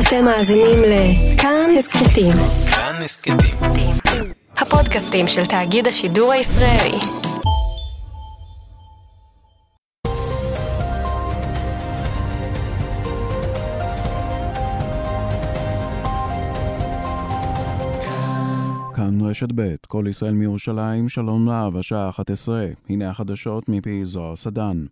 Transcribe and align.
אתם 0.00 0.24
מאזינים 0.24 0.82
לכאן 0.82 1.70
הסכתים. 1.78 2.32
כאן 2.70 2.94
הסכתים. 3.04 3.36
הפודקאסטים 4.56 5.28
של 5.28 5.46
תאגיד 5.46 5.86
השידור 5.86 6.32
הישראלי. 6.32 6.98
כאן 18.96 19.20
רשת 19.20 19.48
ב', 19.54 19.74
כל 19.86 20.04
ישראל 20.08 20.34
מירושלים, 20.34 21.08
שלום 21.08 21.48
רב, 21.48 21.76
השעה 21.76 22.08
11, 22.08 22.66
הנה 22.88 23.10
החדשות 23.10 23.68
מפי 23.68 24.04
זוהר 24.04 24.36
סדן. 24.36 24.84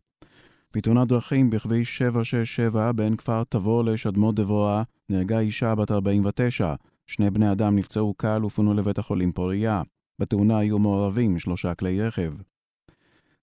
בתאונת 0.75 1.09
דרכים 1.09 1.51
בכביש 1.51 1.99
767 1.99 2.93
בין 2.93 3.17
כפר 3.17 3.43
תבור 3.49 3.85
לשדמות 3.85 4.35
דבורה 4.35 4.83
נהרגה 5.11 5.39
אישה 5.39 5.75
בת 5.75 5.91
49, 5.91 6.75
שני 7.07 7.31
בני 7.31 7.53
אדם 7.53 7.77
נפצעו 7.77 8.15
קל 8.15 8.45
ופונו 8.45 8.75
לבית 8.75 8.99
החולים 8.99 9.33
פוריה. 9.33 9.83
בתאונה 10.19 10.59
היו 10.59 10.79
מעורבים 10.79 11.39
שלושה 11.39 11.75
כלי 11.75 12.03
רכב. 12.03 12.33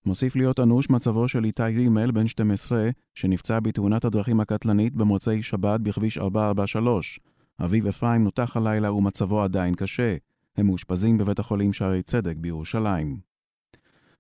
מוסיף 0.06 0.36
להיות 0.36 0.60
אנוש 0.60 0.90
מצבו 0.90 1.28
של 1.28 1.46
איתי 1.46 1.64
רימל, 1.64 2.12
בן 2.12 2.28
12, 2.28 2.90
שנפצע 3.16 3.60
בתאונת 3.60 4.06
הדרכים 4.06 4.40
הקטלנית 4.40 4.96
במוצאי 4.96 5.44
שבת 5.44 5.80
בכביש 5.80 6.18
443. 6.18 7.20
אביו 7.64 7.90
אפרים 7.90 8.24
נותח 8.24 8.58
הלילה 8.58 8.94
ומצבו 8.94 9.42
עדיין 9.42 9.76
קשה. 9.76 10.16
הם 10.58 10.66
מאושפזים 10.66 11.18
בבית 11.18 11.40
החולים 11.40 11.74
שערי 11.74 12.02
צדק 12.02 12.36
בירושלים. 12.38 13.31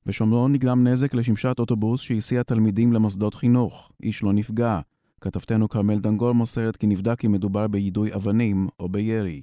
בשומרון 0.05 0.51
נגרם 0.53 0.87
נזק 0.87 1.13
לשמשת 1.13 1.59
אוטובוס 1.59 2.01
שהסיע 2.01 2.43
תלמידים 2.43 2.93
למוסדות 2.93 3.35
חינוך. 3.35 3.91
איש 4.03 4.23
לא 4.23 4.33
נפגע. 4.33 4.79
כתבתנו 5.21 5.69
כרמל 5.69 5.99
דנגול 5.99 6.33
מוסרת 6.33 6.77
כי 6.77 6.87
נבדק 6.87 7.25
אם 7.25 7.31
מדובר 7.31 7.67
ביידוי 7.67 8.13
אבנים 8.15 8.67
או 8.79 8.89
בירי. 8.89 9.41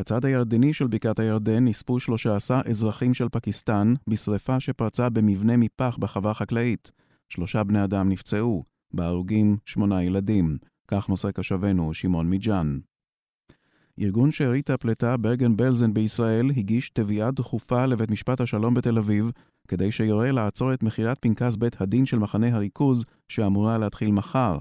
בצד 0.00 0.24
הירדני 0.24 0.72
של 0.72 0.86
בקעת 0.86 1.18
הירדן 1.18 1.64
נספו 1.64 2.00
13 2.00 2.60
אזרחים 2.68 3.14
של 3.14 3.28
פקיסטן 3.28 3.94
בשרפה 4.08 4.60
שפרצה 4.60 5.08
במבנה 5.08 5.56
מפח 5.56 5.96
בחווה 6.00 6.34
חקלאית. 6.34 6.90
שלושה 7.28 7.64
בני 7.64 7.84
אדם 7.84 8.08
נפצעו, 8.08 8.64
בהרוגים 8.94 9.56
שמונה 9.64 10.02
ילדים. 10.02 10.58
כך 10.88 11.08
מוסר 11.08 11.30
קשבנו 11.30 11.94
שמעון 11.94 12.30
מיג'אן. 12.30 12.78
ארגון 14.00 14.30
שארית 14.30 14.70
הפלטה 14.70 15.16
ברגן 15.16 15.56
בלזן 15.56 15.94
בישראל 15.94 16.50
הגיש 16.56 16.90
תביעה 16.90 17.30
דחופה 17.30 17.86
לבית 17.86 18.10
משפט 18.10 18.40
השלום 18.40 18.74
בתל 18.74 18.98
אביב 18.98 19.30
כדי 19.68 19.92
שיורה 19.92 20.32
לעצור 20.32 20.74
את 20.74 20.82
מכירת 20.82 21.18
פנקס 21.20 21.56
בית 21.56 21.80
הדין 21.80 22.06
של 22.06 22.18
מחנה 22.18 22.54
הריכוז 22.54 23.04
שאמורה 23.28 23.78
להתחיל 23.78 24.10
מחר. 24.10 24.58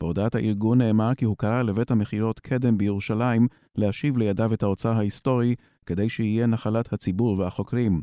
בהודעת 0.00 0.34
הארגון 0.34 0.78
נאמר 0.78 1.14
כי 1.14 1.24
הוא 1.24 1.36
קרא 1.36 1.62
לבית 1.62 1.90
המכירות 1.90 2.40
קדם 2.40 2.78
בירושלים 2.78 3.48
להשיב 3.76 4.16
לידיו 4.16 4.54
את 4.54 4.62
האוצר 4.62 4.92
ההיסטורי 4.96 5.54
כדי 5.86 6.08
שיהיה 6.08 6.46
נחלת 6.46 6.92
הציבור 6.92 7.38
והחוקרים. 7.38 8.02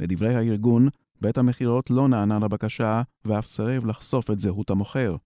לדברי 0.00 0.34
הארגון, 0.34 0.88
בית 1.20 1.38
המכירות 1.38 1.90
לא 1.90 2.08
נענה 2.08 2.38
לבקשה 2.38 3.02
ואף 3.24 3.46
סירב 3.46 3.86
לחשוף 3.86 4.30
את 4.30 4.40
זהות 4.40 4.70
המוכר. 4.70 5.16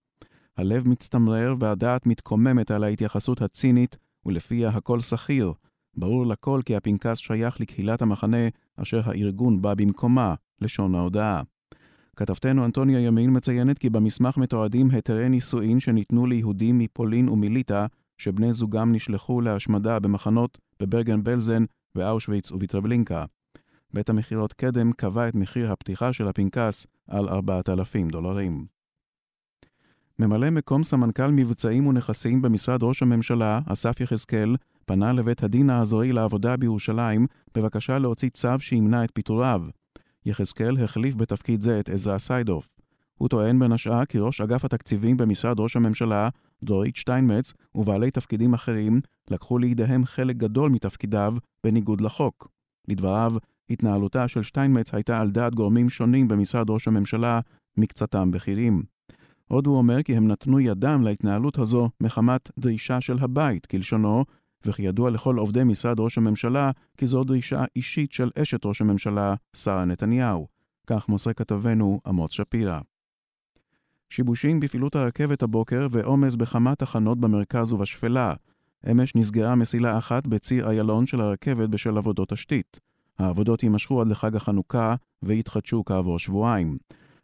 הלב 0.56 0.88
מצטמרר 0.88 1.54
והדעת 1.60 2.06
מתקוממת 2.06 2.70
על 2.70 2.84
ההתייחסות 2.84 3.42
הצינית 3.42 3.96
ולפיה 4.26 4.68
הכל 4.68 5.00
שכיר. 5.00 5.52
ברור 5.96 6.26
לכל 6.26 6.60
כי 6.66 6.76
הפנקס 6.76 7.18
שייך 7.18 7.60
לקהילת 7.60 8.02
המחנה 8.02 8.48
אשר 8.76 9.00
הארגון 9.04 9.62
בא 9.62 9.74
במקומה, 9.74 10.34
לשון 10.60 10.94
ההודעה. 10.94 11.42
כתבתנו 12.16 12.64
אנטוניה 12.64 13.00
ימין 13.00 13.36
מציינת 13.36 13.78
כי 13.78 13.90
במסמך 13.90 14.36
מתועדים 14.36 14.90
היתרי 14.90 15.28
נישואין 15.28 15.80
שניתנו 15.80 16.26
ליהודים 16.26 16.78
מפולין 16.78 17.28
ומליטא, 17.28 17.86
שבני 18.18 18.52
זוגם 18.52 18.92
נשלחו 18.92 19.40
להשמדה 19.40 19.98
במחנות 19.98 20.58
בברגן 20.80 21.22
בלזן, 21.22 21.64
באושוויץ 21.94 22.52
ובטרבלינקה. 22.52 23.24
בית 23.94 24.10
המכירות 24.10 24.52
קדם 24.52 24.92
קבע 24.92 25.28
את 25.28 25.34
מחיר 25.34 25.72
הפתיחה 25.72 26.12
של 26.12 26.28
הפנקס 26.28 26.86
על 27.08 27.28
4,000 27.28 28.08
דולרים. 28.08 28.66
ממלא 30.20 30.50
מקום 30.50 30.82
סמנכ"ל 30.82 31.30
מבצעים 31.30 31.86
ונכסים 31.86 32.42
במשרד 32.42 32.82
ראש 32.82 33.02
הממשלה, 33.02 33.60
אסף 33.66 34.00
יחזקאל, 34.00 34.56
פנה 34.86 35.12
לבית 35.12 35.42
הדין 35.42 35.70
האזורי 35.70 36.12
לעבודה 36.12 36.56
בירושלים 36.56 37.26
בבקשה 37.54 37.98
להוציא 37.98 38.28
צו 38.28 38.58
שימנע 38.58 39.04
את 39.04 39.10
פיטוריו. 39.14 39.62
יחזקאל 40.26 40.84
החליף 40.84 41.16
בתפקיד 41.16 41.62
זה 41.62 41.80
את 41.80 41.88
עזרא 41.88 42.18
סיידוף. 42.18 42.68
הוא 43.18 43.28
טוען 43.28 43.58
בין 43.58 43.72
השאר 43.72 44.04
כי 44.04 44.18
ראש 44.18 44.40
אגף 44.40 44.64
התקציבים 44.64 45.16
במשרד 45.16 45.60
ראש 45.60 45.76
הממשלה, 45.76 46.28
דורית 46.62 46.96
שטיינמץ, 46.96 47.52
ובעלי 47.74 48.10
תפקידים 48.10 48.54
אחרים, 48.54 49.00
לקחו 49.30 49.58
לידיהם 49.58 50.04
חלק 50.04 50.36
גדול 50.36 50.70
מתפקידיו 50.70 51.34
בניגוד 51.64 52.00
לחוק. 52.00 52.48
לדבריו, 52.88 53.32
התנהלותה 53.70 54.28
של 54.28 54.42
שטיינמץ 54.42 54.94
הייתה 54.94 55.20
על 55.20 55.30
דעת 55.30 55.54
גורמים 55.54 55.88
שונים 55.90 56.28
במשרד 56.28 56.70
ראש 56.70 56.88
הממשלה, 56.88 57.40
מקצתם 57.76 58.30
בכירים. 58.30 58.82
עוד 59.50 59.66
הוא 59.66 59.78
אומר 59.78 60.02
כי 60.02 60.16
הם 60.16 60.28
נתנו 60.28 60.60
ידם 60.60 61.02
להתנהלות 61.04 61.58
הזו 61.58 61.90
מחמת 62.00 62.50
דרישה 62.58 63.00
של 63.00 63.18
הבית, 63.20 63.66
כלשונו, 63.66 64.24
וכי 64.64 64.82
ידוע 64.82 65.10
לכל 65.10 65.38
עובדי 65.38 65.64
משרד 65.64 66.00
ראש 66.00 66.18
הממשלה 66.18 66.70
כי 66.96 67.06
זו 67.06 67.24
דרישה 67.24 67.64
אישית 67.76 68.12
של 68.12 68.30
אשת 68.42 68.66
ראש 68.66 68.80
הממשלה, 68.80 69.34
שרה 69.56 69.84
נתניהו. 69.84 70.46
כך 70.86 71.08
מוסר 71.08 71.32
כתבנו 71.32 72.00
עמוס 72.06 72.32
שפירא. 72.32 72.80
שיבושים 74.10 74.60
בפעילות 74.60 74.96
הרכבת 74.96 75.42
הבוקר 75.42 75.86
ועומס 75.90 76.36
בכמה 76.36 76.74
תחנות 76.74 77.20
במרכז 77.20 77.72
ובשפלה. 77.72 78.32
אמש 78.90 79.16
נסגרה 79.16 79.54
מסילה 79.54 79.98
אחת 79.98 80.26
בציר 80.26 80.68
איילון 80.68 81.06
של 81.06 81.20
הרכבת 81.20 81.68
בשל 81.68 81.98
עבודות 81.98 82.28
תשתית. 82.28 82.80
העבודות 83.18 83.62
יימשכו 83.62 84.00
עד 84.00 84.08
לחג 84.08 84.36
החנוכה 84.36 84.94
ויתחדשו 85.22 85.84
כעבור 85.84 86.18
שבועיים. 86.18 86.78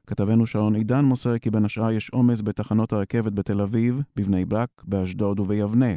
כתבנו 0.06 0.46
שרון 0.46 0.74
עידן 0.74 1.04
מוסר 1.04 1.38
כי 1.38 1.50
בין 1.50 1.64
השאר 1.64 1.90
יש 1.90 2.10
עומס 2.10 2.42
בתחנות 2.42 2.92
הרכבת 2.92 3.32
בתל 3.32 3.60
אביב, 3.60 4.02
בבני 4.16 4.44
ברק, 4.44 4.82
באשדוד 4.84 5.40
וביבנה. 5.40 5.94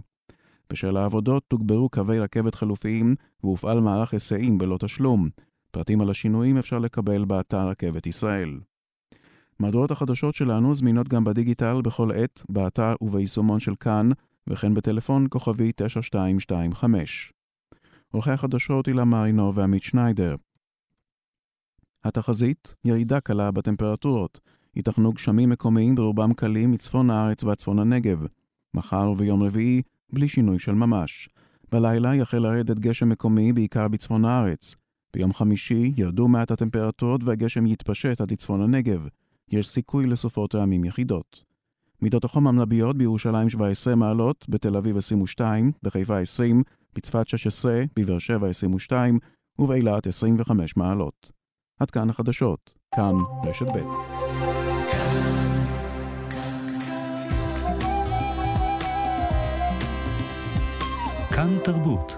בשל 0.70 0.98
העבודות 0.98 1.44
תוגברו 1.48 1.90
קווי 1.90 2.20
רכבת 2.20 2.56
חלופיים 2.56 3.16
והופעל 3.44 3.80
מערך 3.80 4.14
היסעים 4.14 4.58
בלא 4.58 4.78
תשלום. 4.80 5.30
פרטים 5.72 6.02
על 6.02 6.10
השינויים 6.10 6.58
אפשר 6.58 6.80
לקבל 6.80 7.26
באתר 7.26 7.68
רכבת 7.68 8.08
ישראל. 8.08 8.60
מהדורות 9.60 9.92
החדשות 9.92 10.36
שלנו 10.36 10.74
זמינות 10.74 11.08
גם 11.08 11.24
בדיגיטל 11.24 11.82
בכל 11.82 12.12
עת, 12.12 12.44
באתר 12.50 12.94
וביישומון 13.02 13.60
של 13.60 13.76
כאן, 13.80 14.10
וכן 14.48 14.74
בטלפון 14.74 15.28
כוכבי 15.30 15.72
9225. 15.76 17.34
עורכי 18.12 18.32
החדשות 18.32 18.88
הילה 18.88 19.06
מרינו 19.06 19.56
ועמית 19.56 19.84
שניידר. 19.84 20.36
התחזית, 22.04 22.76
ירידה 22.86 23.20
קלה 23.20 23.52
בטמפרטורות. 23.52 24.40
ייתכנו 24.76 25.14
גשמים 25.14 25.50
מקומיים 25.50 25.96
ברובם 25.96 26.34
קלים 26.34 26.72
מצפון 26.72 27.10
הארץ 27.10 27.44
ועד 27.44 27.58
צפון 27.58 27.80
הנגב. 27.80 28.26
מחר 28.74 29.10
וביום 29.10 29.44
רביעי, 29.44 29.82
בלי 30.14 30.28
שינוי 30.28 30.60
של 30.60 30.74
ממש. 30.74 31.30
בלילה 31.72 32.16
יחל 32.16 32.38
לרדת 32.38 32.80
גשם 32.80 33.10
מקומי 33.10 33.54
בעיקר 33.54 33.88
בצפון 33.88 34.26
הארץ. 34.26 34.76
ביום 35.14 35.34
חמישי 35.34 35.92
ירדו 35.98 36.28
מעט 36.28 36.52
הטמפרטורות 36.52 37.24
והגשם 37.24 37.66
יתפשט 37.66 38.22
עד 38.22 38.32
לצפון 38.32 38.62
הנגב. 38.62 39.08
יש 39.52 39.68
סיכוי 39.68 40.08
לסופות 40.08 40.56
רעמים 40.56 40.86
יחידות. 40.86 41.44
מידות 42.02 42.24
החום 42.24 42.48
המנביות 42.48 42.98
בירושלים 42.98 43.50
17 43.50 43.96
מעלות, 43.96 44.46
בתל 44.50 44.78
אביב 44.78 44.98
22, 44.98 45.72
בחיפה 45.84 46.20
20, 46.20 46.64
בצפת 46.96 47.28
16, 47.28 47.84
בבאר 48.00 48.20
שבע 48.20 48.48
22 48.48 49.20
ובאילת 49.60 50.08
25 50.08 50.78
מעלות. 50.78 51.39
עד 51.80 51.92
כאן 51.92 52.10
החדשות, 52.10 52.70
כאן 52.96 53.14
רשת 53.44 53.66
ב'. 53.66 53.80
כאן 61.36 61.58
תרבות. 61.64 62.16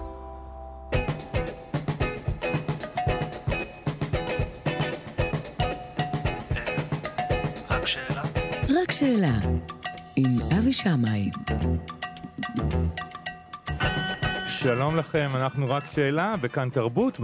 רק 7.70 7.86
שאלה? 7.86 8.22
רק 8.82 8.92
שאלה, 8.92 9.38
עם 10.16 10.38
אבי 10.58 10.72
שמאי. 10.72 11.30
שלום 14.62 14.96
לכם, 14.96 15.30
אנחנו 15.34 15.70
רק 15.70 15.86
שאלה, 15.86 16.34
בכאן 16.40 16.68
תרבות, 16.70 17.16
104.9 17.16 17.22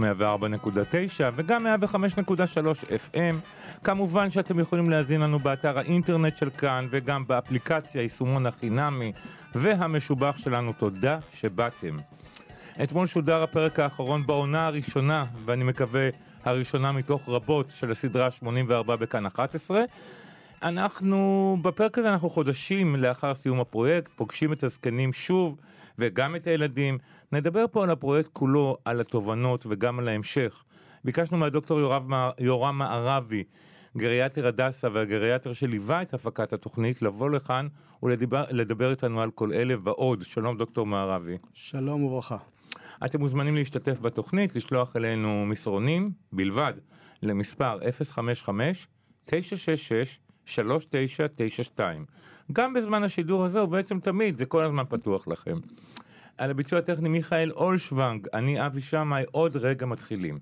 וגם 1.35 1.65
105.3 1.65 2.83
FM. 2.83 3.35
כמובן 3.83 4.29
שאתם 4.29 4.59
יכולים 4.59 4.89
להזין 4.89 5.21
לנו 5.21 5.39
באתר 5.39 5.77
האינטרנט 5.77 6.37
של 6.37 6.49
כאן 6.49 6.87
וגם 6.91 7.27
באפליקציה, 7.27 8.01
יישומון 8.01 8.45
החינמי 8.45 9.11
והמשובח 9.55 10.37
שלנו. 10.37 10.73
תודה 10.73 11.19
שבאתם. 11.33 11.97
אתמול 12.83 13.07
שודר 13.07 13.43
הפרק 13.43 13.79
האחרון 13.79 14.27
בעונה 14.27 14.67
הראשונה, 14.67 15.25
ואני 15.45 15.63
מקווה 15.63 16.09
הראשונה 16.45 16.91
מתוך 16.91 17.29
רבות 17.29 17.71
של 17.71 17.91
הסדרה 17.91 18.31
84 18.31 18.95
בכאן 18.95 19.25
11. 19.25 19.83
אנחנו, 20.63 21.57
בפרק 21.61 21.97
הזה 21.97 22.09
אנחנו 22.09 22.29
חודשים 22.29 22.95
לאחר 22.95 23.35
סיום 23.35 23.59
הפרויקט, 23.59 24.11
פוגשים 24.15 24.53
את 24.53 24.63
הזקנים 24.63 25.13
שוב, 25.13 25.57
וגם 25.99 26.35
את 26.35 26.47
הילדים. 26.47 26.97
נדבר 27.31 27.65
פה 27.71 27.83
על 27.83 27.89
הפרויקט 27.89 28.29
כולו, 28.33 28.77
על 28.85 29.01
התובנות 29.01 29.65
וגם 29.69 29.99
על 29.99 30.07
ההמשך. 30.07 30.63
ביקשנו 31.03 31.37
מהדוקטור 31.37 31.79
יורב, 31.79 32.05
יורם 32.39 32.77
מערבי, 32.77 33.43
גריאטר 33.97 34.47
הדסה 34.47 34.87
והגריאטר 34.93 35.53
שליווה 35.53 36.01
את 36.01 36.13
הפקת 36.13 36.53
התוכנית, 36.53 37.01
לבוא 37.01 37.29
לכאן 37.29 37.67
ולדבר 38.03 38.91
איתנו 38.91 39.21
על 39.21 39.31
כל 39.31 39.53
אלה 39.53 39.75
ועוד. 39.83 40.21
שלום 40.21 40.57
דוקטור 40.57 40.85
מערבי. 40.85 41.37
שלום 41.53 42.03
וברכה. 42.03 42.37
אתם 43.05 43.19
מוזמנים 43.19 43.55
להשתתף 43.55 43.99
בתוכנית, 43.99 44.55
לשלוח 44.55 44.95
אלינו 44.95 45.45
מסרונים 45.45 46.11
בלבד 46.31 46.73
למספר 47.23 47.77
055-966-3992. 51.77 51.81
גם 52.51 52.73
בזמן 52.73 53.03
השידור 53.03 53.45
הזה, 53.45 53.63
ובעצם 53.63 53.99
תמיד, 53.99 54.37
זה 54.37 54.45
כל 54.45 54.63
הזמן 54.63 54.83
פתוח 54.89 55.27
לכם. 55.27 55.57
על 56.37 56.51
הביצוע 56.51 56.79
הטכני 56.79 57.09
מיכאל 57.09 57.51
אולשוונג, 57.51 58.27
אני 58.33 58.65
אבי 58.65 58.81
שמאי, 58.81 59.23
עוד 59.31 59.57
רגע 59.57 59.85
מתחילים. 59.85 60.39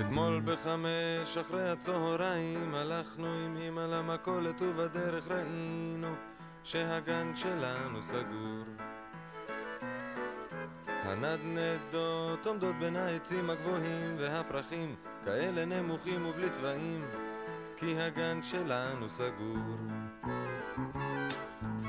אתמול 0.00 0.42
בחמש 0.44 1.36
אחרי 1.40 1.70
הצהריים 1.70 2.74
הלכנו 2.74 3.26
עם 3.26 3.56
אמא 3.56 3.80
למכולת 3.80 4.62
ובדרך 4.62 5.30
ראינו 5.30 6.14
שהגן 6.64 7.32
שלנו 7.34 8.02
סגור 8.02 8.93
הנדנדות 11.04 12.46
עומדות 12.46 12.76
בין 12.80 12.96
העצים 12.96 13.50
הגבוהים 13.50 14.16
והפרחים 14.18 14.94
כאלה 15.24 15.64
נמוכים 15.64 16.26
ובלי 16.26 16.50
צבעים 16.50 17.04
כי 17.76 18.00
הגן 18.00 18.42
שלנו 18.42 19.08
סגור. 19.08 19.76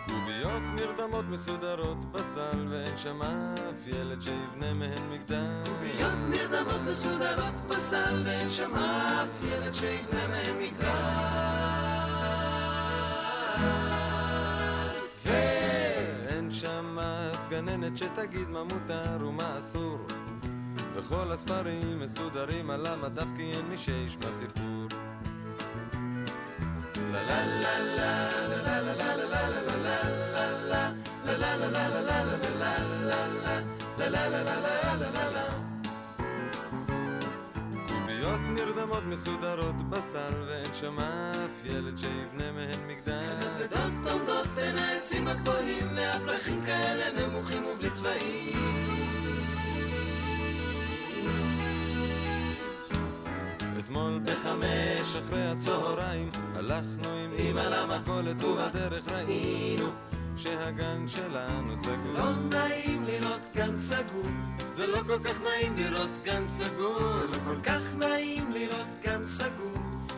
קוביות 0.05 0.63
נרדמות 0.75 1.25
מסודרות 1.29 2.11
בסל 2.11 2.67
ואין 2.69 2.97
שם 2.97 3.21
אף 3.21 3.87
ילד 3.87 4.21
שיבנה 4.21 4.73
מהן 4.73 5.09
מגדל. 5.11 5.63
קוביות 5.65 6.17
נרדמות 6.29 6.81
מסודרות 6.89 7.53
בסל 7.67 8.21
ואין 8.25 8.49
שם 8.49 8.75
אף 8.75 9.43
ילד 9.43 9.73
שיבנה 9.73 10.27
מהן 10.27 10.61
מגדל 10.61 11.54
גננת 17.55 17.97
שתגיד 17.97 18.49
מה 18.49 18.63
מותר 18.63 19.25
ומה 19.27 19.59
אסור. 19.59 19.99
וכל 20.95 21.31
הספרים 21.31 21.99
מסודרים 21.99 22.69
על 22.69 22.85
המדף 22.85 23.27
כי 23.37 23.51
אין 23.51 23.65
מי 23.69 23.77
שישמע 23.77 24.33
סיפור. 24.33 24.87
לה 27.11 27.23
לה 27.23 27.45
לה 27.45 28.29
לה 28.47 28.81
לה 28.81 28.81
לה 28.81 29.15
לה 29.15 29.47
לה 29.47 29.71
לה 30.69 30.69
לה 30.69 31.05
קוביות 35.05 35.34
נרדמות 38.55 39.03
מסודרות 39.03 39.89
בסל 39.89 40.33
ואין 40.47 40.73
שם 40.73 40.99
אף 40.99 41.65
ילד 41.65 41.97
שיבנה 41.97 42.51
מהן 42.51 42.87
מגדל. 42.87 43.13
הנדנדות 43.13 44.13
עומדות 44.13 44.47
בין 44.55 44.77
העצים 44.77 45.27
הגבוהים 45.27 45.87
והפרחים 45.95 46.61
כאלה 46.65 47.27
נמוכים 47.27 47.65
ובלי 47.65 47.89
צבעים. 47.89 48.95
אתמול 53.79 54.19
בחמש 54.23 55.15
אחרי 55.15 55.45
הצהריים 55.45 56.29
הלכנו 56.55 57.09
עם 57.09 57.31
אמא 57.39 57.59
למכולת 57.61 58.43
ובדרך 58.43 59.11
ראינו 59.11 59.87
שהגן 60.37 61.07
שלנו 61.07 61.77
סגור. 61.83 62.13
לא 62.13 62.31
נעים 62.31 63.03
לראות 63.03 63.41
גן 63.55 63.75
סגור. 63.75 64.25
זה 64.71 64.87
לא 64.87 64.97
כל 65.07 65.19
כך 65.23 65.41
נעים 65.41 65.75
לראות 65.77 66.09
גן 66.23 66.47
סגור. 66.47 66.99
זה 66.99 67.25
לא 67.27 67.37
כל 67.45 67.61
כך 67.63 67.81
נעים 67.97 68.51
לראות 68.51 68.87
גן 69.03 69.23
סגור. 69.23 69.73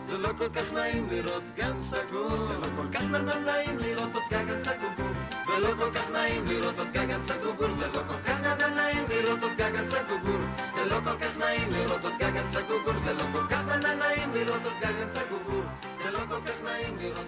זה 0.05 0.17
לא 0.17 0.29
כל 0.37 0.49
כך 0.49 0.73
נעים 0.73 1.07
לראות 1.09 1.43
גן 1.55 1.79
סגור. 1.79 2.37
זה 2.47 2.53
לא 2.53 2.67
כל 2.77 2.87
כך 2.93 3.01
נעים 3.01 3.79
לראות 3.79 4.13
עוד 4.13 4.23
גגן 4.31 4.63
סגור 4.63 5.16
לא 5.59 5.69
כל 5.79 5.91
כך 5.95 6.11
נעים 6.11 6.47
לראות 6.47 6.79
עוד 6.79 6.87
גגן 6.93 7.21
סגור 7.21 7.73
זה 7.73 7.87
לא 7.87 8.01
כל 8.07 8.19
כך 8.25 8.41
נעים 8.41 8.59
לא 8.59 8.75
נעים 8.75 9.05
לראות 9.09 9.43
עוד 9.43 9.51
גגן 9.57 9.87
סגור 9.87 10.37
זה 10.75 10.85
לא 10.85 10.95
כל 11.03 11.17
כך 11.21 11.37
נעים 11.37 11.71
לראות 11.71 12.03
עוד 12.03 12.13
גגן 12.19 12.49
סגור 12.49 12.93
זה 13.03 13.13
לא 13.13 13.23
כל 13.31 13.47
כך 13.49 13.63
נעים 13.71 14.33
לראות 14.33 14.61
עוד 14.65 14.83
גגן 14.83 15.09
סגור 15.09 15.63
זה 16.03 16.11
לא 16.11 16.19
כל 16.29 16.45
כך 16.45 16.63
נעים 16.63 16.97
לא 17.05 17.27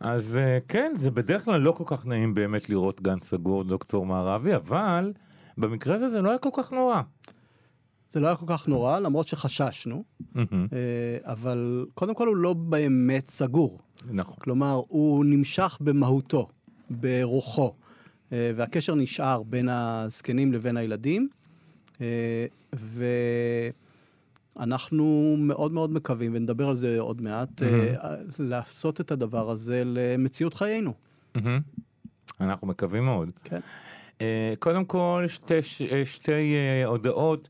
אז 0.00 0.38
אה, 0.38 0.58
כן, 0.68 0.92
זה 0.94 1.10
בדרך 1.10 1.44
כלל 1.44 1.60
לא 1.60 1.72
כל 1.72 1.84
כך 1.86 2.06
נעים 2.06 2.34
באמת 2.34 2.70
לראות 2.70 3.00
גן 3.00 3.20
סגור, 3.20 3.64
דוקטור 3.64 4.06
מערבי, 4.06 4.54
אבל 4.54 5.12
במקרה 5.58 5.94
הזה 5.94 6.08
זה 6.08 6.22
לא 6.22 6.28
היה 6.28 6.38
כל 6.38 6.48
כך 6.56 6.72
נורא. 6.72 7.00
זה 8.10 8.20
לא 8.20 8.26
היה 8.26 8.36
כל 8.36 8.46
כך 8.48 8.68
נורא, 8.68 8.98
למרות 8.98 9.26
שחששנו, 9.26 10.04
אה, 10.36 10.42
אבל 11.24 11.86
קודם 11.94 12.14
כל 12.14 12.26
הוא 12.26 12.36
לא 12.36 12.52
באמת 12.52 13.30
סגור. 13.30 13.78
נכון. 14.10 14.36
כלומר, 14.38 14.82
הוא 14.88 15.24
נמשך 15.24 15.78
במהותו, 15.80 16.48
ברוחו, 16.90 17.74
אה, 18.32 18.52
והקשר 18.56 18.94
נשאר 18.94 19.42
בין 19.42 19.68
הזקנים 19.68 20.52
לבין 20.52 20.76
הילדים, 20.76 21.28
אה, 22.00 22.46
ואנחנו 24.56 25.36
מאוד 25.38 25.72
מאוד 25.72 25.92
מקווים, 25.92 26.34
ונדבר 26.34 26.68
על 26.68 26.74
זה 26.74 27.00
עוד 27.00 27.22
מעט, 27.22 27.62
לעשות 28.38 29.00
את 29.00 29.10
הדבר 29.10 29.50
הזה 29.50 29.82
למציאות 29.86 30.54
חיינו. 30.54 30.92
אנחנו 32.40 32.66
מקווים 32.66 33.04
מאוד. 33.04 33.30
כן. 33.44 33.60
קודם 34.58 34.84
כל, 34.84 35.24
שתי, 35.28 35.62
שתי 36.04 36.54
הודעות. 36.86 37.48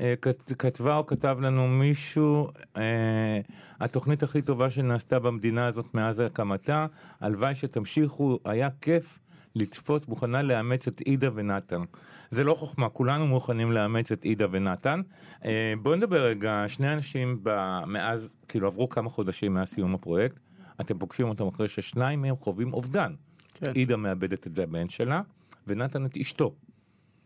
אה, 0.00 0.14
כת- 0.22 0.52
כתבה 0.58 0.96
או 0.96 1.06
כתב 1.06 1.36
לנו 1.40 1.68
מישהו, 1.68 2.48
אה, 2.76 3.40
התוכנית 3.80 4.22
הכי 4.22 4.42
טובה 4.42 4.70
שנעשתה 4.70 5.18
במדינה 5.18 5.66
הזאת 5.66 5.94
מאז 5.94 6.20
הקמתה, 6.20 6.86
הלוואי 7.20 7.54
שתמשיכו, 7.54 8.38
היה 8.44 8.68
כיף 8.80 9.18
לצפות, 9.56 10.08
מוכנה 10.08 10.42
לאמץ 10.42 10.88
את 10.88 11.00
עידה 11.00 11.28
ונתן. 11.34 11.82
זה 12.30 12.44
לא 12.44 12.54
חוכמה, 12.54 12.88
כולנו 12.88 13.26
מוכנים 13.26 13.72
לאמץ 13.72 14.12
את 14.12 14.24
עידה 14.24 14.46
ונתן. 14.50 15.00
אה, 15.44 15.72
בואו 15.82 15.94
נדבר 15.94 16.22
רגע, 16.24 16.64
שני 16.68 16.92
אנשים 16.92 17.40
מאז, 17.86 18.36
כאילו 18.48 18.66
עברו 18.66 18.88
כמה 18.88 19.08
חודשים 19.08 19.54
מאז 19.54 19.68
סיום 19.68 19.94
הפרויקט, 19.94 20.40
אתם 20.80 20.98
פוגשים 20.98 21.28
אותם 21.28 21.46
אחרי 21.46 21.68
ששניים 21.68 22.22
מהם 22.22 22.36
חווים 22.36 22.72
אובדן. 22.72 23.14
כן. 23.54 23.72
עידה 23.72 23.96
מאבדת 23.96 24.46
את 24.46 24.58
הבן 24.58 24.88
שלה, 24.88 25.20
ונתן 25.66 26.06
את 26.06 26.16
אשתו. 26.16 26.54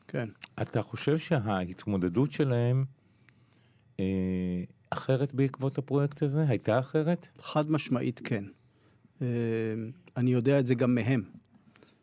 כן. 0.09 0.29
אתה 0.63 0.83
חושב 0.83 1.19
שההתמודדות 1.19 2.33
שלהם 2.33 2.85
אה, 4.01 4.05
אחרת 4.91 5.35
בעקבות 5.35 5.79
הפרויקט 5.79 6.23
הזה? 6.23 6.45
הייתה 6.49 6.79
אחרת? 6.79 7.29
חד 7.41 7.71
משמעית 7.71 8.21
כן. 8.25 8.45
אה, 9.23 9.27
אני 10.17 10.31
יודע 10.31 10.59
את 10.59 10.67
זה 10.67 10.75
גם 10.75 10.95
מהם. 10.95 11.23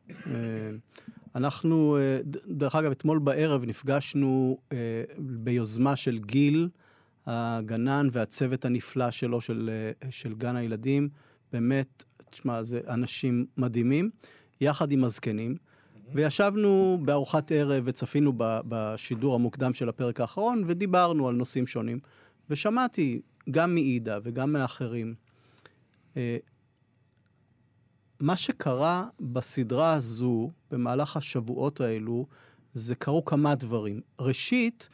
אה, 0.09 0.31
אנחנו, 1.35 1.97
אה, 1.97 2.19
דרך 2.47 2.75
אגב, 2.75 2.91
אתמול 2.91 3.19
בערב 3.19 3.65
נפגשנו 3.65 4.57
אה, 4.71 5.03
ביוזמה 5.19 5.95
של 5.95 6.17
גיל, 6.17 6.69
הגנן 7.25 8.07
והצוות 8.11 8.65
הנפלא 8.65 9.11
שלו, 9.11 9.41
של, 9.41 9.69
אה, 10.03 10.11
של 10.11 10.33
גן 10.33 10.55
הילדים. 10.55 11.09
באמת, 11.53 12.03
תשמע, 12.29 12.63
זה 12.63 12.81
אנשים 12.89 13.45
מדהימים, 13.57 14.09
יחד 14.61 14.91
עם 14.91 15.03
הזקנים. 15.03 15.55
וישבנו 16.13 16.99
בארוחת 17.05 17.51
ערב 17.51 17.83
וצפינו 17.85 18.33
בשידור 18.37 19.35
המוקדם 19.35 19.73
של 19.73 19.89
הפרק 19.89 20.21
האחרון, 20.21 20.63
ודיברנו 20.67 21.27
על 21.27 21.35
נושאים 21.35 21.67
שונים. 21.67 21.99
ושמעתי 22.49 23.21
גם 23.51 23.73
מעידה 23.73 24.19
וגם 24.23 24.53
מאחרים, 24.53 25.15
אה, 26.17 26.37
מה 28.19 28.37
שקרה 28.37 29.05
בסדרה 29.19 29.93
הזו, 29.93 30.51
במהלך 30.71 31.17
השבועות 31.17 31.81
האלו, 31.81 32.25
זה 32.73 32.95
קרו 32.95 33.25
כמה 33.25 33.55
דברים. 33.55 34.01
ראשית, 34.19 34.89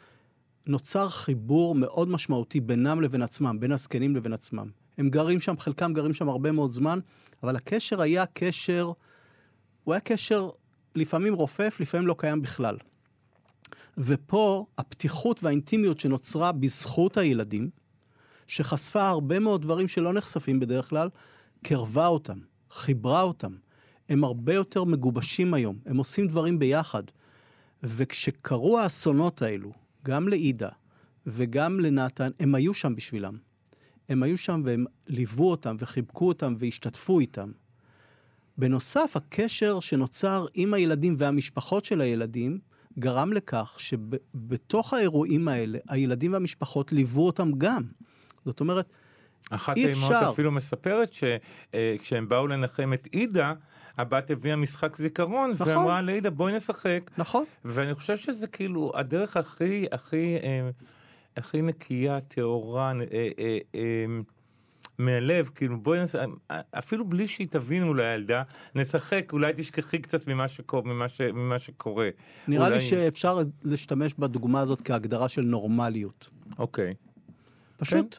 נוצר 0.67 1.09
חיבור 1.09 1.75
מאוד 1.75 2.09
משמעותי 2.09 2.59
בינם 2.59 3.01
לבין 3.01 3.21
עצמם, 3.21 3.57
בין 3.59 3.71
הזקנים 3.71 4.15
לבין 4.15 4.33
עצמם. 4.33 4.69
הם 4.97 5.09
גרים 5.09 5.39
שם, 5.39 5.57
חלקם 5.57 5.93
גרים 5.93 6.13
שם 6.13 6.29
הרבה 6.29 6.51
מאוד 6.51 6.71
זמן, 6.71 6.99
אבל 7.43 7.55
הקשר 7.55 8.01
היה 8.01 8.25
קשר, 8.25 8.91
הוא 9.83 9.93
היה 9.93 9.99
קשר 9.99 10.49
לפעמים 10.95 11.33
רופף, 11.33 11.77
לפעמים 11.79 12.07
לא 12.07 12.15
קיים 12.17 12.41
בכלל. 12.41 12.77
ופה 13.97 14.65
הפתיחות 14.77 15.43
והאינטימיות 15.43 15.99
שנוצרה 15.99 16.51
בזכות 16.51 17.17
הילדים, 17.17 17.69
שחשפה 18.47 19.07
הרבה 19.07 19.39
מאוד 19.39 19.61
דברים 19.61 19.87
שלא 19.87 20.13
נחשפים 20.13 20.59
בדרך 20.59 20.89
כלל, 20.89 21.09
קרבה 21.63 22.07
אותם, 22.07 22.39
חיברה 22.71 23.21
אותם. 23.21 23.53
הם 24.09 24.23
הרבה 24.23 24.53
יותר 24.53 24.83
מגובשים 24.83 25.53
היום, 25.53 25.79
הם 25.85 25.97
עושים 25.97 26.27
דברים 26.27 26.59
ביחד. 26.59 27.03
וכשקרו 27.83 28.79
האסונות 28.79 29.41
האלו, 29.41 29.71
גם 30.03 30.27
לעידה 30.27 30.69
וגם 31.27 31.79
לנתן, 31.79 32.31
הם 32.39 32.55
היו 32.55 32.73
שם 32.73 32.95
בשבילם. 32.95 33.37
הם 34.09 34.23
היו 34.23 34.37
שם 34.37 34.61
והם 34.65 34.85
ליוו 35.07 35.51
אותם 35.51 35.75
וחיבקו 35.79 36.27
אותם 36.27 36.55
והשתתפו 36.57 37.19
איתם. 37.19 37.51
בנוסף, 38.57 39.11
הקשר 39.15 39.79
שנוצר 39.79 40.45
עם 40.53 40.73
הילדים 40.73 41.15
והמשפחות 41.17 41.85
של 41.85 42.01
הילדים 42.01 42.59
גרם 42.99 43.33
לכך 43.33 43.75
שבתוך 43.77 44.93
האירועים 44.93 45.47
האלה, 45.47 45.79
הילדים 45.89 46.33
והמשפחות 46.33 46.91
ליוו 46.91 47.25
אותם 47.25 47.51
גם. 47.57 47.83
זאת 48.45 48.59
אומרת, 48.59 48.85
אחת 49.49 49.77
אי 49.77 49.87
האמהות. 49.87 50.13
אפילו 50.13 50.51
מספרת 50.51 51.13
שכשהם 51.13 52.29
באו 52.29 52.47
לנחם 52.47 52.93
את 52.93 53.07
עידה, 53.11 53.53
הבת 53.97 54.31
הביאה 54.31 54.55
משחק 54.55 54.95
זיכרון, 54.95 55.51
נכון. 55.51 55.67
ואמרה 55.67 56.01
לעידה 56.01 56.29
בואי 56.29 56.53
נשחק. 56.53 57.11
נכון. 57.17 57.43
ואני 57.65 57.93
חושב 57.93 58.17
שזה 58.17 58.47
כאילו 58.47 58.91
הדרך 58.95 59.37
הכי, 59.37 59.85
הכי, 59.91 60.37
אה, 60.43 60.69
הכי 61.37 61.61
נקייה, 61.61 62.19
טהורה, 62.19 62.91
אה, 62.91 63.29
אה, 63.39 63.57
אה, 63.75 64.05
מהלב, 64.97 65.49
כאילו 65.55 65.79
בואי 65.79 66.01
נס... 66.01 66.15
אפילו 66.71 67.05
בלי 67.05 67.27
שהיא 67.27 67.47
תבין 67.47 67.83
אולי 67.83 68.03
הילדה, 68.03 68.43
נשחק, 68.75 69.29
אולי 69.33 69.53
תשכחי 69.55 69.99
קצת 69.99 70.27
ממה, 70.27 70.47
שקור... 70.47 70.83
ממה, 70.83 71.09
ש... 71.09 71.21
ממה 71.21 71.59
שקורה. 71.59 72.09
נראה 72.47 72.65
אולי... 72.65 72.75
לי 72.75 72.81
שאפשר 72.81 73.39
להשתמש 73.63 74.13
בדוגמה 74.19 74.59
הזאת 74.59 74.81
כהגדרה 74.81 75.29
של 75.29 75.41
נורמליות. 75.41 76.29
אוקיי. 76.59 76.93
פשוט 77.77 78.17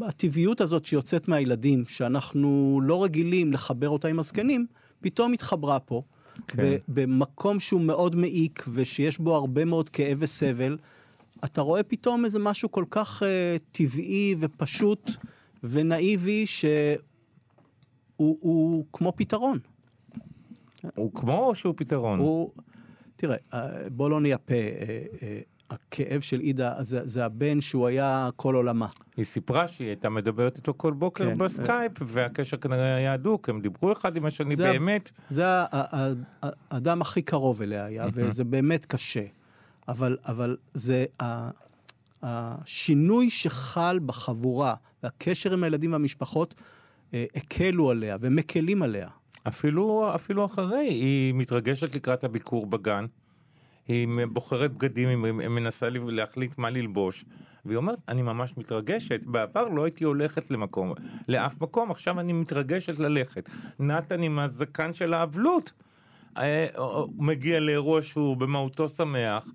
הטבעיות 0.00 0.60
הזאת 0.60 0.86
שיוצאת 0.86 1.28
מהילדים, 1.28 1.84
שאנחנו 1.86 2.80
לא 2.84 3.04
רגילים 3.04 3.52
לחבר 3.52 3.88
אותה 3.88 4.08
עם 4.08 4.18
הזקנים, 4.18 4.66
פתאום 5.00 5.32
התחברה 5.32 5.80
פה, 5.80 6.02
כן. 6.48 6.76
במקום 6.88 7.60
שהוא 7.60 7.80
מאוד 7.80 8.16
מעיק 8.16 8.64
ושיש 8.72 9.18
בו 9.18 9.36
הרבה 9.36 9.64
מאוד 9.64 9.88
כאב 9.88 10.18
וסבל, 10.20 10.76
אתה 11.44 11.60
רואה 11.60 11.82
פתאום 11.82 12.24
איזה 12.24 12.38
משהו 12.38 12.72
כל 12.72 12.84
כך 12.90 13.22
uh, 13.22 13.26
טבעי 13.72 14.34
ופשוט 14.40 15.10
ונאיבי, 15.62 16.46
שהוא 16.46 16.98
הוא 18.16 18.84
כמו 18.92 19.12
פתרון. 19.16 19.58
הוא 20.94 21.12
כמו 21.14 21.38
או 21.38 21.54
שהוא 21.54 21.74
פתרון? 21.76 22.18
הוא... 22.18 22.50
תראה, 23.16 23.36
אה, 23.54 23.68
בוא 23.90 24.10
לא 24.10 24.20
נייפה. 24.20 24.54
אה, 24.54 25.02
אה, 25.22 25.40
הכאב 25.70 26.20
של 26.20 26.40
עידה 26.40 26.74
זה, 26.80 27.06
זה 27.06 27.24
הבן 27.24 27.60
שהוא 27.60 27.86
היה 27.86 28.28
כל 28.36 28.54
עולמה. 28.54 28.86
היא 29.16 29.24
סיפרה 29.24 29.68
שהיא 29.68 29.88
הייתה 29.88 30.08
מדברת 30.08 30.56
איתו 30.56 30.74
כל 30.76 30.92
בוקר 30.92 31.24
כן. 31.24 31.38
בסקייפ, 31.38 31.92
והקשר 32.00 32.56
כנראה 32.56 32.94
היה 32.94 33.12
הדוק, 33.12 33.48
הם 33.48 33.60
דיברו 33.60 33.92
אחד 33.92 34.16
עם 34.16 34.24
השני 34.24 34.56
זה 34.56 34.72
באמת. 34.72 35.10
זה 35.30 35.44
האדם 36.70 37.00
הכי 37.00 37.22
קרוב 37.22 37.62
אליה 37.62 37.84
היה, 37.84 38.06
וזה 38.12 38.44
באמת 38.44 38.86
קשה. 38.86 39.24
אבל, 39.88 40.16
אבל 40.26 40.56
זה 40.74 41.04
השינוי 42.22 43.30
שחל 43.30 43.98
בחבורה, 44.06 44.74
והקשר 45.02 45.52
עם 45.52 45.64
הילדים 45.64 45.92
והמשפחות, 45.92 46.54
אה, 47.14 47.24
הקלו 47.34 47.90
עליה 47.90 48.16
ומקלים 48.20 48.82
עליה. 48.82 49.08
אפילו, 49.48 50.10
אפילו 50.14 50.44
אחרי, 50.44 50.86
היא 50.88 51.34
מתרגשת 51.34 51.96
לקראת 51.96 52.24
הביקור 52.24 52.66
בגן. 52.66 53.06
היא 53.88 54.08
בוחרת 54.32 54.72
בגדים, 54.72 55.24
היא 55.24 55.48
מנסה 55.48 55.88
להחליט 55.90 56.58
מה 56.58 56.70
ללבוש. 56.70 57.24
והיא 57.64 57.76
אומרת, 57.76 57.98
אני 58.08 58.22
ממש 58.22 58.56
מתרגשת. 58.56 59.26
בעבר 59.26 59.68
לא 59.68 59.84
הייתי 59.84 60.04
הולכת 60.04 60.50
למקום, 60.50 60.92
לאף 61.28 61.60
מקום, 61.60 61.90
עכשיו 61.90 62.20
אני 62.20 62.32
מתרגשת 62.32 62.98
ללכת. 62.98 63.50
נתן 63.78 64.22
עם 64.22 64.38
הזקן 64.38 64.92
של 64.92 65.14
האבלות, 65.14 65.72
אה, 66.36 66.66
הוא 66.76 67.08
מגיע 67.16 67.60
לאירוע 67.60 68.02
שהוא 68.02 68.36
במהותו 68.36 68.88
שמח, 68.88 69.46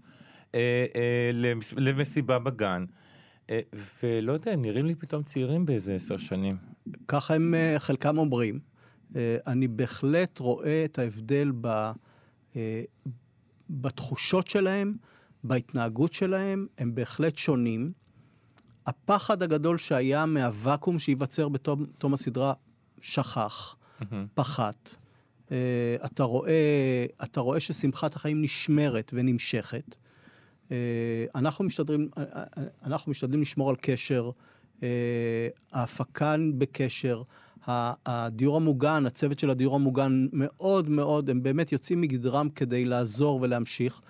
אה, 0.58 0.86
אה, 0.96 1.32
למס- 1.34 1.74
למסיבה 1.78 2.40
בגן. 2.40 2.86
אה, 3.50 3.60
ולא 4.04 4.32
יודע, 4.34 4.52
הם 4.52 4.62
נראים 4.62 4.86
לי 4.86 4.96
פתאום 4.96 5.24
צעירים 5.24 5.66
באיזה 5.66 5.96
עשר 5.96 6.18
שנים. 6.18 6.54
ככה 7.08 7.34
הם 7.36 7.54
חלקם 7.78 8.18
אומרים. 8.18 8.60
אני 9.48 9.68
בהחלט 9.68 10.40
רואה 10.40 10.86
את 10.86 11.00
ההבדל 11.00 11.52
ב, 11.62 11.92
בתחושות 13.70 14.48
שלהם, 14.48 14.94
בהתנהגות 15.44 16.14
שלהם, 16.14 16.68
הם 16.78 16.96
בהחלט 16.96 17.38
שונים. 17.38 17.92
הפחד 18.88 19.44
הגדול 19.44 19.78
שהיה 19.78 20.26
מהוואקום 20.26 21.00
שייווצר 21.00 21.50
בתום 21.50 21.86
תום 21.98 22.14
הסדרה 22.14 22.54
שכח, 23.02 23.76
פחת. 24.34 24.96
אה, 25.52 25.96
אתה 26.06 26.24
רואה, 26.24 27.06
אתה 27.24 27.40
רואה 27.40 27.60
ששמחת 27.60 28.16
החיים 28.16 28.42
נשמרת 28.42 29.12
ונמשכת. 29.14 29.96
אה, 30.72 31.26
אנחנו 31.36 31.66
משתדלים, 31.66 32.10
אה, 32.18 32.24
אה, 32.36 32.64
אנחנו 32.86 33.12
משתדלים 33.12 33.42
לשמור 33.42 33.70
על 33.70 33.76
קשר, 33.82 34.32
ההפקה 35.74 36.36
בקשר, 36.58 37.22
הדיור 38.06 38.56
המוגן, 38.56 39.06
הצוות 39.06 39.40
של 39.40 39.50
הדיור 39.50 39.76
המוגן 39.76 40.28
מאוד 40.34 40.90
מאוד, 40.90 41.30
הם 41.30 41.44
באמת 41.44 41.72
יוצאים 41.72 42.02
מגדרם 42.02 42.50
כדי 42.50 42.86
לעזור 42.86 43.40
ולהמשיך. 43.42 44.02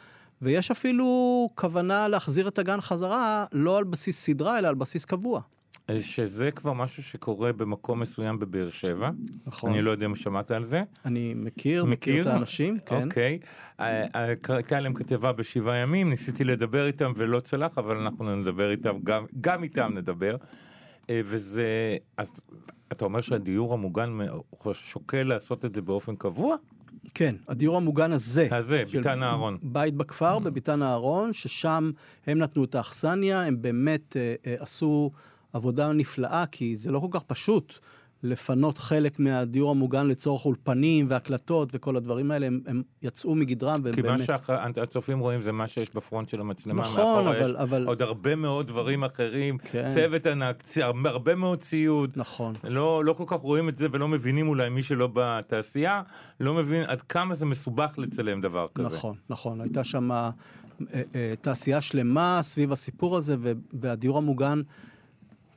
ויש 0.42 0.72
אפילו 0.72 1.50
כוונה 1.56 2.08
להחזיר 2.08 2.48
את 2.48 2.60
הגן 2.60 2.82
חזרה, 2.82 3.46
לא 3.52 3.78
על 3.78 3.84
בסיס 3.84 4.26
סדרה, 4.26 4.60
אלא 4.60 4.68
על 4.68 4.76
בסיס 4.76 5.06
קבוע. 5.06 5.42
אז 5.88 6.04
שזה 6.04 6.52
כבר 6.52 6.74
משהו 6.74 7.04
שקורה 7.04 7.54
במקום 7.54 8.00
מסוים 8.00 8.40
בבאר 8.40 8.70
שבע. 8.70 9.10
נכון. 9.46 9.72
אני 9.72 9.82
לא 9.82 9.92
יודע 9.92 10.06
אם 10.06 10.16
שמעת 10.16 10.52
על 10.52 10.64
זה. 10.64 10.84
אני 11.06 11.34
מכיר, 11.34 11.86
מכיר 11.86 12.22
את 12.22 12.28
האנשים, 12.28 12.80
כן. 12.86 13.04
אוקיי. 13.04 13.40
הייתה 13.78 14.80
להם 14.80 14.94
כתבה 14.94 15.32
בשבעה 15.32 15.78
ימים, 15.78 16.10
ניסיתי 16.10 16.44
לדבר 16.44 16.88
איתם 16.88 17.12
ולא 17.16 17.40
צלח, 17.40 17.78
אבל 17.78 17.98
אנחנו 17.98 18.36
נדבר 18.36 18.72
איתם, 18.72 18.98
גם, 19.04 19.26
גם 19.42 19.64
איתם 19.64 19.92
נדבר. 19.96 20.36
אה, 21.10 21.22
וזה, 21.26 21.98
אז 22.18 22.42
אתה 22.92 23.06
אומר 23.06 23.22
שהדיור 23.22 23.74
המוגן 23.74 24.18
שוקל 24.74 25.24
לעשות 25.24 25.66
את 25.66 25.76
זה 25.76 25.82
באופן 25.82 26.16
קבוע? 26.16 26.56
כן, 27.14 27.36
הדיור 27.48 27.78
המוגן 27.78 28.12
הזה. 28.12 28.48
הזה, 28.52 28.84
ביתן 28.94 29.24
אהרון. 29.24 29.58
בית 29.64 29.94
בכפר, 29.94 30.40
בביתן 30.40 30.82
אהרון, 30.82 31.34
ששם 31.34 31.92
הם 32.28 32.38
נתנו 32.38 32.64
את 32.64 32.76
האכסניה, 32.76 33.42
הם 33.42 33.62
באמת 33.62 34.18
אה, 34.18 34.36
אה, 34.48 34.56
עשו 34.60 35.12
עבודה 35.58 35.92
נפלאה, 35.94 36.46
כי 36.46 36.76
זה 36.76 36.92
לא 36.92 37.00
כל 37.00 37.08
כך 37.12 37.24
פשוט 37.24 37.74
לפנות 38.24 38.78
חלק 38.78 39.20
מהדיור 39.20 39.72
המוגן 39.72 40.08
לצורך 40.08 40.46
אולפנים 40.46 41.06
והקלטות 41.10 41.70
וכל 41.74 41.96
הדברים 41.98 42.32
האלה, 42.32 42.48
הם, 42.48 42.60
הם 42.68 42.84
יצאו 43.02 43.36
מגדרם, 43.36 43.76
והם 43.84 43.94
כי 43.94 44.02
מה 44.02 44.08
באמת... 44.08 44.22
שהצופים 44.76 45.20
רואים 45.20 45.42
זה 45.42 45.52
מה 45.52 45.68
שיש 45.68 45.96
בפרונט 45.96 46.28
של 46.30 46.42
המצלמה, 46.42 46.82
נכון, 46.82 47.28
אבל- 47.28 47.42
יש 47.50 47.56
אבל- 47.56 47.88
עוד 47.88 48.02
הרבה 48.02 48.36
מאוד 48.36 48.68
דברים 48.68 49.04
אחרים, 49.04 49.58
כן. 49.58 49.90
צוות 49.90 50.26
ענק, 50.26 50.62
צ- 50.62 50.78
הרבה 51.06 51.36
מאוד 51.36 51.60
ציוד. 51.62 52.12
נכון. 52.16 52.54
לא, 52.64 53.06
לא 53.06 53.14
כל 53.14 53.24
כך 53.28 53.38
רואים 53.40 53.70
את 53.70 53.78
זה 53.78 53.88
ולא 53.92 54.08
מבינים 54.08 54.48
אולי 54.48 54.70
מי 54.70 54.84
שלא 54.84 55.10
בתעשייה, 55.14 56.02
לא 56.40 56.54
מבין 56.54 56.84
עד 56.88 57.02
כמה 57.02 57.36
זה 57.36 57.46
מסובך 57.46 57.94
לצלם 57.98 58.42
דבר 58.42 58.66
כזה. 58.76 58.88
נכון, 58.96 59.16
נכון. 59.30 59.62
הייתה 59.62 59.84
שם 59.84 60.12
אה, 60.12 60.30
אה, 61.16 61.34
תעשייה 61.42 61.82
שלמה 61.82 62.40
סביב 62.44 62.72
הסיפור 62.72 63.18
הזה, 63.18 63.36
והדיור 63.74 64.18
המוגן 64.18 64.62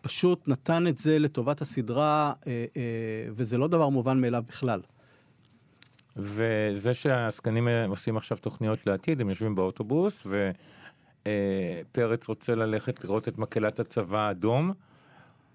פשוט 0.00 0.48
נתן 0.48 0.86
את 0.86 0.98
זה 0.98 1.18
לטובת 1.18 1.60
הסדרה, 1.60 2.32
אה, 2.46 2.64
אה, 2.76 2.82
וזה 3.30 3.58
לא 3.58 3.68
דבר 3.68 3.88
מובן 3.88 4.20
מאליו 4.20 4.42
בכלל. 4.48 4.80
וזה 6.16 6.94
שהעסקנים 6.94 7.68
אה, 7.68 7.86
עושים 7.86 8.16
עכשיו 8.16 8.38
תוכניות 8.38 8.86
לעתיד, 8.86 9.20
הם 9.20 9.28
יושבים 9.28 9.54
באוטובוס, 9.54 10.26
ופרץ 11.26 12.28
רוצה 12.28 12.54
ללכת 12.54 13.04
לראות 13.04 13.28
את 13.28 13.38
מקהלת 13.38 13.80
הצבא 13.80 14.18
האדום, 14.18 14.72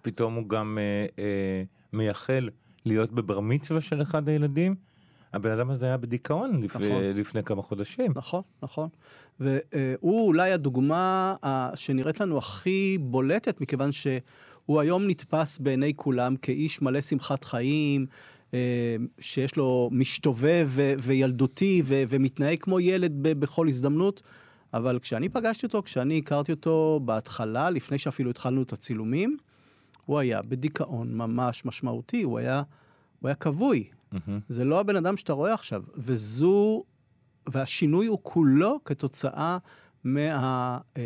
פתאום 0.01 0.35
הוא 0.35 0.49
גם 0.49 0.77
מייחל 1.93 2.49
להיות 2.85 3.11
בבר 3.11 3.39
מצווה 3.39 3.81
של 3.81 4.01
אחד 4.01 4.29
הילדים. 4.29 4.75
הבן 5.35 5.51
אדם 5.51 5.69
הזה 5.69 5.85
היה 5.85 5.97
בדיכאון 5.97 6.61
לפני, 6.63 6.89
נכון. 6.89 7.03
לפני 7.03 7.43
כמה 7.43 7.61
חודשים. 7.61 8.11
נכון, 8.15 8.41
נכון. 8.63 8.89
והוא 9.39 10.27
אולי 10.27 10.51
הדוגמה 10.51 11.35
שנראית 11.75 12.19
לנו 12.19 12.37
הכי 12.37 12.97
בולטת, 13.01 13.61
מכיוון 13.61 13.91
שהוא 13.91 14.79
היום 14.81 15.07
נתפס 15.07 15.57
בעיני 15.57 15.93
כולם 15.95 16.35
כאיש 16.35 16.81
מלא 16.81 17.01
שמחת 17.01 17.43
חיים, 17.43 18.05
אה, 18.53 18.95
שיש 19.19 19.55
לו 19.55 19.89
משתובב 19.91 20.67
ו- 20.71 20.93
וילדותי 20.99 21.81
ו- 21.85 22.03
ומתנהג 22.09 22.57
כמו 22.61 22.79
ילד 22.79 23.11
בכל 23.17 23.67
הזדמנות. 23.67 24.21
אבל 24.73 24.99
כשאני 24.99 25.29
פגשתי 25.29 25.65
אותו, 25.65 25.83
כשאני 25.83 26.17
הכרתי 26.17 26.51
אותו 26.51 26.99
בהתחלה, 27.05 27.69
לפני 27.69 27.97
שאפילו 27.97 28.29
התחלנו 28.29 28.61
את 28.61 28.73
הצילומים, 28.73 29.37
הוא 30.05 30.19
היה 30.19 30.41
בדיכאון 30.41 31.17
ממש 31.17 31.65
משמעותי, 31.65 32.21
הוא 32.23 32.39
היה, 32.39 32.63
הוא 33.19 33.27
היה 33.27 33.35
כבוי. 33.35 33.83
זה 34.49 34.63
לא 34.63 34.79
הבן 34.79 34.95
אדם 34.95 35.17
שאתה 35.17 35.33
רואה 35.33 35.53
עכשיו, 35.53 35.83
וזו, 35.95 36.83
והשינוי 37.49 38.07
הוא 38.07 38.19
כולו 38.23 38.79
כתוצאה 38.85 39.57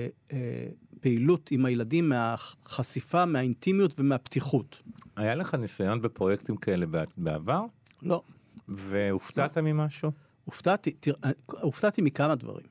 מהפעילות 0.08 1.52
עם 1.52 1.66
הילדים, 1.66 2.10
מהחשיפה, 2.10 3.26
מהאינטימיות 3.26 4.00
ומהפתיחות. 4.00 4.82
היה 5.16 5.36
לך 5.36 5.56
ניסיון 5.56 6.02
בפרויקטים 6.02 6.58
כאלה 6.58 6.86
בע- 6.86 7.04
בעבר? 7.18 7.62
לא, 8.02 8.22
והופתעת 8.68 9.58
מממשהו? 9.58 10.12
הופתעתי, 10.46 10.92
תראה, 10.92 11.32
הופתעתי 11.62 12.02
מכמה 12.02 12.36
דברים. 12.36 12.68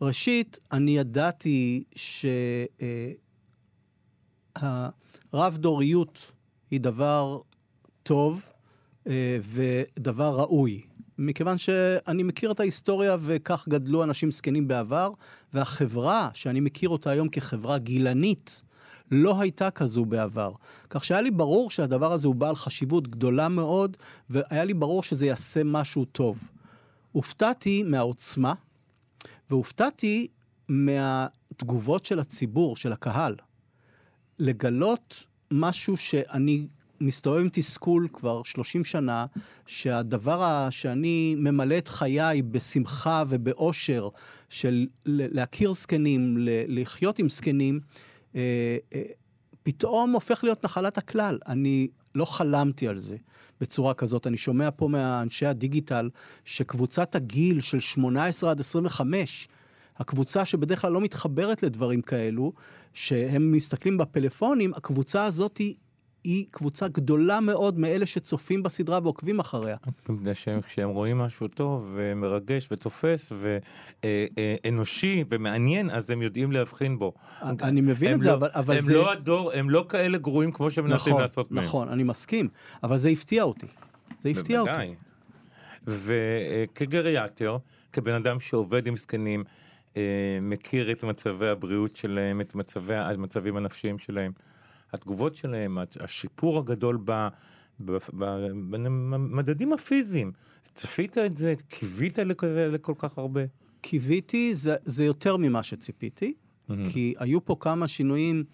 ראשית, 0.00 0.58
אני 0.72 0.96
ידעתי 0.98 1.84
שהרב-דוריות 5.30 6.32
היא 6.70 6.80
דבר 6.80 7.40
טוב 8.02 8.42
אה, 8.46 8.57
ודבר 9.42 10.36
ראוי. 10.36 10.82
מכיוון 11.18 11.58
שאני 11.58 12.22
מכיר 12.22 12.50
את 12.50 12.60
ההיסטוריה 12.60 13.16
וכך 13.20 13.68
גדלו 13.68 14.04
אנשים 14.04 14.30
זקנים 14.30 14.68
בעבר, 14.68 15.10
והחברה 15.52 16.30
שאני 16.34 16.60
מכיר 16.60 16.88
אותה 16.88 17.10
היום 17.10 17.28
כחברה 17.28 17.78
גילנית, 17.78 18.62
לא 19.10 19.40
הייתה 19.40 19.70
כזו 19.70 20.04
בעבר. 20.04 20.52
כך 20.90 21.04
שהיה 21.04 21.20
לי 21.20 21.30
ברור 21.30 21.70
שהדבר 21.70 22.12
הזה 22.12 22.28
הוא 22.28 22.34
בעל 22.34 22.56
חשיבות 22.56 23.08
גדולה 23.08 23.48
מאוד, 23.48 23.96
והיה 24.30 24.64
לי 24.64 24.74
ברור 24.74 25.02
שזה 25.02 25.26
יעשה 25.26 25.64
משהו 25.64 26.04
טוב. 26.04 26.44
הופתעתי 27.12 27.82
מהעוצמה, 27.82 28.54
והופתעתי 29.50 30.26
מהתגובות 30.68 32.06
של 32.06 32.18
הציבור, 32.18 32.76
של 32.76 32.92
הקהל. 32.92 33.34
לגלות 34.38 35.24
משהו 35.50 35.96
שאני 35.96 36.66
מסתובב 37.00 37.40
עם 37.40 37.48
תסכול 37.52 38.08
כבר 38.12 38.42
30 38.42 38.84
שנה, 38.84 39.26
שהדבר 39.66 40.68
שאני 40.70 41.34
ממלא 41.38 41.78
את 41.78 41.88
חיי 41.88 42.42
בשמחה 42.42 43.24
ובאושר 43.28 44.08
של 44.48 44.86
להכיר 45.06 45.72
זקנים, 45.72 46.36
לחיות 46.68 47.18
עם 47.18 47.28
זקנים, 47.28 47.80
אה, 48.36 48.76
אה, 48.94 49.02
פתאום 49.62 50.12
הופך 50.12 50.44
להיות 50.44 50.64
נחלת 50.64 50.98
הכלל. 50.98 51.38
אני 51.48 51.88
לא 52.14 52.24
חלמתי 52.24 52.88
על 52.88 52.98
זה 52.98 53.16
בצורה 53.60 53.94
כזאת. 53.94 54.26
אני 54.26 54.36
שומע 54.36 54.68
פה 54.76 54.88
מאנשי 54.88 55.46
הדיגיטל 55.46 56.10
שקבוצת 56.44 57.14
הגיל 57.14 57.60
של 57.60 57.80
18 57.80 58.50
עד 58.50 58.60
25, 58.60 59.48
הקבוצה 59.96 60.44
שבדרך 60.44 60.80
כלל 60.80 60.92
לא 60.92 61.00
מתחברת 61.00 61.62
לדברים 61.62 62.02
כאלו, 62.02 62.52
שהם 62.94 63.52
מסתכלים 63.52 63.98
בפלאפונים, 63.98 64.74
הקבוצה 64.74 65.24
הזאת 65.24 65.56
היא 65.56 65.74
היא 66.28 66.46
קבוצה 66.50 66.88
גדולה 66.88 67.40
מאוד 67.40 67.78
מאלה 67.78 68.06
שצופים 68.06 68.62
בסדרה 68.62 68.98
ועוקבים 69.02 69.38
אחריה. 69.38 69.76
מפני 70.08 70.34
שהם, 70.34 70.60
כשהם 70.60 70.88
רואים 70.88 71.18
משהו 71.18 71.48
טוב 71.48 71.92
ומרגש 71.94 72.68
ותופס 72.72 73.32
ואנושי 74.02 75.24
ומעניין, 75.28 75.90
אז 75.90 76.10
הם 76.10 76.22
יודעים 76.22 76.52
להבחין 76.52 76.98
בו. 76.98 77.12
אני 77.42 77.80
מבין 77.80 78.14
את 78.14 78.20
זה, 78.20 78.28
לא, 78.28 78.34
אבל, 78.34 78.48
אבל 78.54 78.76
הם 78.76 78.84
זה... 78.84 78.94
לא 78.94 79.12
הדור, 79.12 79.52
הם 79.52 79.70
לא 79.70 79.86
כאלה 79.88 80.18
גרועים 80.18 80.52
כמו 80.52 80.70
שמנסים 80.70 81.12
נכון, 81.12 81.22
לעשות 81.22 81.52
מהם. 81.52 81.64
נכון, 81.64 81.88
אני 81.88 82.02
מסכים, 82.02 82.48
אבל 82.82 82.98
זה 82.98 83.08
הפתיע 83.08 83.42
אותי. 83.42 83.66
זה 84.20 84.28
הפתיע 84.28 84.60
אותי. 84.60 84.94
וכגריאטר, 85.86 87.56
כבן 87.92 88.14
אדם 88.14 88.40
שעובד 88.40 88.86
עם 88.86 88.96
זקנים, 88.96 89.44
אה, 89.96 90.02
מכיר 90.42 90.92
את 90.92 91.04
מצבי 91.04 91.48
הבריאות 91.48 91.96
שלהם, 91.96 92.40
את 92.40 92.54
מצבי, 92.54 92.94
המצבים 92.94 93.56
הנפשיים 93.56 93.98
שלהם. 93.98 94.32
התגובות 94.92 95.34
שלהם, 95.34 95.78
השיפור 96.00 96.58
הגדול 96.58 96.98
ב... 97.04 97.28
במדדים 97.80 99.72
הפיזיים. 99.72 100.32
צפית 100.74 101.18
את 101.18 101.36
זה? 101.36 101.54
קיווית 101.68 102.18
לכזה, 102.18 102.68
לכל 102.68 102.94
כך 102.98 103.18
הרבה? 103.18 103.40
קיוויתי, 103.80 104.54
זה, 104.54 104.76
זה 104.84 105.04
יותר 105.04 105.36
ממה 105.36 105.62
שציפיתי, 105.62 106.32
mm-hmm. 106.32 106.72
כי 106.92 107.14
היו 107.18 107.44
פה 107.44 107.56
כמה 107.60 107.88
שינויים, 107.88 108.44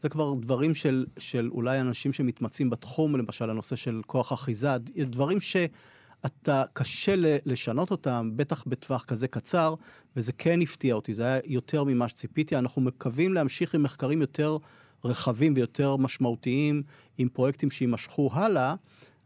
זה 0.00 0.08
כבר 0.08 0.34
דברים 0.40 0.74
של, 0.74 1.06
של 1.18 1.48
אולי 1.52 1.80
אנשים 1.80 2.12
שמתמצאים 2.12 2.70
בתחום, 2.70 3.16
למשל 3.16 3.50
הנושא 3.50 3.76
של 3.76 4.00
כוח 4.06 4.32
אחיזה, 4.32 4.68
דברים 4.98 5.40
שאתה 5.40 6.64
קשה 6.72 7.14
לשנות 7.46 7.90
אותם, 7.90 8.30
בטח 8.36 8.64
בטווח 8.66 9.04
כזה 9.04 9.28
קצר, 9.28 9.74
וזה 10.16 10.32
כן 10.32 10.62
הפתיע 10.62 10.94
אותי, 10.94 11.14
זה 11.14 11.24
היה 11.24 11.40
יותר 11.46 11.84
ממה 11.84 12.08
שציפיתי. 12.08 12.56
אנחנו 12.56 12.82
מקווים 12.82 13.34
להמשיך 13.34 13.74
עם 13.74 13.82
מחקרים 13.82 14.20
יותר... 14.20 14.58
רחבים 15.04 15.52
ויותר 15.56 15.96
משמעותיים 15.96 16.82
עם 17.18 17.28
פרויקטים 17.28 17.70
שיימשכו 17.70 18.30
הלאה, 18.32 18.74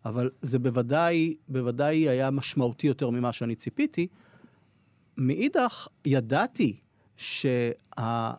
אבל 0.04 0.30
זה 0.42 0.58
בוודאי, 0.58 1.34
בוודאי 1.48 2.08
היה 2.08 2.30
משמעותי 2.30 2.87
יותר 2.87 3.10
ממה 3.10 3.32
שאני 3.32 3.54
ציפיתי. 3.54 4.06
מאידך, 5.18 5.88
ידעתי 6.04 6.76
שהצורך 7.16 8.37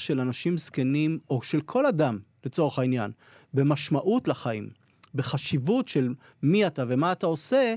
של 0.00 0.20
אנשים 0.20 0.58
זקנים, 0.58 1.18
או 1.30 1.42
של 1.42 1.60
כל 1.60 1.86
אדם, 1.86 2.18
לצורך 2.46 2.78
העניין, 2.78 3.10
במשמעות 3.54 4.28
לחיים, 4.28 4.68
בחשיבות 5.14 5.88
של 5.88 6.14
מי 6.42 6.66
אתה 6.66 6.84
ומה 6.88 7.12
אתה 7.12 7.26
עושה, 7.26 7.74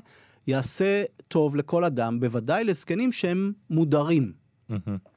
יעשה 0.47 1.03
טוב 1.27 1.55
לכל 1.55 1.83
אדם, 1.83 2.19
בוודאי 2.19 2.63
לזקנים 2.63 3.11
שהם 3.11 3.53
מודרים. 3.69 4.33
Mm-hmm. 4.71 5.10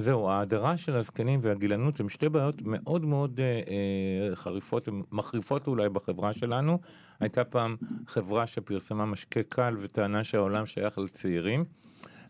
זהו, 0.00 0.28
ההדרה 0.28 0.76
של 0.76 0.96
הזקנים 0.96 1.40
והגילנות 1.42 2.00
הם 2.00 2.08
שתי 2.08 2.28
בעיות 2.28 2.62
מאוד 2.62 3.04
מאוד 3.04 3.40
אה, 3.40 3.44
אה, 3.46 4.36
חריפות, 4.36 4.88
מחריפות 5.12 5.66
אולי 5.66 5.88
בחברה 5.88 6.32
שלנו. 6.32 6.78
הייתה 7.20 7.44
פעם 7.44 7.76
חברה 8.06 8.46
שפרסמה 8.46 9.06
משקה 9.06 9.42
קל 9.42 9.76
וטענה 9.80 10.24
שהעולם 10.24 10.66
שייך 10.66 10.98
לצעירים, 10.98 11.64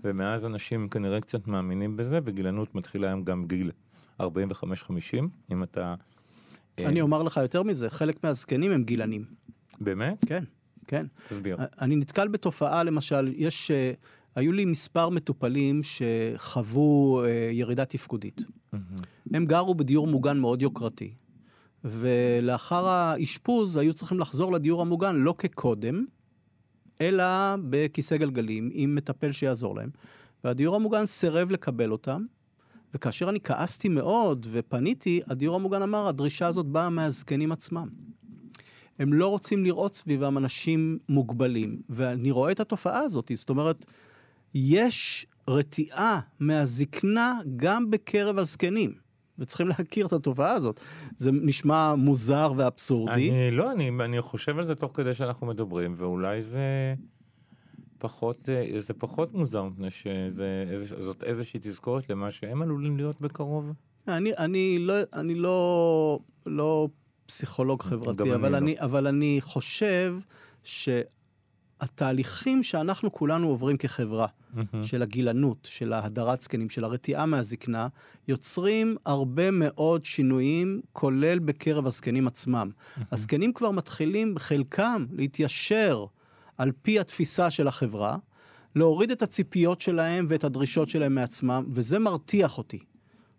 ומאז 0.04 0.46
אנשים 0.46 0.88
כנראה 0.88 1.20
קצת 1.20 1.46
מאמינים 1.46 1.96
בזה, 1.96 2.18
וגילנות 2.24 2.74
מתחילה 2.74 3.06
היום 3.06 3.24
גם 3.24 3.44
גיל 3.46 3.70
45-50, 4.20 4.24
אם 5.52 5.62
אתה... 5.62 5.94
אה... 6.78 6.88
אני 6.88 7.00
אומר 7.00 7.22
לך 7.22 7.36
יותר 7.36 7.62
מזה, 7.62 7.90
חלק 7.90 8.24
מהזקנים 8.24 8.70
הם 8.72 8.84
גילנים. 8.84 9.24
באמת? 9.80 10.24
כן, 10.26 10.44
כן. 10.86 11.06
תסביר. 11.28 11.56
אני 11.80 11.96
נתקל 11.96 12.28
בתופעה, 12.28 12.82
למשל, 12.82 13.32
יש... 13.36 13.70
אה, 13.70 13.92
היו 14.34 14.52
לי 14.52 14.64
מספר 14.64 15.08
מטופלים 15.08 15.80
שחוו 15.82 17.22
אה, 17.24 17.50
ירידה 17.52 17.84
תפקודית. 17.84 18.40
Mm-hmm. 18.40 18.76
הם 19.34 19.46
גרו 19.46 19.74
בדיור 19.74 20.06
מוגן 20.06 20.38
מאוד 20.38 20.62
יוקרתי, 20.62 21.14
ולאחר 21.84 22.88
האשפוז 22.88 23.76
היו 23.76 23.94
צריכים 23.94 24.20
לחזור 24.20 24.52
לדיור 24.52 24.82
המוגן 24.82 25.16
לא 25.16 25.34
כקודם, 25.38 26.04
אלא 27.00 27.24
בכיסא 27.68 28.16
גלגלים 28.16 28.70
עם 28.72 28.94
מטפל 28.94 29.32
שיעזור 29.32 29.76
להם. 29.76 29.90
והדיור 30.44 30.76
המוגן 30.76 31.06
סירב 31.06 31.50
לקבל 31.50 31.92
אותם, 31.92 32.24
וכאשר 32.94 33.28
אני 33.28 33.40
כעסתי 33.40 33.88
מאוד 33.88 34.46
ופניתי, 34.50 35.20
הדיור 35.26 35.56
המוגן 35.56 35.82
אמר, 35.82 36.08
הדרישה 36.08 36.46
הזאת 36.46 36.66
באה 36.66 36.90
מהזקנים 36.90 37.52
עצמם. 37.52 37.88
הם 38.98 39.12
לא 39.12 39.28
רוצים 39.28 39.64
לראות 39.64 39.94
סביבם 39.94 40.38
אנשים 40.38 40.98
מוגבלים, 41.08 41.82
ואני 41.88 42.30
רואה 42.30 42.52
את 42.52 42.60
התופעה 42.60 42.98
הזאת, 42.98 43.30
זאת 43.34 43.50
אומרת, 43.50 43.86
יש 44.54 45.26
רתיעה 45.48 46.20
מהזקנה 46.40 47.38
גם 47.56 47.90
בקרב 47.90 48.38
הזקנים. 48.38 48.94
וצריכים 49.38 49.68
להכיר 49.68 50.06
את 50.06 50.12
התופעה 50.12 50.52
הזאת. 50.52 50.80
זה 51.16 51.30
נשמע 51.32 51.94
מוזר 51.94 52.52
ואבסורדי. 52.56 53.30
אני 53.30 53.50
לא, 53.50 53.72
אני, 53.72 53.90
אני 54.04 54.20
חושב 54.20 54.58
על 54.58 54.64
זה 54.64 54.74
תוך 54.74 54.90
כדי 54.94 55.14
שאנחנו 55.14 55.46
מדברים, 55.46 55.94
ואולי 55.96 56.42
זה 56.42 56.94
פחות, 57.98 58.48
זה 58.76 58.94
פחות 58.94 59.34
מוזר, 59.34 59.64
מפני 59.64 59.90
שזאת 59.90 61.24
איזושהי 61.24 61.60
תזכורת 61.62 62.10
למה 62.10 62.30
שהם 62.30 62.62
עלולים 62.62 62.96
להיות 62.96 63.20
בקרוב. 63.20 63.72
אני, 64.08 64.32
אני 64.38 64.78
לא, 64.78 64.94
אני 65.14 65.34
לא, 65.34 66.18
לא 66.46 66.88
פסיכולוג 67.26 67.82
חברתי, 67.82 68.34
אבל 68.34 68.54
אני, 68.54 68.74
לא. 68.80 68.84
אבל 68.84 69.06
אני 69.06 69.38
חושב 69.40 70.16
ש... 70.64 70.88
התהליכים 71.80 72.62
שאנחנו 72.62 73.12
כולנו 73.12 73.48
עוברים 73.48 73.76
כחברה, 73.76 74.26
mm-hmm. 74.26 74.60
של 74.82 75.02
הגילנות, 75.02 75.68
של 75.70 75.92
ההדרת 75.92 76.42
זקנים, 76.42 76.70
של 76.70 76.84
הרתיעה 76.84 77.26
מהזקנה, 77.26 77.88
יוצרים 78.28 78.96
הרבה 79.06 79.50
מאוד 79.50 80.04
שינויים, 80.04 80.80
כולל 80.92 81.38
בקרב 81.38 81.86
הזקנים 81.86 82.26
עצמם. 82.26 82.70
Mm-hmm. 82.70 83.02
הזקנים 83.12 83.52
כבר 83.52 83.70
מתחילים, 83.70 84.34
חלקם, 84.38 85.06
להתיישר 85.12 86.04
על 86.58 86.72
פי 86.82 87.00
התפיסה 87.00 87.50
של 87.50 87.68
החברה, 87.68 88.16
להוריד 88.76 89.10
את 89.10 89.22
הציפיות 89.22 89.80
שלהם 89.80 90.26
ואת 90.28 90.44
הדרישות 90.44 90.88
שלהם 90.88 91.14
מעצמם, 91.14 91.64
וזה 91.74 91.98
מרתיח 91.98 92.58
אותי, 92.58 92.78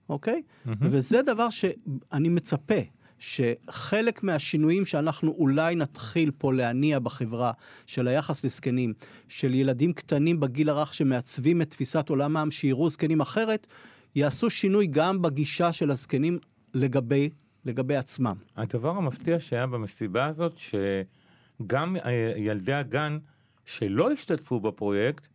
אוקיי? 0.10 0.42
Mm-hmm. 0.42 0.70
וזה 0.82 1.22
דבר 1.22 1.50
שאני 1.50 2.30
מצפה. 2.30 2.82
שחלק 3.22 4.24
מהשינויים 4.24 4.86
שאנחנו 4.86 5.32
אולי 5.32 5.76
נתחיל 5.76 6.32
פה 6.38 6.54
להניע 6.54 7.00
בחברה, 7.00 7.52
של 7.86 8.08
היחס 8.08 8.44
לזקנים, 8.46 8.94
של 9.28 9.54
ילדים 9.54 9.94
קטנים 9.94 10.40
בגיל 10.40 10.70
הרך 10.70 10.94
שמעצבים 10.94 11.62
את 11.62 11.70
תפיסת 11.70 12.10
עולמם, 12.10 12.48
שיראו 12.52 12.90
זקנים 12.90 13.22
אחרת, 13.22 13.68
יעשו 14.16 14.50
שינוי 14.50 14.88
גם 14.88 15.22
בגישה 15.22 15.72
של 15.72 15.92
הזקנים 15.92 16.40
לגבי, 16.74 17.30
לגבי 17.66 17.96
עצמם. 17.96 18.36
הדבר 18.58 18.90
המפתיע 18.90 19.40
שהיה 19.40 19.68
במסיבה 19.68 20.26
הזאת, 20.26 20.58
שגם 20.58 21.98
אה, 22.06 22.34
ילדי 22.38 22.74
הגן 22.74 23.18
שלא 23.66 24.12
השתתפו 24.12 24.60
בפרויקט, 24.60 25.28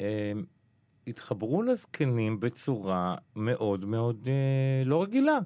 אה, 0.00 0.32
התחברו 1.06 1.62
לזקנים 1.62 2.40
בצורה 2.40 3.14
מאוד 3.36 3.84
מאוד 3.84 4.28
אה, 4.28 4.84
לא 4.84 5.02
רגילה. 5.02 5.38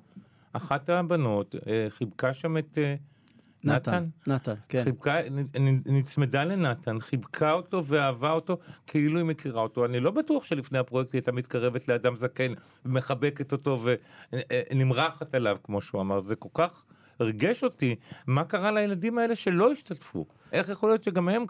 אחת 0.58 0.88
הבנות 0.88 1.54
אה, 1.66 1.86
חיבקה 1.88 2.34
שם 2.34 2.58
את, 2.58 2.78
אה, 2.78 2.94
נתן, 3.64 4.06
נתן, 4.26 4.54
כן. 4.68 4.84
חיבקה, 4.84 5.16
נצמדה 5.86 6.44
לנתן, 6.44 7.00
חיבקה 7.00 7.52
אותו 7.52 7.84
ואהבה 7.84 8.30
אותו 8.30 8.58
כאילו 8.86 9.18
היא 9.18 9.26
מכירה 9.26 9.62
אותו. 9.62 9.84
אני 9.84 10.00
לא 10.00 10.10
בטוח 10.10 10.44
שלפני 10.44 10.78
הפרויקט 10.78 11.12
היא 11.12 11.18
הייתה 11.18 11.32
מתקרבת 11.32 11.88
לאדם 11.88 12.16
זקן, 12.16 12.52
ומחבקת 12.84 13.52
אותו 13.52 13.78
ונמרחת 14.32 15.34
עליו, 15.34 15.56
כמו 15.62 15.80
שהוא 15.82 16.00
אמר. 16.00 16.20
זה 16.20 16.36
כל 16.36 16.48
כך 16.54 16.84
ריגש 17.20 17.64
אותי, 17.64 17.94
מה 18.26 18.44
קרה 18.44 18.70
לילדים 18.70 19.18
האלה 19.18 19.36
שלא 19.36 19.72
השתתפו? 19.72 20.26
איך 20.52 20.68
יכול 20.68 20.90
להיות 20.90 21.04
שגם 21.04 21.28
הם 21.28 21.44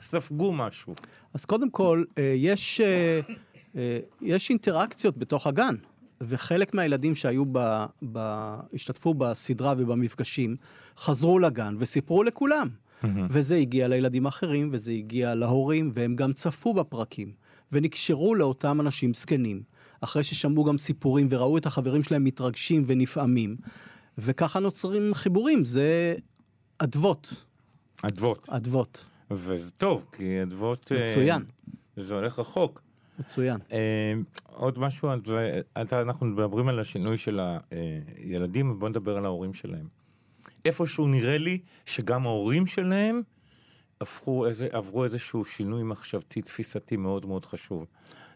ספגו 0.00 0.52
משהו? 0.52 0.94
אז 1.34 1.44
קודם 1.44 1.70
כל, 1.70 2.04
אה, 2.18 2.32
יש, 2.36 2.80
אה, 2.80 3.20
אה, 3.76 3.98
יש 4.20 4.50
אינטראקציות 4.50 5.18
בתוך 5.18 5.46
הגן, 5.46 5.74
וחלק 6.20 6.74
מהילדים 6.74 7.14
שהיו 7.14 7.44
ב, 7.52 7.84
ב, 8.12 8.18
השתתפו 8.74 9.14
בסדרה 9.14 9.74
ובמפגשים, 9.78 10.56
חזרו 10.98 11.38
לגן 11.38 11.76
וסיפרו 11.78 12.22
לכולם. 12.22 12.68
וזה 13.30 13.56
הגיע 13.56 13.88
לילדים 13.88 14.26
אחרים, 14.26 14.68
וזה 14.72 14.90
הגיע 14.90 15.34
להורים, 15.34 15.90
והם 15.94 16.16
גם 16.16 16.32
צפו 16.32 16.74
בפרקים, 16.74 17.32
ונקשרו 17.72 18.34
לאותם 18.34 18.80
אנשים 18.80 19.14
זקנים, 19.14 19.62
אחרי 20.00 20.24
ששמעו 20.24 20.64
גם 20.64 20.78
סיפורים 20.78 21.28
וראו 21.30 21.58
את 21.58 21.66
החברים 21.66 22.02
שלהם 22.02 22.24
מתרגשים 22.24 22.82
ונפעמים, 22.86 23.56
וככה 24.18 24.58
נוצרים 24.58 25.14
חיבורים, 25.14 25.64
זה 25.64 26.14
אדוות, 26.78 27.34
אדוות. 28.02 28.48
אדוות, 28.48 29.04
וזה 29.30 29.70
טוב, 29.70 30.04
כי 30.12 30.42
אדוות... 30.42 30.92
אה, 30.92 31.02
מצוין, 31.02 31.42
זה 31.96 32.14
הולך 32.14 32.38
רחוק. 32.38 32.82
מצוין. 33.18 33.58
אה, 33.72 34.12
עוד 34.46 34.78
משהו, 34.78 35.08
אתה- 35.82 36.00
אנחנו 36.02 36.26
מדברים 36.26 36.68
על 36.68 36.80
השינוי 36.80 37.18
של 37.18 37.40
הילדים, 38.16 38.70
ובואו 38.70 38.88
נדבר 38.90 39.16
על 39.16 39.24
ההורים 39.24 39.54
שלהם. 39.54 39.88
איפשהו 40.64 41.06
נראה 41.08 41.38
לי 41.38 41.58
שגם 41.86 42.26
ההורים 42.26 42.66
שלהם 42.66 43.22
הפכו 44.00 44.46
איזה, 44.46 44.68
עברו 44.72 45.04
איזשהו 45.04 45.44
שינוי 45.44 45.82
מחשבתי, 45.82 46.42
תפיסתי 46.42 46.96
מאוד 46.96 47.26
מאוד 47.26 47.44
חשוב. 47.44 47.86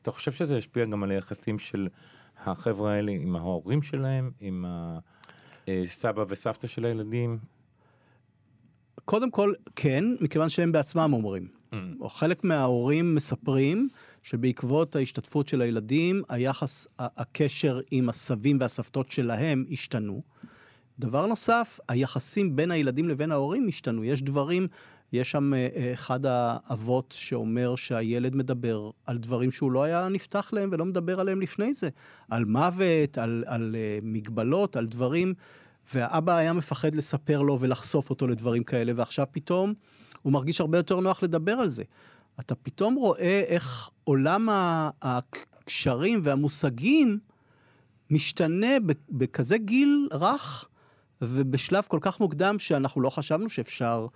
אתה 0.03 0.11
חושב 0.11 0.33
שזה 0.33 0.57
ישפיע 0.59 0.85
גם 0.85 1.03
על 1.03 1.11
היחסים 1.11 1.59
של 1.59 1.89
החבר'ה 2.45 2.93
האלה 2.93 3.13
עם 3.13 3.37
ההורים 3.37 3.83
שלהם, 3.83 4.31
עם 4.41 4.65
הסבא 5.69 6.25
וסבתא 6.29 6.67
של 6.67 6.85
הילדים? 6.85 7.39
קודם 9.05 9.31
כל, 9.31 9.53
כן, 9.77 10.05
מכיוון 10.21 10.49
שהם 10.49 10.73
בעצמם 10.73 11.11
אומרים. 11.13 11.49
או 12.01 12.09
חלק 12.09 12.45
מההורים 12.45 13.15
מספרים 13.15 13.89
שבעקבות 14.23 14.97
ההשתתפות 14.97 15.49
של 15.49 15.61
הילדים, 15.61 16.23
היחס, 16.29 16.87
הקשר 16.99 17.81
עם 17.91 18.09
הסבים 18.09 18.57
והסבתות 18.61 19.11
שלהם 19.11 19.65
השתנו. 19.71 20.23
דבר 20.99 21.27
נוסף, 21.27 21.81
היחסים 21.89 22.57
בין 22.57 22.71
הילדים 22.71 23.09
לבין 23.09 23.33
ההורים 23.33 23.69
השתנו. 23.69 24.05
יש 24.05 24.23
דברים, 24.23 24.67
יש 25.13 25.31
שם 25.31 25.55
אה, 25.55 25.69
אה, 25.77 25.93
אחד 25.93 26.21
האבות 26.27 27.15
שאומר 27.19 27.77
שהילד 27.77 28.35
מדבר 28.35 28.91
על 29.07 29.19
דברים 29.19 29.51
שהוא 29.51 29.73
לא 29.73 29.83
היה 29.83 30.09
נפתח 30.09 30.51
להם 30.53 30.69
ולא 30.73 30.85
מדבר 30.85 31.21
עליהם 31.21 31.41
לפני 31.41 31.73
זה. 31.73 31.89
על 32.31 32.45
מוות, 32.45 33.19
על, 33.19 33.45
על 33.47 33.77
אה, 33.79 33.99
מגבלות, 34.03 34.77
על 34.77 34.87
דברים, 34.87 35.35
והאבא 35.95 36.37
היה 36.37 36.53
מפחד 36.53 36.95
לספר 36.95 37.43
לו 37.43 37.61
ולחשוף 37.61 38.11
אותו 38.11 38.27
לדברים 38.27 38.65
כאלה, 38.65 38.93
ועכשיו 38.97 39.27
פתאום 39.31 39.75
הוא 40.23 40.33
מרגיש 40.33 40.61
הרבה 40.61 40.79
יותר 40.79 41.01
נוח 41.01 41.23
לדבר 41.23 41.53
על 41.53 41.69
זה. 41.69 41.83
אתה 42.41 42.55
פתאום 42.55 42.95
רואה 42.95 43.43
איך 43.47 43.91
עולם 44.05 44.49
הקשרים 45.03 46.21
והמושגים 46.23 47.19
משתנה 48.11 48.77
בכזה 49.11 49.59
גיל 49.59 50.09
רך, 50.13 50.69
ובשלב 51.23 51.85
כל 51.89 51.99
כך 52.01 52.21
מוקדם 52.21 52.59
שאנחנו 52.59 53.01
לא 53.01 53.11
חשבנו 53.11 53.49
שאפשר 53.49 54.07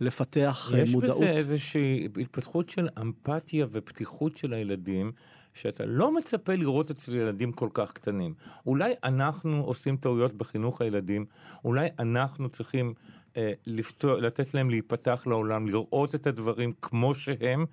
לפתח 0.00 0.70
אה, 0.74 0.78
יש 0.78 0.92
מודעות. 0.92 1.16
בזה 1.16 1.30
איזושהי 1.30 2.08
התפתחות 2.20 2.68
של 2.68 2.88
אמפתיה 3.00 3.66
ופתיחות 3.70 4.36
של 4.36 4.52
הילדים, 4.52 5.12
שאתה 5.54 5.84
לא 5.86 6.14
מצפה 6.14 6.54
לראות 6.54 6.90
אצל 6.90 7.14
ילדים 7.14 7.52
כל 7.52 7.68
כך 7.74 7.92
קטנים. 7.92 8.34
אולי 8.66 8.92
אנחנו 9.04 9.60
עושים 9.60 9.96
טעויות 9.96 10.34
בחינוך 10.34 10.80
הילדים, 10.80 11.24
אולי 11.64 11.88
אנחנו 11.98 12.48
צריכים 12.48 12.94
אה, 13.36 13.52
לפתור, 13.66 14.14
לתת 14.14 14.54
להם 14.54 14.70
להיפתח 14.70 15.22
לעולם, 15.26 15.66
לראות 15.68 16.14
את 16.14 16.26
הדברים 16.26 16.72
כמו 16.82 17.14
שהם, 17.14 17.64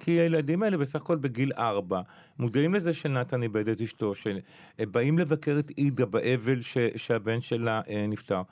כי 0.00 0.10
הילדים 0.10 0.62
האלה 0.62 0.76
בסך 0.76 1.00
הכל 1.00 1.16
בגיל 1.16 1.52
ארבע, 1.58 2.00
מודעים 2.38 2.74
לזה 2.74 2.92
שנתן 2.92 3.42
איבד 3.42 3.68
את 3.68 3.80
אשתו, 3.80 4.12
שבאים 4.14 5.18
לבקר 5.18 5.56
את 5.58 5.70
עידה 5.76 6.06
באבל 6.06 6.60
ש, 6.60 6.78
שהבן 6.96 7.40
שלה 7.40 7.80
אה, 7.88 8.06
נפטר. 8.08 8.42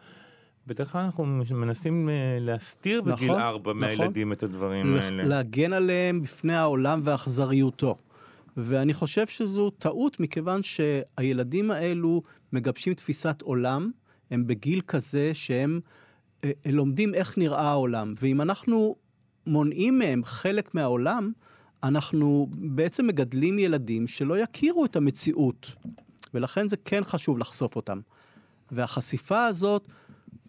בדרך 0.67 0.93
כלל 0.93 1.01
אנחנו 1.01 1.27
מנסים 1.51 2.09
אה, 2.09 2.15
להסתיר 2.41 3.03
בגיל 3.03 3.29
נכון, 3.31 3.41
ארבע 3.43 3.71
נכון. 3.71 3.81
מהילדים 3.81 4.33
את 4.33 4.43
הדברים 4.43 4.97
לח- 4.97 5.03
האלה. 5.05 5.25
להגן 5.25 5.73
עליהם 5.73 6.23
בפני 6.23 6.57
העולם 6.57 7.01
ואכזריותו. 7.05 7.97
ואני 8.57 8.95
חושב 8.95 9.27
שזו 9.27 9.71
טעות, 9.71 10.21
מכיוון 10.21 10.61
שהילדים 10.63 11.71
האלו 11.71 12.23
מגבשים 12.53 12.95
תפיסת 12.95 13.43
עולם, 13.43 13.91
הם 14.31 14.47
בגיל 14.47 14.81
כזה 14.81 15.31
שהם 15.35 15.81
אה, 16.45 16.51
אה, 16.67 16.73
לומדים 16.73 17.15
איך 17.15 17.39
נראה 17.39 17.69
העולם. 17.69 18.15
ואם 18.21 18.41
אנחנו 18.41 18.97
מונעים 19.47 19.99
מהם 19.99 20.25
חלק 20.25 20.75
מהעולם, 20.75 21.33
אנחנו 21.83 22.49
בעצם 22.51 23.07
מגדלים 23.07 23.59
ילדים 23.59 24.07
שלא 24.07 24.39
יכירו 24.39 24.85
את 24.85 24.97
המציאות. 24.97 25.73
ולכן 26.35 26.69
זה 26.69 26.77
כן 26.77 27.05
חשוב 27.05 27.39
לחשוף 27.39 27.77
אותם. 27.77 28.01
והחשיפה 28.71 29.47
הזאת, 29.47 29.89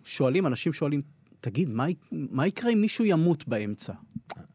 שואלים, 0.03 0.47
אנשים 0.47 0.73
שואלים, 0.73 1.01
תגיד, 1.41 1.69
מה, 1.69 1.85
מה 2.11 2.47
יקרה 2.47 2.71
אם 2.71 2.81
מישהו 2.81 3.05
ימות 3.05 3.47
באמצע? 3.47 3.93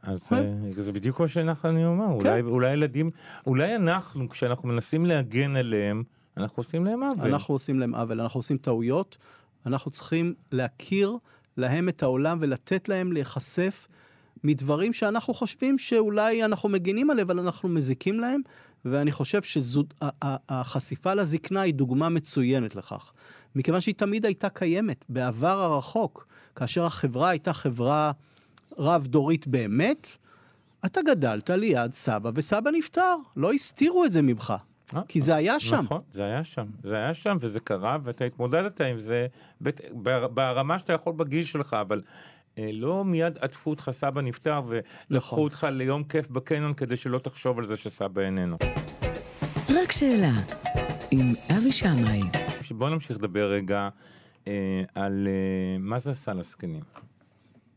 אז 0.03 0.29
כן. 0.29 0.37
אה, 0.37 0.73
זה 0.73 0.93
בדיוק 0.93 1.21
מה 1.21 1.29
שאנחנו 1.29 1.87
אומר, 1.87 2.07
אולי, 2.07 2.41
אולי 2.41 2.73
ילדים, 2.73 3.11
אולי 3.47 3.77
אנחנו, 3.77 4.29
כשאנחנו 4.29 4.69
מנסים 4.69 5.07
להגן 5.07 5.57
עליהם, 5.57 6.03
אנחנו 6.37 6.61
עושים 6.61 6.85
להם 6.85 7.03
עוול. 7.03 7.29
אנחנו 7.29 7.55
עושים 7.55 7.81
להם 7.81 7.95
עוול, 7.95 8.21
אנחנו 8.21 8.39
עושים 8.39 8.59
טעויות, 8.59 9.19
אנחנו 9.67 9.91
צריכים 9.91 10.35
להכיר 10.53 11.17
להם 11.57 11.89
את 11.89 12.03
העולם 12.03 12.39
ולתת 12.41 12.89
להם 12.89 13.13
להיחשף 13.13 13.89
מדברים 14.45 14.93
שאנחנו 14.93 15.35
חושבים 15.35 15.79
שאולי 15.79 16.45
אנחנו 16.45 16.69
מגינים 16.69 17.11
עליהם, 17.11 17.27
אבל 17.29 17.39
אנחנו 17.39 17.69
מזיקים 17.69 18.21
להם, 18.21 18.41
ואני 18.85 19.13
חושב 19.13 19.41
שהחשיפה 19.43 21.15
לזקנה 21.15 21.61
היא 21.61 21.75
דוגמה 21.75 22.09
מצוינת 22.09 22.77
לכך. 22.77 23.13
מכיוון 23.55 23.81
שהיא 23.81 23.95
תמיד 23.95 24.27
הייתה 24.27 24.49
קיימת, 24.49 25.05
בעבר 25.09 25.61
הרחוק, 25.61 26.27
כאשר 26.57 26.85
החברה 26.85 27.29
הייתה 27.29 27.53
חברה 27.53 28.13
רב-דורית 28.79 29.47
באמת, 29.47 30.09
אתה 30.87 31.01
גדלת 31.03 31.51
ליד 31.51 31.95
סבא 31.95 32.31
וסבא 32.35 32.71
נפטר, 32.71 33.17
לא 33.37 33.53
הסתירו 33.53 34.05
את 34.05 34.13
זה 34.13 34.23
ממך, 34.23 34.55
אה, 34.95 35.03
כי 35.09 35.21
זה 35.21 35.35
היה 35.35 35.61
שם. 35.61 35.77
נכון, 35.77 36.01
זה 36.11 36.25
היה 36.25 36.45
שם, 36.45 36.67
זה 36.83 36.97
היה 36.97 37.15
שם 37.15 37.37
וזה 37.41 37.61
קרה 37.61 37.99
ואתה 38.05 38.25
התמודדת 38.25 38.81
עם 38.81 38.99
זה 38.99 39.27
ברמה 40.35 40.79
שאתה 40.79 40.93
יכול 40.93 41.13
בגיל 41.13 41.45
שלך, 41.45 41.77
אבל 41.81 42.03
אה, 42.59 42.71
לא 42.73 43.05
מיד 43.05 43.39
עטפו 43.41 43.71
אותך, 43.71 43.91
סבא 43.93 44.23
נפטר 44.23 44.63
ולקחו 44.67 44.87
נכון. 45.11 45.45
אותך 45.45 45.67
ליום 45.71 46.05
כיף 46.05 46.29
בקניון 46.29 46.75
כדי 46.75 46.97
שלא 46.97 47.19
תחשוב 47.19 47.59
על 47.59 47.65
זה 47.65 47.77
שסבא 47.77 48.23
איננו. 48.23 48.57
רק 49.69 49.93
שאלה, 49.93 50.33
עם 51.11 51.35
אבי 51.59 51.73
שמאי. 51.73 52.23
בואו 52.71 52.91
נמשיך 52.91 53.17
לדבר 53.17 53.51
רגע 53.51 53.89
אה, 54.49 54.83
על 54.95 55.29
אה, 55.29 55.79
מה 55.79 55.99
זה 55.99 56.11
עשה 56.11 56.33
לזקנים. 56.33 56.83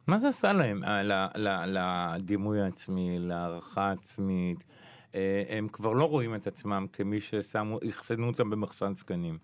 מה 0.07 0.17
זה 0.17 0.27
עשה 0.27 0.53
להם, 0.53 0.83
אה, 0.83 1.29
לדימוי 1.65 2.61
העצמי, 2.61 3.19
להערכה 3.19 3.89
העצמית? 3.89 4.63
אה, 5.15 5.43
הם 5.49 5.67
כבר 5.67 5.93
לא 5.93 6.05
רואים 6.05 6.35
את 6.35 6.47
עצמם 6.47 6.85
כמי 6.93 7.21
ששמו, 7.21 7.79
אחסנו 7.89 8.27
אותם 8.27 8.49
במחסן 8.49 8.95
זקנים. 8.95 9.37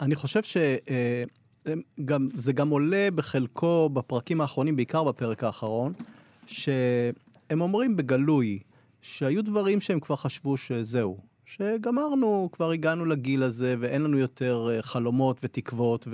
אני 0.00 0.14
חושב 0.14 0.42
שזה 0.42 2.52
גם 2.54 2.68
עולה 2.68 3.08
בחלקו 3.14 3.88
בפרקים 3.88 4.40
האחרונים, 4.40 4.76
בעיקר 4.76 5.04
בפרק 5.04 5.44
האחרון, 5.44 5.92
שהם 6.46 7.60
אומרים 7.60 7.96
בגלוי 7.96 8.58
שהיו 9.02 9.44
דברים 9.44 9.80
שהם 9.80 10.00
כבר 10.00 10.16
חשבו 10.16 10.56
שזהו, 10.56 11.18
שגמרנו, 11.44 12.48
כבר 12.52 12.70
הגענו 12.70 13.04
לגיל 13.04 13.42
הזה 13.42 13.76
ואין 13.80 14.02
לנו 14.02 14.18
יותר 14.18 14.68
אה, 14.70 14.82
חלומות 14.82 15.40
ותקוות, 15.42 16.08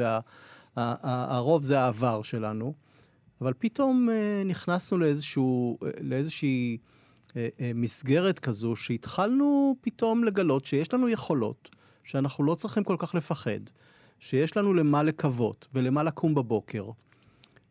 והרוב 0.76 1.62
זה 1.62 1.80
העבר 1.80 2.22
שלנו. 2.22 2.74
אבל 3.40 3.52
פתאום 3.58 4.10
אה, 4.10 4.42
נכנסנו 4.44 4.98
לאיזשהו, 4.98 5.78
אה, 5.84 5.90
לאיזושהי 6.00 6.78
מסגרת 7.74 8.38
כזו, 8.38 8.76
שהתחלנו 8.76 9.76
פתאום 9.80 10.24
לגלות 10.24 10.66
שיש 10.66 10.94
לנו 10.94 11.08
יכולות, 11.08 11.68
שאנחנו 12.04 12.44
לא 12.44 12.54
צריכים 12.54 12.84
כל 12.84 12.96
כך 12.98 13.14
לפחד, 13.14 13.60
שיש 14.18 14.56
לנו 14.56 14.74
למה 14.74 15.02
לקוות 15.02 15.68
ולמה 15.74 16.02
לקום 16.02 16.34
בבוקר. 16.34 16.90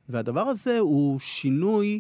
והדבר 0.09 0.41
הזה 0.41 0.79
הוא 0.79 1.19
שינוי 1.19 1.99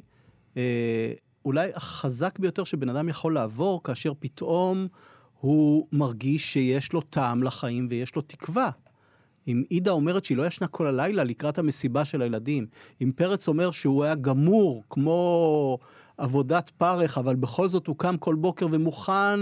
אה, 0.57 1.13
אולי 1.45 1.71
החזק 1.75 2.39
ביותר 2.39 2.63
שבן 2.63 2.89
אדם 2.89 3.09
יכול 3.09 3.33
לעבור, 3.33 3.83
כאשר 3.83 4.13
פתאום 4.19 4.87
הוא 5.39 5.87
מרגיש 5.91 6.53
שיש 6.53 6.93
לו 6.93 7.01
טעם 7.01 7.43
לחיים 7.43 7.87
ויש 7.89 8.15
לו 8.15 8.21
תקווה. 8.21 8.69
אם 9.47 9.63
עידה 9.69 9.91
אומרת 9.91 10.25
שהיא 10.25 10.37
לא 10.37 10.47
ישנה 10.47 10.67
כל 10.67 10.87
הלילה 10.87 11.23
לקראת 11.23 11.57
המסיבה 11.57 12.05
של 12.05 12.21
הילדים, 12.21 12.67
אם 13.01 13.11
פרץ 13.15 13.47
אומר 13.47 13.71
שהוא 13.71 14.03
היה 14.03 14.15
גמור 14.15 14.83
כמו 14.89 15.77
עבודת 16.17 16.69
פרך, 16.69 17.17
אבל 17.17 17.35
בכל 17.35 17.67
זאת 17.67 17.87
הוא 17.87 17.95
קם 17.97 18.17
כל 18.17 18.35
בוקר 18.35 18.67
ומוכן 18.71 19.39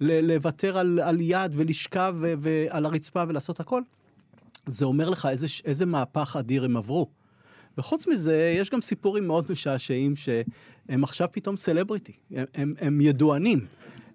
לוותר 0.00 0.78
על, 0.78 1.00
על 1.02 1.20
יד 1.20 1.52
ולשכב 1.54 2.14
ו- 2.20 2.34
ועל 2.40 2.86
הרצפה 2.86 3.24
ולעשות 3.28 3.60
הכל, 3.60 3.82
זה 4.66 4.84
אומר 4.84 5.10
לך 5.10 5.26
איזה, 5.26 5.46
איזה 5.64 5.86
מהפך 5.86 6.36
אדיר 6.36 6.64
הם 6.64 6.76
עברו. 6.76 7.06
וחוץ 7.78 8.06
מזה, 8.06 8.54
יש 8.56 8.70
גם 8.70 8.80
סיפורים 8.80 9.26
מאוד 9.26 9.44
משעשעים 9.50 10.16
שהם 10.16 11.04
עכשיו 11.04 11.28
פתאום 11.32 11.56
סלבריטי. 11.56 12.12
הם, 12.30 12.44
הם, 12.54 12.74
הם 12.80 13.00
ידוענים, 13.00 13.66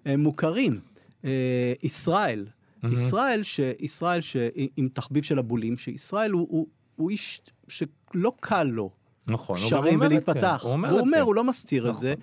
הם 0.04 0.20
מוכרים. 0.20 0.80
אה, 1.26 1.72
ישראל, 1.82 2.46
mm-hmm. 2.46 2.92
ישראל, 2.92 3.42
ש, 3.42 3.60
ישראל 3.80 4.20
ש, 4.20 4.36
עם 4.76 4.88
תחביב 4.92 5.24
של 5.24 5.38
הבולים, 5.38 5.78
שישראל 5.78 6.30
הוא, 6.30 6.46
הוא, 6.50 6.66
הוא 6.96 7.10
איש 7.10 7.40
שלא 7.68 8.32
קל 8.40 8.64
לו. 8.64 8.90
נכון, 9.28 9.58
הוא 9.58 9.66
קשרים 9.66 10.02
את 10.02 10.06
ולהיפתח. 10.06 10.60
הוא 10.62 10.72
אומר 10.72 10.88
והוא 10.88 11.00
את 11.00 11.04
אומר. 11.04 11.20
הוא 11.20 11.34
לא 11.34 11.44
מסתיר 11.44 11.84
את 11.84 11.90
נכון. 11.90 12.00
זה. 12.00 12.14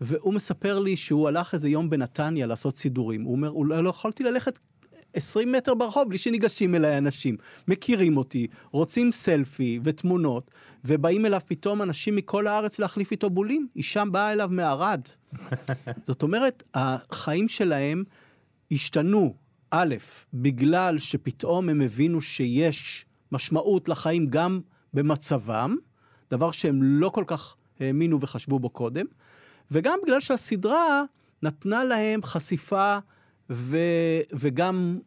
והוא 0.00 0.34
מספר 0.34 0.78
לי 0.78 0.96
שהוא 0.96 1.28
הלך 1.28 1.54
איזה 1.54 1.68
יום 1.68 1.90
בנתניה 1.90 2.46
לעשות 2.46 2.76
סידורים. 2.76 3.22
הוא 3.22 3.32
אומר, 3.32 3.50
"אולי 3.50 3.82
לא 3.82 3.90
יכולתי 3.90 4.24
ללכת 4.24 4.58
20 5.14 5.52
מטר 5.52 5.74
ברחוב 5.74 6.08
בלי 6.08 6.18
שניגשים 6.18 6.74
אליי 6.74 6.98
אנשים. 6.98 7.36
מכירים 7.68 8.16
אותי, 8.16 8.46
רוצים 8.70 9.12
סלפי 9.12 9.80
ותמונות, 9.84 10.50
ובאים 10.84 11.26
אליו 11.26 11.40
פתאום 11.46 11.82
אנשים 11.82 12.16
מכל 12.16 12.46
הארץ 12.46 12.78
להחליף 12.78 13.10
איתו 13.10 13.30
בולים. 13.30 13.68
אישה 13.76 14.04
באה 14.04 14.32
אליו 14.32 14.48
מערד. 14.52 15.00
זאת 16.02 16.22
אומרת, 16.22 16.62
החיים 16.74 17.48
שלהם 17.48 18.04
השתנו, 18.72 19.34
א', 19.70 19.94
בגלל 20.34 20.98
שפתאום 20.98 21.68
הם 21.68 21.80
הבינו 21.80 22.20
שיש 22.20 23.06
משמעות 23.32 23.88
לחיים 23.88 24.26
גם 24.26 24.60
במצבם, 24.94 25.76
דבר 26.30 26.50
שהם 26.50 26.82
לא 26.82 27.08
כל 27.08 27.24
כך 27.26 27.56
האמינו 27.80 28.20
וחשבו 28.20 28.58
בו 28.58 28.70
קודם, 28.70 29.06
וגם 29.70 29.98
בגלל 30.04 30.20
שהסדרה 30.20 31.02
נתנה 31.42 31.84
להם 31.84 32.22
חשיפה 32.22 32.98
ו... 33.50 33.78
וגם 34.32 34.98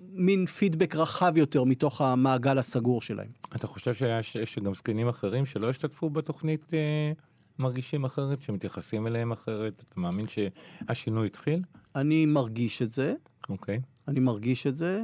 מין 0.00 0.46
פידבק 0.46 0.96
רחב 0.96 1.36
יותר 1.36 1.64
מתוך 1.64 2.00
המעגל 2.00 2.58
הסגור 2.58 3.02
שלהם. 3.02 3.30
אתה 3.56 3.66
חושב 3.66 3.94
שיש 3.94 4.36
שגם 4.36 4.74
זקנים 4.74 5.08
אחרים 5.08 5.46
שלא 5.46 5.68
השתתפו 5.68 6.10
בתוכנית 6.10 6.74
אה, 6.74 7.12
מרגישים 7.60 8.04
אחרת, 8.04 8.42
שמתייחסים 8.42 9.06
אליהם 9.06 9.32
אחרת? 9.32 9.82
אתה 9.86 10.00
מאמין 10.00 10.26
שהשינוי 10.28 11.26
התחיל? 11.26 11.62
אני 11.96 12.26
מרגיש 12.26 12.82
את 12.82 12.92
זה, 12.92 13.14
אוקיי. 13.48 13.80
אני 14.08 14.20
מרגיש 14.20 14.66
את 14.66 14.76
זה. 14.76 15.02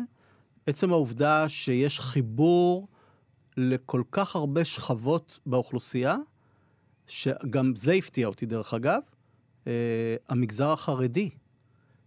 עצם 0.66 0.92
העובדה 0.92 1.48
שיש 1.48 2.00
חיבור 2.00 2.88
לכל 3.56 4.02
כך 4.10 4.36
הרבה 4.36 4.64
שכבות 4.64 5.38
באוכלוסייה, 5.46 6.16
שגם 7.06 7.76
זה 7.76 7.92
הפתיע 7.92 8.26
אותי 8.26 8.46
דרך 8.46 8.74
אגב, 8.74 9.00
אה, 9.66 10.16
המגזר 10.28 10.70
החרדי, 10.70 11.30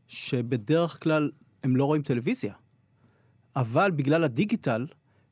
שבדרך 0.08 1.04
כלל 1.04 1.32
הם 1.64 1.76
לא 1.76 1.86
רואים 1.86 2.02
טלוויזיה, 2.02 2.54
אבל 3.56 3.92
בגלל 3.92 4.24
הדיגיטל 4.24 4.86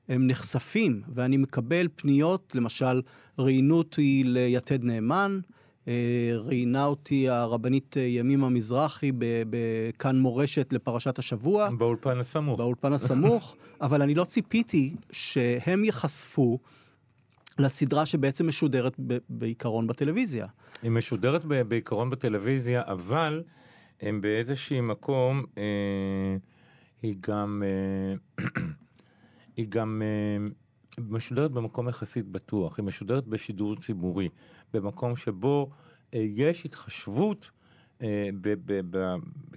הם 0.09 0.27
נחשפים, 0.27 1.01
ואני 1.13 1.37
מקבל 1.37 1.87
פניות, 1.95 2.55
למשל, 2.55 3.01
ראיינו 3.39 3.77
אותי 3.77 4.23
ליתד 4.25 4.83
נאמן, 4.83 5.39
אה, 5.87 6.33
ראיינה 6.35 6.85
אותי 6.85 7.29
הרבנית 7.29 7.97
אה, 7.97 8.01
ימימה 8.01 8.49
מזרחי 8.49 9.11
ב- 9.11 9.43
בכאן 9.49 10.19
מורשת 10.19 10.73
לפרשת 10.73 11.19
השבוע. 11.19 11.69
באולפן 11.69 12.19
הסמוך. 12.19 12.59
באולפן 12.59 12.93
הסמוך, 12.93 13.55
אבל 13.81 14.01
אני 14.01 14.15
לא 14.15 14.23
ציפיתי 14.23 14.95
שהם 15.11 15.83
ייחשפו 15.83 16.59
לסדרה 17.59 18.05
שבעצם 18.05 18.47
משודרת 18.47 18.95
בעיקרון 19.29 19.87
בטלוויזיה. 19.87 20.45
היא 20.81 20.91
משודרת 20.91 21.45
בעיקרון 21.45 22.09
בטלוויזיה, 22.09 22.81
אבל 22.85 23.43
הם 24.01 24.21
באיזשהי 24.21 24.81
מקום, 24.81 25.43
אה, 25.57 25.63
היא 27.01 27.15
גם, 27.29 27.63
אה, 27.65 28.45
היא 29.57 29.65
גם 29.69 30.01
אה, 30.05 30.47
משודרת 31.09 31.51
במקום 31.51 31.89
יחסית 31.89 32.25
בטוח, 32.27 32.77
היא 32.77 32.85
משודרת 32.85 33.27
בשידור 33.27 33.75
ציבורי, 33.75 34.29
במקום 34.73 35.15
שבו 35.15 35.69
אה, 36.13 36.19
יש 36.29 36.65
התחשבות. 36.65 37.49
אה, 38.01 38.29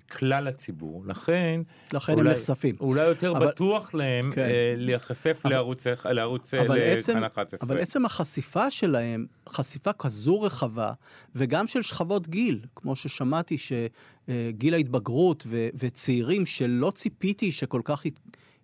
בכלל 0.09 0.49
הציבור, 0.49 1.05
לכן, 1.07 1.61
לכן 1.93 2.13
הם 2.13 2.19
אולי- 2.19 2.31
נחשפים. 2.33 2.77
אולי 2.81 3.05
יותר 3.07 3.33
אבל- 3.37 3.47
בטוח 3.49 3.95
להם 3.95 4.31
כן. 4.33 4.41
אה, 4.41 4.75
להיחשף 4.77 5.43
לערוץ, 5.45 5.87
לערוץ, 6.05 6.55
אבל 6.55 6.79
עצם, 6.83 7.13
לכאן 7.13 7.25
11. 7.25 7.69
אבל 7.69 7.79
עצם 7.83 8.05
החשיפה 8.05 8.71
שלהם, 8.71 9.27
חשיפה 9.49 9.93
כזו 9.93 10.41
רחבה, 10.41 10.93
וגם 11.35 11.67
של 11.67 11.83
שכבות 11.83 12.29
גיל, 12.29 12.61
כמו 12.77 12.97
ששמעתי 12.97 13.57
שגיל 13.59 14.75
ההתבגרות 14.75 15.45
ו- 15.47 15.69
וצעירים 15.75 16.47
שלא 16.47 16.91
ציפיתי 16.95 17.53
שכל 17.53 17.81
כך 17.85 18.07
הת- 18.07 18.21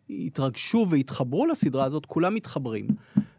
יתרגשו 0.08 0.86
ויתחברו 0.90 1.46
לסדרה 1.46 1.84
הזאת, 1.84 2.06
כולם 2.06 2.34
מתחברים. 2.34 2.86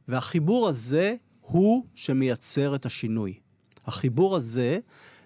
והחיבור 0.08 0.70
הזה 0.70 1.16
הוא 1.42 1.86
שמייצר 1.96 2.76
את 2.76 2.86
השינוי. 2.86 3.34
החיבור 3.86 4.36
הזה, 4.36 4.80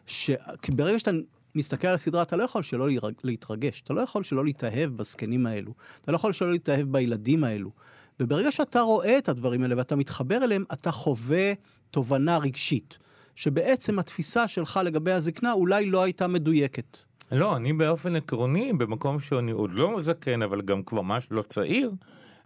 שברגע 0.05 0.99
שאתה 0.99 1.11
מסתכל 1.55 1.87
על 1.87 1.93
הסדרה, 1.93 2.21
אתה 2.21 2.35
לא 2.35 2.43
יכול 2.43 2.61
שלא 2.61 2.87
להתרגש, 3.23 3.81
אתה 3.81 3.93
לא 3.93 4.01
יכול 4.01 4.23
שלא 4.23 4.45
להתאהב 4.45 4.89
בזקנים 4.89 5.45
האלו, 5.45 5.73
אתה 6.01 6.11
לא 6.11 6.15
יכול 6.15 6.33
שלא 6.33 6.51
להתאהב 6.51 6.91
בילדים 6.91 7.43
האלו. 7.43 7.71
וברגע 8.19 8.51
שאתה 8.51 8.81
רואה 8.81 9.17
את 9.17 9.29
הדברים 9.29 9.63
האלה 9.63 9.77
ואתה 9.77 9.95
מתחבר 9.95 10.43
אליהם, 10.43 10.63
אתה 10.73 10.91
חווה 10.91 11.53
תובנה 11.91 12.37
רגשית, 12.37 12.97
שבעצם 13.35 13.99
התפיסה 13.99 14.47
שלך 14.47 14.79
לגבי 14.83 15.11
הזקנה 15.11 15.53
אולי 15.53 15.85
לא 15.85 16.03
הייתה 16.03 16.27
מדויקת. 16.27 16.97
לא, 17.31 17.55
אני 17.55 17.73
באופן 17.73 18.15
עקרוני, 18.15 18.73
במקום 18.73 19.19
שאני 19.19 19.51
עוד 19.51 19.71
לא 19.73 19.99
זקן, 19.99 20.41
אבל 20.41 20.61
גם 20.61 20.83
כבר 20.83 21.01
ממש 21.01 21.27
לא 21.31 21.41
צעיר, 21.41 21.91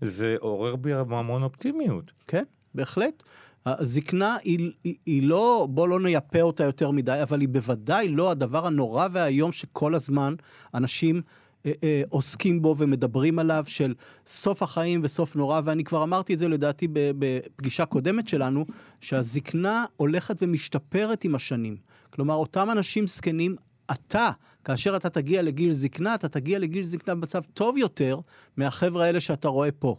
זה 0.02 0.36
עורר 0.39 0.76
בי 0.76 0.93
המון 0.93 1.43
אופטימיות. 1.43 2.12
כן, 2.28 2.43
בהחלט. 2.76 3.24
הזקנה 3.65 4.38
היא, 4.43 4.71
היא, 4.84 4.95
היא 5.06 5.24
לא, 5.24 5.67
בוא 5.69 5.88
לא 5.88 6.00
נייפה 6.00 6.41
אותה 6.41 6.63
יותר 6.63 6.91
מדי, 6.91 7.19
אבל 7.24 7.41
היא 7.41 7.50
בוודאי 7.50 8.08
לא 8.08 8.32
הדבר 8.32 8.67
הנורא 8.67 9.08
והאיום 9.12 9.52
שכל 9.52 9.95
הזמן 9.95 10.34
אנשים 10.74 11.21
אה, 11.65 11.71
אה, 11.84 12.02
עוסקים 12.10 12.62
בו 12.62 12.76
ומדברים 12.78 13.39
עליו, 13.39 13.63
של 13.67 13.93
סוף 14.28 14.63
החיים 14.63 15.02
וסוף 15.04 15.36
נורא, 15.36 15.62
ואני 15.63 15.84
כבר 15.84 16.04
אמרתי 16.04 16.34
את 16.34 16.39
זה 16.39 16.48
לדעתי 16.48 16.88
בפגישה 16.91 17.86
קודמת 17.86 18.28
שלנו, 18.28 18.65
שהזקנה 19.02 19.86
הולכת 19.98 20.36
ומשתפרת 20.41 21.24
עם 21.24 21.36
השנים. 21.36 21.78
כלומר, 22.10 22.36
אותם 22.36 22.67
אנשים 22.71 23.08
זקנים, 23.08 23.56
אתה, 23.91 24.30
כאשר 24.65 24.95
אתה 24.95 25.10
תגיע 25.10 25.41
לגיל 25.41 25.71
זקנה, 25.73 26.15
אתה 26.15 26.30
תגיע 26.30 26.60
לגיל 26.60 26.84
זקנה 26.84 27.15
במצב 27.15 27.43
טוב 27.54 27.78
יותר 27.78 28.19
מהחבר'ה 28.58 29.06
האלה 29.06 29.21
שאתה 29.21 29.47
רואה 29.47 29.71
פה. 29.71 29.95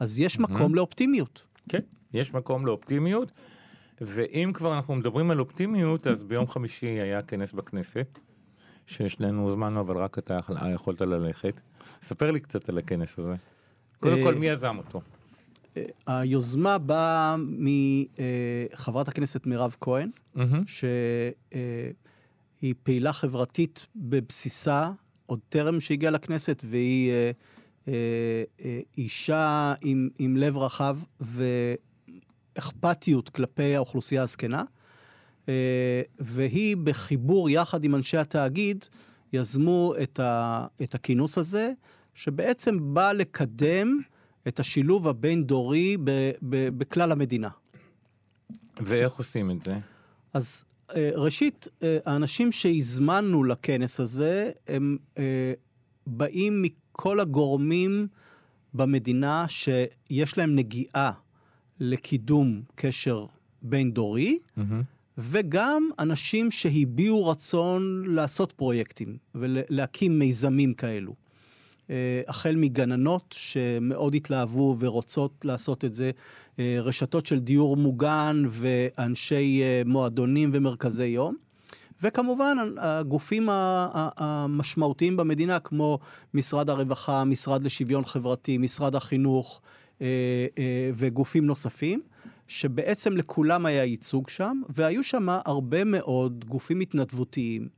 אז 0.00 0.18
יש 0.20 0.38
מקום 0.38 0.74
לאופטימיות. 0.74 1.46
כן, 1.68 1.80
יש 2.12 2.34
מקום 2.34 2.66
לאופטימיות, 2.66 3.32
ואם 4.00 4.50
כבר 4.54 4.74
אנחנו 4.76 4.94
מדברים 4.94 5.30
על 5.30 5.40
אופטימיות, 5.40 6.06
אז 6.06 6.24
ביום 6.24 6.46
חמישי 6.46 6.86
היה 6.86 7.22
כנס 7.22 7.52
בכנסת, 7.52 8.18
שיש 8.86 9.20
לנו 9.20 9.50
זמן, 9.50 9.76
אבל 9.76 9.96
רק 9.96 10.18
אתה 10.18 10.34
יכול- 10.34 10.56
יכולת 10.74 11.00
ללכת. 11.00 11.60
ספר 12.02 12.30
לי 12.30 12.40
קצת 12.40 12.68
על 12.68 12.78
הכנס 12.78 13.18
הזה. 13.18 13.34
קודם 14.00 14.16
אה, 14.16 14.22
כל, 14.22 14.34
מי 14.34 14.46
יזם 14.46 14.76
אותו? 14.78 15.00
היוזמה 16.06 16.78
באה 16.78 17.36
מחברת 17.38 19.08
הכנסת 19.08 19.46
מירב 19.46 19.76
כהן, 19.80 20.10
מהמם. 20.34 20.64
שהיא 22.60 22.74
פעילה 22.82 23.12
חברתית 23.12 23.86
בבסיסה, 23.96 24.90
עוד 25.26 25.40
טרם 25.48 25.80
שהגיעה 25.80 26.12
לכנסת, 26.12 26.62
והיא 26.70 27.12
אה, 27.12 27.30
אה, 27.88 27.92
אה, 28.64 28.80
אישה 28.98 29.74
עם, 29.82 30.08
עם 30.18 30.36
לב 30.36 30.58
רחב 30.58 30.98
ואכפתיות 32.56 33.28
כלפי 33.28 33.76
האוכלוסייה 33.76 34.22
הזקנה. 34.22 34.62
אה, 35.48 36.02
והיא 36.18 36.76
בחיבור 36.76 37.50
יחד 37.50 37.84
עם 37.84 37.94
אנשי 37.94 38.16
התאגיד, 38.16 38.84
יזמו 39.32 39.94
את, 40.02 40.20
ה, 40.20 40.66
את 40.82 40.94
הכינוס 40.94 41.38
הזה, 41.38 41.72
שבעצם 42.14 42.94
בא 42.94 43.12
לקדם 43.12 44.00
את 44.48 44.60
השילוב 44.60 45.08
הבין-דורי 45.08 45.96
בכלל 46.42 47.12
המדינה. 47.12 47.48
ואיך 48.80 49.12
עושים 49.12 49.50
את 49.50 49.62
זה? 49.62 49.78
אז 50.32 50.64
ראשית, 51.14 51.68
אה, 51.82 51.98
האנשים 52.06 52.52
שהזמנו 52.52 53.44
לכנס 53.44 54.00
הזה, 54.00 54.50
הם 54.68 54.96
אה, 55.18 55.52
באים 56.06 56.62
מכל 56.62 57.20
הגורמים 57.20 58.06
במדינה 58.74 59.44
שיש 59.48 60.38
להם 60.38 60.54
נגיעה 60.54 61.12
לקידום 61.80 62.62
קשר 62.74 63.26
בין-דורי, 63.62 64.38
מהמם. 64.56 64.82
וגם 65.18 65.90
אנשים 65.98 66.50
שהביעו 66.50 67.26
רצון 67.26 68.04
לעשות 68.06 68.52
פרויקטים 68.52 69.16
ולהקים 69.34 70.18
מיזמים 70.18 70.74
כאלו. 70.74 71.14
אה, 71.90 72.22
החל 72.28 72.56
מגננות 72.56 73.34
שמאוד 73.38 74.14
התלהבו 74.14 74.76
ורוצות 74.78 75.44
לעשות 75.44 75.84
את 75.84 75.94
זה, 75.94 76.10
אה, 76.58 76.78
רשתות 76.82 77.26
של 77.26 77.38
דיור 77.38 77.76
מוגן 77.76 78.42
ואנשי 78.48 79.60
אה, 79.62 79.82
מועדונים 79.86 80.50
ומרכזי 80.52 81.06
יום. 81.06 81.36
וכמובן, 82.02 82.56
הגופים 82.78 83.48
המשמעותיים 83.52 85.16
במדינה, 85.16 85.58
כמו 85.58 85.98
משרד 86.34 86.70
הרווחה, 86.70 87.24
משרד 87.24 87.62
לשוויון 87.62 88.04
חברתי, 88.04 88.58
משרד 88.58 88.94
החינוך 88.94 89.60
וגופים 90.94 91.46
נוספים, 91.46 92.00
שבעצם 92.46 93.16
לכולם 93.16 93.66
היה 93.66 93.84
ייצוג 93.84 94.28
שם, 94.28 94.60
והיו 94.68 95.04
שם 95.04 95.28
הרבה 95.44 95.84
מאוד 95.84 96.44
גופים 96.48 96.80
התנדבותיים. 96.80 97.77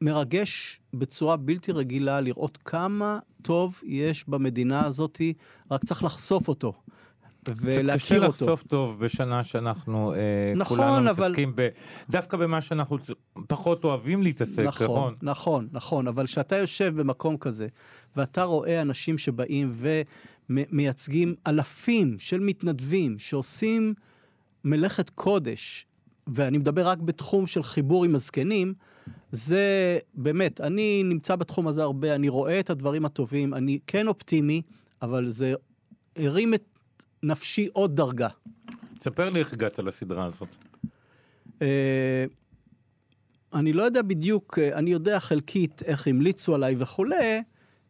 מרגש 0.00 0.80
בצורה 0.94 1.36
בלתי 1.36 1.72
רגילה 1.72 2.20
לראות 2.20 2.58
כמה 2.64 3.18
טוב 3.42 3.80
יש 3.86 4.28
במדינה 4.28 4.86
הזאת, 4.86 5.20
רק 5.70 5.84
צריך 5.84 6.04
לחשוף 6.04 6.48
אותו. 6.48 6.72
קשה 7.44 7.54
ולהכיר 7.62 8.16
אותו. 8.26 8.28
לחשוף 8.28 8.62
טוב 8.62 9.00
בשנה 9.04 9.44
שאנחנו 9.44 10.14
אה, 10.14 10.18
נכון, 10.56 10.76
כולנו 10.76 11.10
אבל- 11.10 11.24
מתעסקים 11.28 11.52
ב... 11.54 11.68
דווקא 12.10 12.36
במה 12.36 12.60
שאנחנו 12.60 12.98
צ- 12.98 13.10
פחות 13.48 13.84
אוהבים 13.84 14.22
להתעסק, 14.22 14.64
נכון? 14.66 15.14
נכון, 15.22 15.68
נכון, 15.72 16.08
אבל 16.08 16.26
כשאתה 16.26 16.56
יושב 16.56 17.00
במקום 17.00 17.36
כזה, 17.36 17.66
ואתה 18.16 18.44
רואה 18.44 18.82
אנשים 18.82 19.18
שבאים 19.18 19.72
ומייצגים 20.50 21.34
אלפים 21.46 22.16
של 22.18 22.40
מתנדבים 22.40 23.18
שעושים 23.18 23.94
מלאכת 24.64 25.10
קודש, 25.10 25.86
ואני 26.26 26.58
מדבר 26.58 26.88
רק 26.88 26.98
בתחום 26.98 27.46
של 27.46 27.62
חיבור 27.62 28.04
עם 28.04 28.14
הזקנים, 28.14 28.74
זה 29.32 29.98
באמת, 30.14 30.60
אני 30.60 31.02
נמצא 31.04 31.36
בתחום 31.36 31.68
הזה 31.68 31.82
הרבה, 31.82 32.14
אני 32.14 32.28
רואה 32.28 32.60
את 32.60 32.70
הדברים 32.70 33.04
הטובים, 33.04 33.54
אני 33.54 33.78
כן 33.86 34.08
אופטימי, 34.08 34.62
אבל 35.02 35.28
זה 35.28 35.54
הרים 36.16 36.54
את 36.54 36.64
נפשי 37.22 37.68
עוד 37.72 37.96
דרגה. 37.96 38.28
תספר 38.98 39.28
לי 39.28 39.38
איך 39.38 39.52
הגעת 39.52 39.78
לסדרה 39.78 40.24
הזאת. 40.24 40.56
אה, 41.62 42.24
אני 43.54 43.72
לא 43.72 43.82
יודע 43.82 44.02
בדיוק, 44.02 44.58
אה, 44.58 44.78
אני 44.78 44.90
יודע 44.90 45.20
חלקית 45.20 45.82
איך 45.82 46.06
המליצו 46.06 46.54
עליי 46.54 46.74
וכולי. 46.78 47.42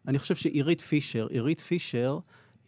אני 0.09 0.19
חושב 0.19 0.35
שעירית 0.35 0.81
פישר, 0.81 1.27
עירית 1.27 1.61
פישר, 1.61 2.19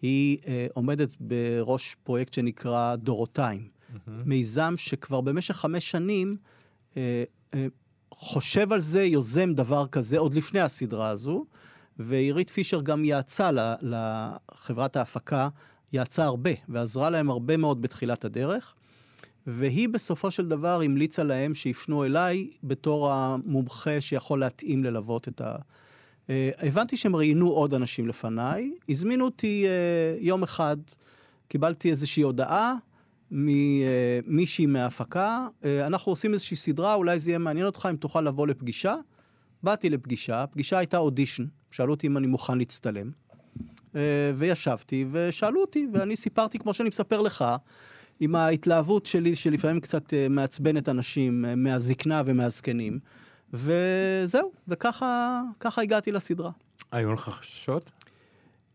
היא 0.03 0.39
אה, 0.47 0.67
עומדת 0.75 1.15
בראש 1.21 1.97
פרויקט 2.05 2.35
שנקרא 2.35 2.97
דורותיים. 2.97 3.69
מיזם 4.07 4.75
שכבר 4.77 5.21
במשך 5.21 5.57
חמש 5.57 5.91
שנים 5.91 6.37
אה, 6.97 7.25
אה, 7.55 7.67
חושב 8.23 8.73
על 8.73 8.81
זה, 8.81 9.03
יוזם 9.03 9.55
דבר 9.55 9.87
כזה, 9.87 10.19
עוד 10.19 10.35
לפני 10.35 10.61
הסדרה 10.61 11.09
הזו. 11.09 11.45
ועירית 11.99 12.51
פישר 12.51 12.81
גם 12.81 13.05
יעצה 13.05 13.51
ל- 13.51 13.75
לחברת 13.83 14.97
ההפקה, 14.97 15.49
יעצה 15.93 16.25
הרבה, 16.25 16.51
ועזרה 16.69 17.11
להם 17.11 17.31
הרבה 17.31 17.57
מאוד 17.57 17.83
בתחילת 17.83 18.25
הדרך. 18.25 18.75
והיא 19.47 19.89
בסופו 19.89 20.31
של 20.31 20.49
דבר 20.49 20.81
המליצה 20.85 21.23
להם 21.23 21.55
שיפנו 21.55 22.05
אליי 22.05 22.51
בתור 22.65 23.13
המומחה 23.13 24.01
שיכול 24.01 24.41
להתאים 24.41 24.85
ללוות 24.85 25.29
את 25.29 25.41
ה... 25.41 25.57
אה, 26.31 26.51
הבנתי 26.59 26.97
שהם 26.97 27.17
ראיינו 27.17 27.49
עוד 27.49 27.75
אנשים 27.75 28.09
לפניי, 28.09 28.73
הזמינו 28.89 29.25
אותי 29.25 29.65
אה, 29.67 30.17
יום 30.21 30.43
אחד, 30.43 30.77
קיבלתי 31.49 31.91
איזושהי 31.91 32.23
הודעה 32.23 32.75
ממישהי 33.33 34.67
מההפקה, 34.67 35.47
אה, 35.65 35.87
אנחנו 35.87 36.13
עושים 36.13 36.33
איזושהי 36.33 36.57
סדרה, 36.57 36.95
אולי 36.95 37.19
זה 37.19 37.31
יהיה 37.31 37.39
מעניין 37.39 37.67
אותך 37.67 37.89
אם 37.91 37.97
תוכל 37.97 38.21
לבוא 38.21 38.47
לפגישה. 38.47 38.95
באתי 39.63 39.91
לפגישה, 39.91 40.43
הפגישה 40.43 40.79
הייתה 40.79 40.99
אודישן, 40.99 41.45
שאלו 41.71 41.93
אותי 41.93 42.07
אם 42.07 42.17
אני 42.17 42.27
מוכן 42.27 42.59
להצטלם. 42.59 43.11
אה, 43.97 44.33
וישבתי, 44.35 45.05
ושאלו 45.11 45.61
אותי, 45.61 45.87
ואני 45.93 46.17
סיפרתי, 46.17 46.59
כמו 46.59 46.75
שאני 46.75 46.89
מספר 46.89 47.21
לך, 47.21 47.45
עם 48.21 48.35
ההתלהבות 48.35 49.07
שלי, 49.07 49.37
שלפעמים 49.37 49.81
קצת 49.81 50.15
אה, 50.15 50.27
מעצבנת 50.31 50.89
אנשים 50.89 51.45
אה, 51.45 51.55
מהזקנה 51.55 52.23
ומהזקנים. 52.27 52.99
וזהו, 53.53 54.53
וככה 54.69 55.41
ככה 55.61 55.83
הגעתי 55.83 56.13
לסדרה. 56.13 56.51
היו 56.93 57.13
לך 57.13 57.21
חששות? 57.21 57.91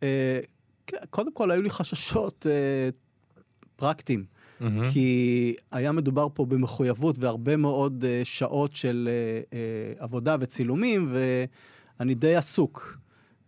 אה, 0.04 0.40
כן, 0.88 0.98
קודם 1.10 1.34
כל, 1.34 1.52
היו 1.52 1.62
לי 1.62 1.70
חששות 1.70 2.46
אה, 2.50 2.90
פרקטיים. 4.60 4.92
כי 4.92 5.56
היה 5.72 5.92
מדובר 5.92 6.28
פה 6.34 6.46
במחויבות 6.46 7.16
והרבה 7.20 7.58
מאוד 7.58 8.06
אה, 8.08 8.22
שעות 8.24 8.76
של 8.76 9.10
אה, 9.12 9.58
אה, 9.58 9.94
עבודה 10.04 10.36
וצילומים, 10.40 11.14
ואני 12.00 12.16
די 12.16 12.36
עסוק. 12.36 12.98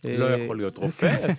לא 0.04 0.26
יכול 0.26 0.58
להיות 0.58 0.78
רופא? 0.84 1.34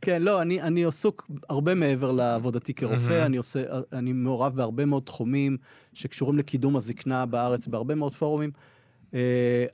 כן, 0.00 0.22
לא, 0.22 0.42
אני, 0.42 0.62
אני 0.62 0.84
עסוק 0.84 1.30
הרבה 1.48 1.74
מעבר 1.74 2.12
לעבודתי 2.12 2.74
כרופא, 2.74 3.26
אני, 3.26 3.36
עושה, 3.36 3.62
אני 3.92 4.12
מעורב 4.12 4.56
בהרבה 4.56 4.84
מאוד 4.84 5.02
תחומים 5.02 5.56
שקשורים 5.92 6.38
לקידום 6.38 6.76
הזקנה 6.76 7.26
בארץ, 7.26 7.66
בהרבה 7.66 7.94
מאוד 7.94 8.14
פורומים, 8.14 8.50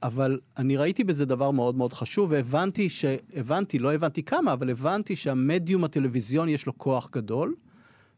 אבל 0.02 0.38
אני 0.58 0.76
ראיתי 0.76 1.04
בזה 1.04 1.26
דבר 1.26 1.50
מאוד 1.50 1.76
מאוד 1.76 1.92
חשוב, 1.92 2.30
והבנתי, 2.30 2.90
ש... 2.90 3.04
הבנתי, 3.36 3.78
לא 3.78 3.94
הבנתי 3.94 4.22
כמה, 4.22 4.52
אבל 4.52 4.70
הבנתי 4.70 5.16
שהמדיום 5.16 5.84
הטלוויזיוני 5.84 6.52
יש 6.52 6.66
לו 6.66 6.78
כוח 6.78 7.10
גדול, 7.12 7.54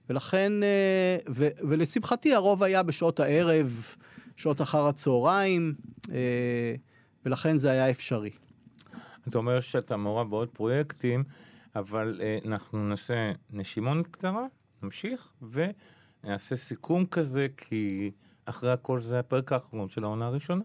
ולכן, 0.09 0.63
אה, 0.63 1.17
ו, 1.29 1.49
ולשמחתי 1.69 2.35
הרוב 2.35 2.63
היה 2.63 2.83
בשעות 2.83 3.21
הערב, 3.21 3.95
שעות 4.37 4.63
אחר 4.63 4.87
הצהריים, 4.87 5.75
אה, 6.13 6.75
ולכן 7.27 7.59
זה 7.59 7.71
היה 7.71 7.91
אפשרי. 7.91 8.31
אתה 9.29 9.39
אומר 9.39 9.61
שאתה 9.61 9.97
מעורב 9.97 10.31
בעוד 10.31 10.49
פרויקטים, 10.49 11.25
אבל 11.77 12.21
אה, 12.23 12.39
אנחנו 12.47 12.89
נעשה 12.89 13.33
נשימונת 13.51 14.07
קצרה, 14.07 14.47
נמשיך, 14.83 15.33
ונעשה 15.43 16.57
סיכום 16.57 17.07
כזה, 17.07 17.47
כי 17.57 18.11
אחרי 18.45 18.73
הכל 18.73 19.01
זה 19.01 19.19
הפרק 19.19 19.53
האחרון 19.53 19.89
של 19.89 20.05
העונה 20.05 20.27
הראשונה. 20.27 20.63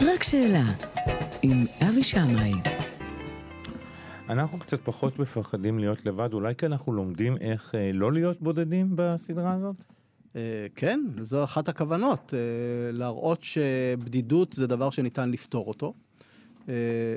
רק 0.00 0.22
שאלה, 0.22 0.64
עם 1.42 1.66
אבי 1.88 2.02
שמאי. 2.02 2.52
אנחנו 4.28 4.58
קצת 4.58 4.80
פחות 4.80 5.18
מפחדים 5.18 5.78
להיות 5.78 6.06
לבד, 6.06 6.34
אולי 6.34 6.54
כי 6.54 6.66
אנחנו 6.66 6.92
לומדים 6.92 7.36
איך 7.36 7.74
אה, 7.74 7.90
לא 7.94 8.12
להיות 8.12 8.42
בודדים 8.42 8.92
בסדרה 8.94 9.52
הזאת? 9.52 9.76
אה, 10.36 10.66
כן, 10.74 11.00
זו 11.20 11.44
אחת 11.44 11.68
הכוונות, 11.68 12.34
אה, 12.34 12.92
להראות 12.92 13.44
שבדידות 13.44 14.52
זה 14.52 14.66
דבר 14.66 14.90
שניתן 14.90 15.30
לפתור 15.30 15.68
אותו. 15.68 15.94
אה, 16.68 16.74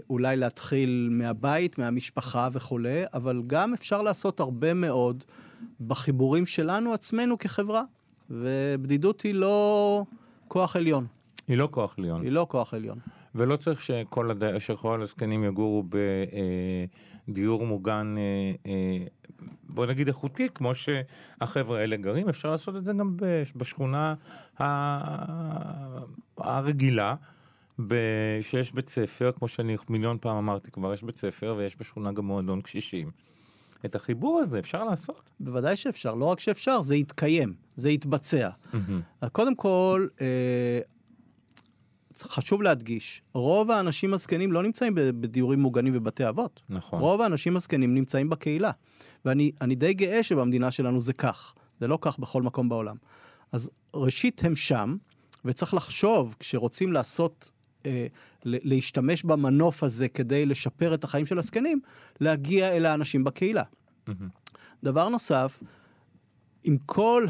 אולי 0.09 0.37
להתחיל 0.37 1.09
מהבית, 1.11 1.77
מהמשפחה 1.77 2.49
וכולי, 2.51 3.03
אבל 3.13 3.41
גם 3.47 3.73
אפשר 3.73 4.01
לעשות 4.01 4.39
הרבה 4.39 4.73
מאוד 4.73 5.23
בחיבורים 5.87 6.45
שלנו 6.45 6.93
עצמנו 6.93 7.37
כחברה. 7.37 7.83
ובדידות 8.29 9.21
היא 9.21 9.33
לא 9.33 10.05
כוח 10.47 10.75
עליון, 10.75 11.05
היא 11.47 11.57
לא 11.57 11.67
כוח 11.71 11.95
עליון. 11.99 12.21
היא 12.21 12.31
לא 12.31 12.47
כוח 12.49 12.73
עליון. 12.73 12.97
ולא 13.35 13.55
צריך 13.55 13.81
שכל, 13.81 14.31
הד... 14.31 14.57
שכל 14.57 15.01
הזקנים 15.01 15.43
יגורו 15.43 15.83
בדיור 17.27 17.65
מוגן, 17.65 18.15
אה, 18.17 18.71
אה, 18.71 19.05
בוא 19.69 19.85
נגיד 19.85 20.07
איכותי, 20.07 20.47
כמו 20.55 20.71
שהחבר'ה 20.75 21.79
האלה 21.79 21.95
גרים, 21.95 22.29
אפשר 22.29 22.51
לעשות 22.51 22.75
את 22.75 22.85
זה 22.85 22.93
גם 22.93 23.13
בש- 23.15 23.53
בשכונה 23.55 24.13
הרגילה, 26.37 27.15
שיש 28.41 28.73
בית 28.73 28.89
ספר, 28.89 29.31
כמו 29.31 29.47
שאני 29.47 29.75
מיליון 29.89 30.17
פעם 30.21 30.37
אמרתי 30.37 30.71
כבר, 30.71 30.93
יש 30.93 31.03
בית 31.03 31.15
ספר 31.17 31.55
ויש 31.57 31.75
בשכונה 31.79 32.11
גם 32.11 32.25
מועדון 32.25 32.61
קשישים. 32.61 33.11
את 33.85 33.95
החיבור 33.95 34.39
הזה 34.39 34.59
אפשר 34.59 34.83
לעשות. 34.83 35.29
בוודאי 35.39 35.75
שאפשר, 35.75 36.13
לא 36.15 36.25
רק 36.25 36.39
שאפשר, 36.39 36.81
זה 36.81 36.95
יתקיים, 36.95 37.53
זה 37.75 37.89
יתבצע. 37.89 38.49
אז 39.21 39.29
קודם 39.31 39.55
כל, 39.55 40.07
אה, 40.21 40.79
חשוב 42.23 42.61
להדגיש, 42.61 43.21
רוב 43.33 43.71
האנשים 43.71 44.13
הזקנים 44.13 44.51
לא 44.51 44.63
נמצאים 44.63 44.93
בדיורים 44.95 45.59
מוגנים 45.59 45.93
ובתי 45.95 46.29
אבות. 46.29 46.61
נכון. 46.69 46.99
רוב 46.99 47.21
האנשים 47.21 47.55
הזקנים 47.55 47.93
נמצאים 47.93 48.29
בקהילה. 48.29 48.71
ואני 49.25 49.51
אני 49.61 49.75
די 49.75 49.93
גאה 49.93 50.23
שבמדינה 50.23 50.71
שלנו 50.71 51.01
זה 51.01 51.13
כך. 51.13 51.53
זה 51.79 51.87
לא 51.87 51.97
כך 52.01 52.19
בכל 52.19 52.41
מקום 52.41 52.69
בעולם. 52.69 52.95
אז 53.51 53.69
ראשית 53.93 54.45
הם 54.45 54.55
שם, 54.55 54.95
וצריך 55.45 55.73
לחשוב, 55.73 56.35
כשרוצים 56.39 56.93
לעשות, 56.93 57.49
אה, 57.85 58.07
להשתמש 58.45 59.23
במנוף 59.23 59.83
הזה 59.83 60.09
כדי 60.09 60.45
לשפר 60.45 60.93
את 60.93 61.03
החיים 61.03 61.25
של 61.25 61.39
הזקנים, 61.39 61.79
להגיע 62.19 62.69
אל 62.69 62.85
האנשים 62.85 63.23
בקהילה. 63.23 63.63
דבר 64.83 65.09
נוסף, 65.09 65.59
עם 66.63 66.77
כל 66.85 67.25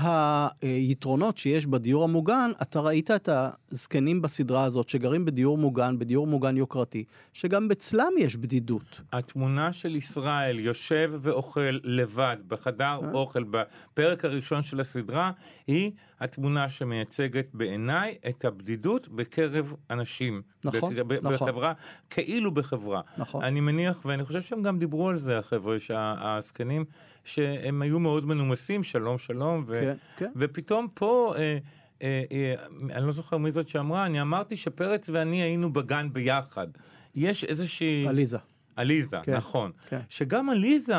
היתרונות 0.61 1.38
שיש 1.38 1.67
בדיור 1.67 2.03
המוגן, 2.03 2.51
אתה 2.61 2.79
ראית 2.79 3.11
את 3.11 3.29
הזקנים 3.71 4.21
בסדרה 4.21 4.63
הזאת 4.63 4.89
שגרים 4.89 5.25
בדיור 5.25 5.57
מוגן, 5.57 5.99
בדיור 5.99 6.27
מוגן 6.27 6.57
יוקרתי, 6.57 7.03
שגם 7.34 7.71
אצלם 7.71 8.11
יש 8.19 8.36
בדידות. 8.36 9.01
התמונה 9.11 9.73
של 9.73 9.95
ישראל 9.95 10.59
יושב 10.59 11.11
ואוכל 11.19 11.79
לבד 11.84 12.38
בחדר 12.47 12.99
אה? 13.03 13.11
אוכל 13.13 13.43
בפרק 13.43 14.25
הראשון 14.25 14.61
של 14.61 14.79
הסדרה, 14.79 15.32
היא 15.67 15.91
התמונה 16.19 16.69
שמייצגת 16.69 17.49
בעיניי 17.53 18.17
את 18.29 18.45
הבדידות 18.45 19.07
בקרב 19.07 19.73
אנשים. 19.89 20.41
נכון, 20.65 20.93
נכון. 21.21 21.34
בחברה, 21.34 21.73
כאילו 22.09 22.51
בחברה. 22.51 23.01
נכון. 23.17 23.43
אני 23.43 23.59
מניח, 23.59 24.01
ואני 24.05 24.23
חושב 24.23 24.41
שהם 24.41 24.61
גם 24.61 24.79
דיברו 24.79 25.09
על 25.09 25.17
זה, 25.17 25.39
החבר'ה, 25.39 25.77
הזקנים, 25.89 26.86
שהם 27.25 27.82
היו 27.82 27.99
מאוד 27.99 28.25
מנומסים, 28.25 28.84
שלום 28.84 29.17
שלום, 29.22 29.63
ו- 29.67 29.74
כן, 29.74 29.95
כן. 30.17 30.32
ופתאום 30.36 30.88
פה... 30.93 31.34
אה, 31.38 31.57
אה, 32.01 32.24
אה, 32.32 32.53
אני 32.95 33.05
לא 33.05 33.11
זוכר 33.11 33.38
מי 33.38 33.51
זאת 33.51 33.67
שאמרה, 33.67 34.05
אני 34.05 34.22
אמרתי 34.22 34.55
שפרץ 34.55 35.09
ואני 35.09 35.41
היינו 35.43 35.74
בגן 35.74 36.07
ביחד. 36.13 36.67
יש 37.15 37.43
איזושהי... 37.43 38.07
עליזה. 38.07 38.38
עליזה, 38.76 39.17
כן, 39.24 39.36
נכון. 39.36 39.72
כן. 39.89 39.99
שגם 40.09 40.49
עליזה, 40.49 40.93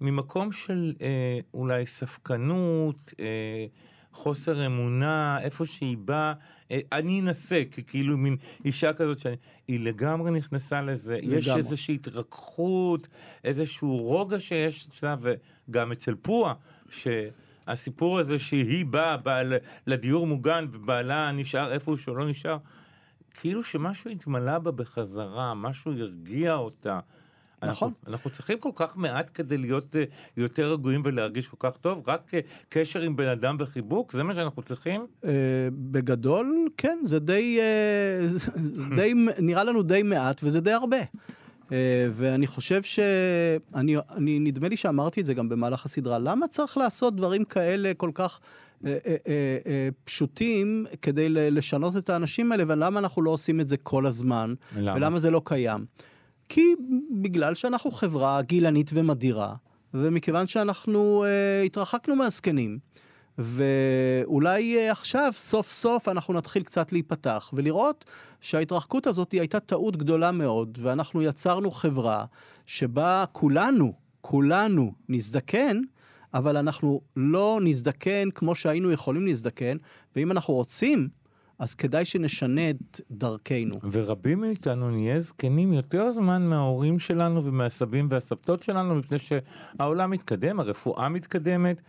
ממקום 0.00 0.52
של 0.52 0.94
אה, 1.00 1.38
אולי 1.54 1.86
ספקנות, 1.86 3.14
אה, 3.20 3.66
חוסר 4.12 4.66
אמונה, 4.66 5.38
איפה 5.40 5.66
שהיא 5.66 5.96
באה, 5.98 6.32
אה, 6.70 6.80
אני 6.92 7.20
אנסה, 7.20 7.62
כי 7.70 7.82
כאילו 7.82 8.18
מין 8.18 8.36
אישה 8.64 8.92
כזאת, 8.92 9.18
שאני, 9.18 9.36
היא 9.68 9.80
לגמרי 9.80 10.30
נכנסה 10.30 10.82
לזה. 10.82 11.18
יש 11.22 11.46
לגמרי. 11.46 11.60
איזושהי 11.60 11.94
התרככות, 11.94 13.08
איזשהו 13.44 13.96
רוגע 13.96 14.40
שיש 14.40 14.88
אצלה, 14.88 15.16
וגם 15.20 15.92
אצל 15.92 16.14
פועה, 16.14 16.54
שהסיפור 17.68 18.18
הזה 18.18 18.38
שהיא 18.38 18.86
באה, 18.86 19.16
באה 19.16 19.42
ל- 19.42 19.56
לדיור 19.86 20.26
מוגן, 20.26 20.66
ובעלה 20.72 21.32
נשאר 21.32 21.72
איפה 21.72 21.96
שהוא 21.96 22.16
לא 22.16 22.28
נשאר, 22.28 22.56
כאילו 23.34 23.62
שמשהו 23.62 24.10
התמלא 24.10 24.58
בה 24.58 24.70
בחזרה, 24.70 25.54
משהו 25.54 25.92
הרגיע 25.92 26.54
אותה. 26.54 27.00
נכון. 27.62 27.68
אנחנו, 27.68 27.90
אנחנו 28.12 28.30
צריכים 28.30 28.58
כל 28.58 28.70
כך 28.74 28.96
מעט 28.96 29.30
כדי 29.34 29.56
להיות 29.58 29.84
uh, 29.84 29.96
יותר 30.36 30.72
רגועים 30.72 31.02
ולהרגיש 31.04 31.48
כל 31.48 31.56
כך 31.60 31.76
טוב? 31.76 32.02
רק 32.06 32.30
uh, 32.30 32.36
קשר 32.68 33.00
עם 33.00 33.16
בן 33.16 33.28
אדם 33.28 33.56
וחיבוק? 33.60 34.12
זה 34.12 34.22
מה 34.22 34.34
שאנחנו 34.34 34.62
צריכים? 34.62 35.06
אה, 35.24 35.30
בגדול, 35.72 36.68
כן, 36.76 36.98
זה 37.04 37.18
די, 37.18 37.58
אה, 37.60 38.28
זה 38.28 38.50
די, 38.96 39.14
נראה 39.38 39.64
לנו 39.64 39.82
די 39.82 40.02
מעט 40.02 40.40
וזה 40.44 40.60
די 40.60 40.72
הרבה. 40.72 40.96
אה, 41.72 42.08
ואני 42.12 42.46
חושב 42.46 42.82
ש... 42.82 42.98
אני, 43.74 43.96
אני, 44.16 44.38
נדמה 44.38 44.68
לי 44.68 44.76
שאמרתי 44.76 45.20
את 45.20 45.26
זה 45.26 45.34
גם 45.34 45.48
במהלך 45.48 45.84
הסדרה, 45.84 46.18
למה 46.18 46.48
צריך 46.48 46.76
לעשות 46.76 47.16
דברים 47.16 47.44
כאלה 47.44 47.94
כל 47.94 48.10
כך 48.14 48.40
אה, 48.84 48.96
אה, 49.66 49.88
פשוטים 50.04 50.86
כדי 51.02 51.28
לשנות 51.28 51.96
את 51.96 52.10
האנשים 52.10 52.52
האלה, 52.52 52.64
ולמה 52.66 53.00
אנחנו 53.00 53.22
לא 53.22 53.30
עושים 53.30 53.60
את 53.60 53.68
זה 53.68 53.76
כל 53.76 54.06
הזמן? 54.06 54.54
למה? 54.76 54.96
ולמה 54.96 55.18
זה 55.18 55.30
לא 55.30 55.42
קיים? 55.44 55.84
כי 56.48 56.74
בגלל 57.22 57.54
שאנחנו 57.54 57.90
חברה 57.90 58.42
גילנית 58.42 58.90
ומדירה, 58.94 59.54
ומכיוון 59.94 60.46
שאנחנו 60.46 61.24
אה, 61.24 61.62
התרחקנו 61.62 62.16
מהזקנים, 62.16 62.78
ואולי 63.38 64.78
אה, 64.78 64.92
עכשיו, 64.92 65.32
סוף 65.36 65.70
סוף, 65.70 66.08
אנחנו 66.08 66.34
נתחיל 66.34 66.62
קצת 66.62 66.92
להיפתח, 66.92 67.50
ולראות 67.52 68.04
שההתרחקות 68.40 69.06
הזאת 69.06 69.32
הייתה 69.32 69.60
טעות 69.60 69.96
גדולה 69.96 70.32
מאוד, 70.32 70.78
ואנחנו 70.82 71.22
יצרנו 71.22 71.70
חברה 71.70 72.24
שבה 72.66 73.24
כולנו, 73.32 73.92
כולנו 74.20 74.92
נזדקן, 75.08 75.80
אבל 76.34 76.56
אנחנו 76.56 77.00
לא 77.16 77.58
נזדקן 77.62 78.30
כמו 78.30 78.54
שהיינו 78.54 78.92
יכולים 78.92 79.26
להזדקן, 79.26 79.76
ואם 80.16 80.30
אנחנו 80.32 80.54
רוצים, 80.54 81.08
אז 81.58 81.74
כדאי 81.74 82.04
שנשנה 82.04 82.70
את 82.70 83.00
דרכנו. 83.10 83.74
ורבים 83.90 84.40
מאיתנו 84.40 84.90
נהיה 84.90 85.20
זקנים 85.20 85.72
יותר 85.72 86.10
זמן 86.10 86.42
מההורים 86.42 86.98
שלנו 86.98 87.44
ומהסבים 87.44 88.08
והסבתות 88.10 88.62
שלנו, 88.62 88.94
מפני 88.94 89.18
שהעולם 89.18 90.10
מתקדם, 90.10 90.60
הרפואה 90.60 91.08
מתקדמת. 91.08 91.82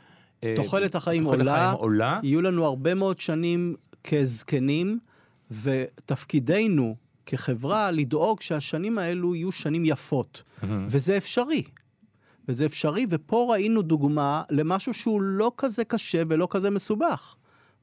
אה, 0.44 0.54
תוחלת 0.56 0.96
החיים 0.96 1.24
תוחלת 1.24 1.40
עולה, 1.40 1.66
החיים 1.66 1.80
עולה. 1.80 2.20
יהיו 2.24 2.42
לנו 2.42 2.66
הרבה 2.66 2.94
מאוד 2.94 3.20
שנים 3.20 3.76
כזקנים, 4.04 5.00
ותפקידנו 5.52 6.96
כחברה 7.26 7.92
לדאוג 7.92 8.42
שהשנים 8.42 8.98
האלו 8.98 9.36
יהיו 9.36 9.52
שנים 9.52 9.86
יפות. 9.86 10.44
וזה 10.88 11.18
אפשרי. 11.18 11.64
וזה 12.48 12.66
אפשרי, 12.66 13.06
ופה 13.10 13.48
ראינו 13.50 13.82
דוגמה 13.82 14.44
למשהו 14.52 14.94
שהוא 14.94 15.22
לא 15.22 15.52
כזה 15.58 15.84
קשה 15.84 16.24
ולא 16.28 16.48
כזה 16.50 16.70
מסובך, 16.70 17.36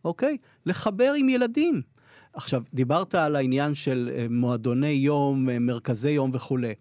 אוקיי? 0.04 0.36
לחבר 0.66 1.12
עם 1.16 1.28
ילדים. 1.28 1.82
עכשיו, 2.32 2.62
דיברת 2.74 3.14
על 3.14 3.36
העניין 3.36 3.74
של 3.74 4.10
אה, 4.14 4.26
מועדוני 4.30 4.88
יום, 4.88 5.50
אה, 5.50 5.58
מרכזי 5.58 6.10
יום 6.10 6.30
וכולי. 6.34 6.74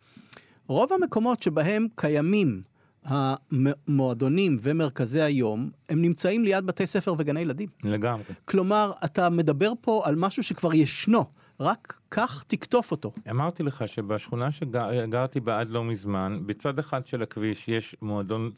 רוב 0.68 0.94
המקומות 0.94 1.44
שבהם 1.44 1.88
קיימים 1.96 2.62
המועדונים 3.06 4.58
ומרכזי 4.62 5.22
היום, 5.22 5.70
הם 5.90 6.02
נמצאים 6.02 6.44
ליד 6.44 6.66
בתי 6.66 6.88
ספר 6.88 7.14
וגני 7.18 7.40
ילדים. 7.40 7.70
לגמרי. 7.84 8.24
כלומר, 8.46 8.92
אתה 9.06 9.30
מדבר 9.30 9.72
פה 9.82 10.02
על 10.06 10.16
משהו 10.16 10.44
שכבר 10.44 10.74
ישנו, 10.74 11.26
רק 11.60 12.00
כך 12.12 12.44
תקטוף 12.48 12.92
אותו. 12.92 13.12
אמרתי 13.30 13.64
לך 13.64 13.88
שבשכונה 13.88 14.52
שגרתי 14.52 15.40
בה 15.40 15.60
עד 15.60 15.70
לא 15.70 15.84
מזמן, 15.84 16.40
בצד 16.46 16.80
אחד 16.80 17.08
של 17.08 17.22
הכביש 17.22 17.68
יש 17.68 17.96
מועדון 18.02 18.52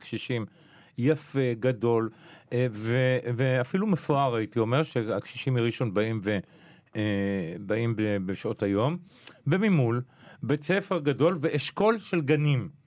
קשישים 0.00 0.46
יפה, 0.98 1.54
גדול, 1.60 2.10
אה, 2.52 2.66
ו- 2.72 3.18
ואפילו 3.36 3.86
מפואר 3.86 4.34
הייתי 4.36 4.58
אומר, 4.58 4.82
שהקשישים 4.82 5.54
מראשון 5.54 5.94
באים, 5.94 6.20
ו- 6.24 6.38
אה, 6.96 7.54
באים 7.60 7.94
בשעות 7.96 8.62
היום, 8.62 8.96
וממול 9.46 10.02
בית 10.42 10.62
ספר 10.62 10.98
גדול 10.98 11.36
ואשכול 11.40 11.98
של 11.98 12.20
גנים. 12.20 12.83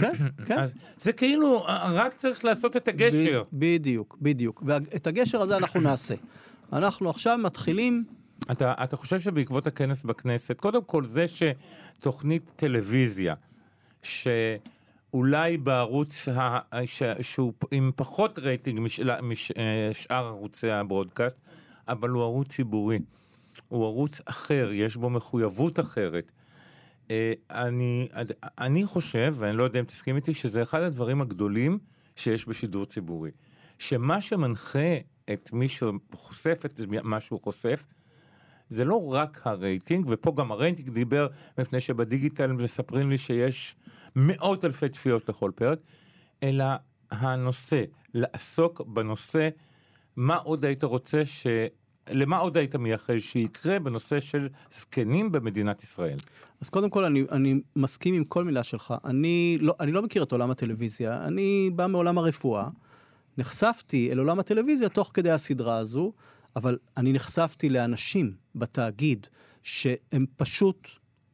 כן, 0.00 0.12
כן. 0.46 0.58
אז 0.58 0.74
זה 0.98 1.12
כאילו, 1.12 1.66
אה, 1.66 1.92
רק 1.92 2.14
צריך 2.14 2.44
לעשות 2.44 2.76
את 2.76 2.88
הגשר. 2.88 3.42
בדיוק, 3.52 4.16
בדיוק. 4.22 4.62
ואת 4.66 5.06
הגשר 5.06 5.40
הזה 5.40 5.56
אנחנו 5.56 5.80
נעשה. 5.80 6.14
אנחנו 6.72 7.10
עכשיו 7.10 7.38
מתחילים, 7.38 8.04
אתה, 8.52 8.74
אתה 8.82 8.96
חושב 8.96 9.20
שבעקבות 9.20 9.66
הכנס 9.66 10.02
בכנסת, 10.02 10.60
קודם 10.60 10.84
כל 10.84 11.04
זה 11.04 11.26
שתוכנית 11.28 12.50
טלוויזיה, 12.56 13.34
שאולי 14.02 15.56
בערוץ 15.56 16.28
ה, 16.28 16.58
ש, 16.86 17.02
שהוא 17.20 17.52
עם 17.70 17.90
פחות 17.96 18.38
רייטינג 18.38 18.80
משאר 18.80 19.22
מש, 19.22 19.52
אה, 19.52 19.90
שאר 19.92 20.26
ערוצי 20.26 20.70
הברודקאסט, 20.70 21.38
אבל 21.88 22.08
הוא 22.08 22.22
ערוץ 22.22 22.48
ציבורי. 22.48 22.98
הוא 23.68 23.84
ערוץ 23.84 24.20
אחר, 24.24 24.70
יש 24.72 24.96
בו 24.96 25.10
מחויבות 25.10 25.80
אחרת. 25.80 26.32
אה, 27.10 27.32
אני, 27.50 28.08
אני 28.58 28.86
חושב, 28.86 29.34
ואני 29.38 29.56
לא 29.56 29.62
יודע 29.62 29.80
אם 29.80 29.84
תסכים 29.84 30.16
איתי, 30.16 30.34
שזה 30.34 30.62
אחד 30.62 30.82
הדברים 30.82 31.20
הגדולים 31.20 31.78
שיש 32.16 32.48
בשידור 32.48 32.84
ציבורי. 32.84 33.30
שמה 33.78 34.20
שמנחה 34.20 34.96
את 35.32 35.52
מי 35.52 35.68
שחושף 35.68 36.62
את 36.64 36.80
מה 37.02 37.20
שהוא 37.20 37.42
חושף, 37.42 37.86
זה 38.68 38.84
לא 38.84 39.12
רק 39.12 39.40
הרייטינג, 39.44 40.06
ופה 40.08 40.32
גם 40.36 40.52
הרייטינג 40.52 40.90
דיבר, 40.90 41.26
מפני 41.58 41.80
שבדיגיטל 41.80 42.46
מספרים 42.52 43.10
לי 43.10 43.18
שיש 43.18 43.76
מאות 44.16 44.64
אלפי 44.64 44.88
צפיות 44.88 45.28
לכל 45.28 45.50
פרק, 45.54 45.78
אלא 46.42 46.64
הנושא, 47.10 47.82
לעסוק 48.14 48.80
בנושא, 48.80 49.48
מה 50.16 50.36
עוד 50.36 50.64
היית 50.64 50.84
רוצה 50.84 51.26
ש... 51.26 51.46
למה 52.10 52.38
עוד 52.38 52.56
היית 52.56 52.76
מייחל 52.76 53.18
שיקרה 53.18 53.78
בנושא 53.78 54.20
של 54.20 54.48
זקנים 54.70 55.32
במדינת 55.32 55.82
ישראל? 55.82 56.16
אז 56.60 56.68
קודם 56.70 56.90
כל 56.90 57.04
אני, 57.04 57.24
אני 57.32 57.60
מסכים 57.76 58.14
עם 58.14 58.24
כל 58.24 58.44
מילה 58.44 58.62
שלך. 58.62 58.94
אני 59.04 59.58
לא, 59.60 59.74
אני 59.80 59.92
לא 59.92 60.02
מכיר 60.02 60.22
את 60.22 60.32
עולם 60.32 60.50
הטלוויזיה, 60.50 61.24
אני 61.24 61.70
בא 61.74 61.86
מעולם 61.86 62.18
הרפואה. 62.18 62.68
נחשפתי 63.38 64.12
אל 64.12 64.18
עולם 64.18 64.38
הטלוויזיה 64.38 64.88
תוך 64.88 65.10
כדי 65.14 65.30
הסדרה 65.30 65.76
הזו, 65.76 66.12
אבל 66.56 66.78
אני 66.96 67.12
נחשפתי 67.12 67.68
לאנשים 67.68 68.32
בתאגיד 68.54 69.26
שהם 69.62 70.26
פשוט 70.36 70.88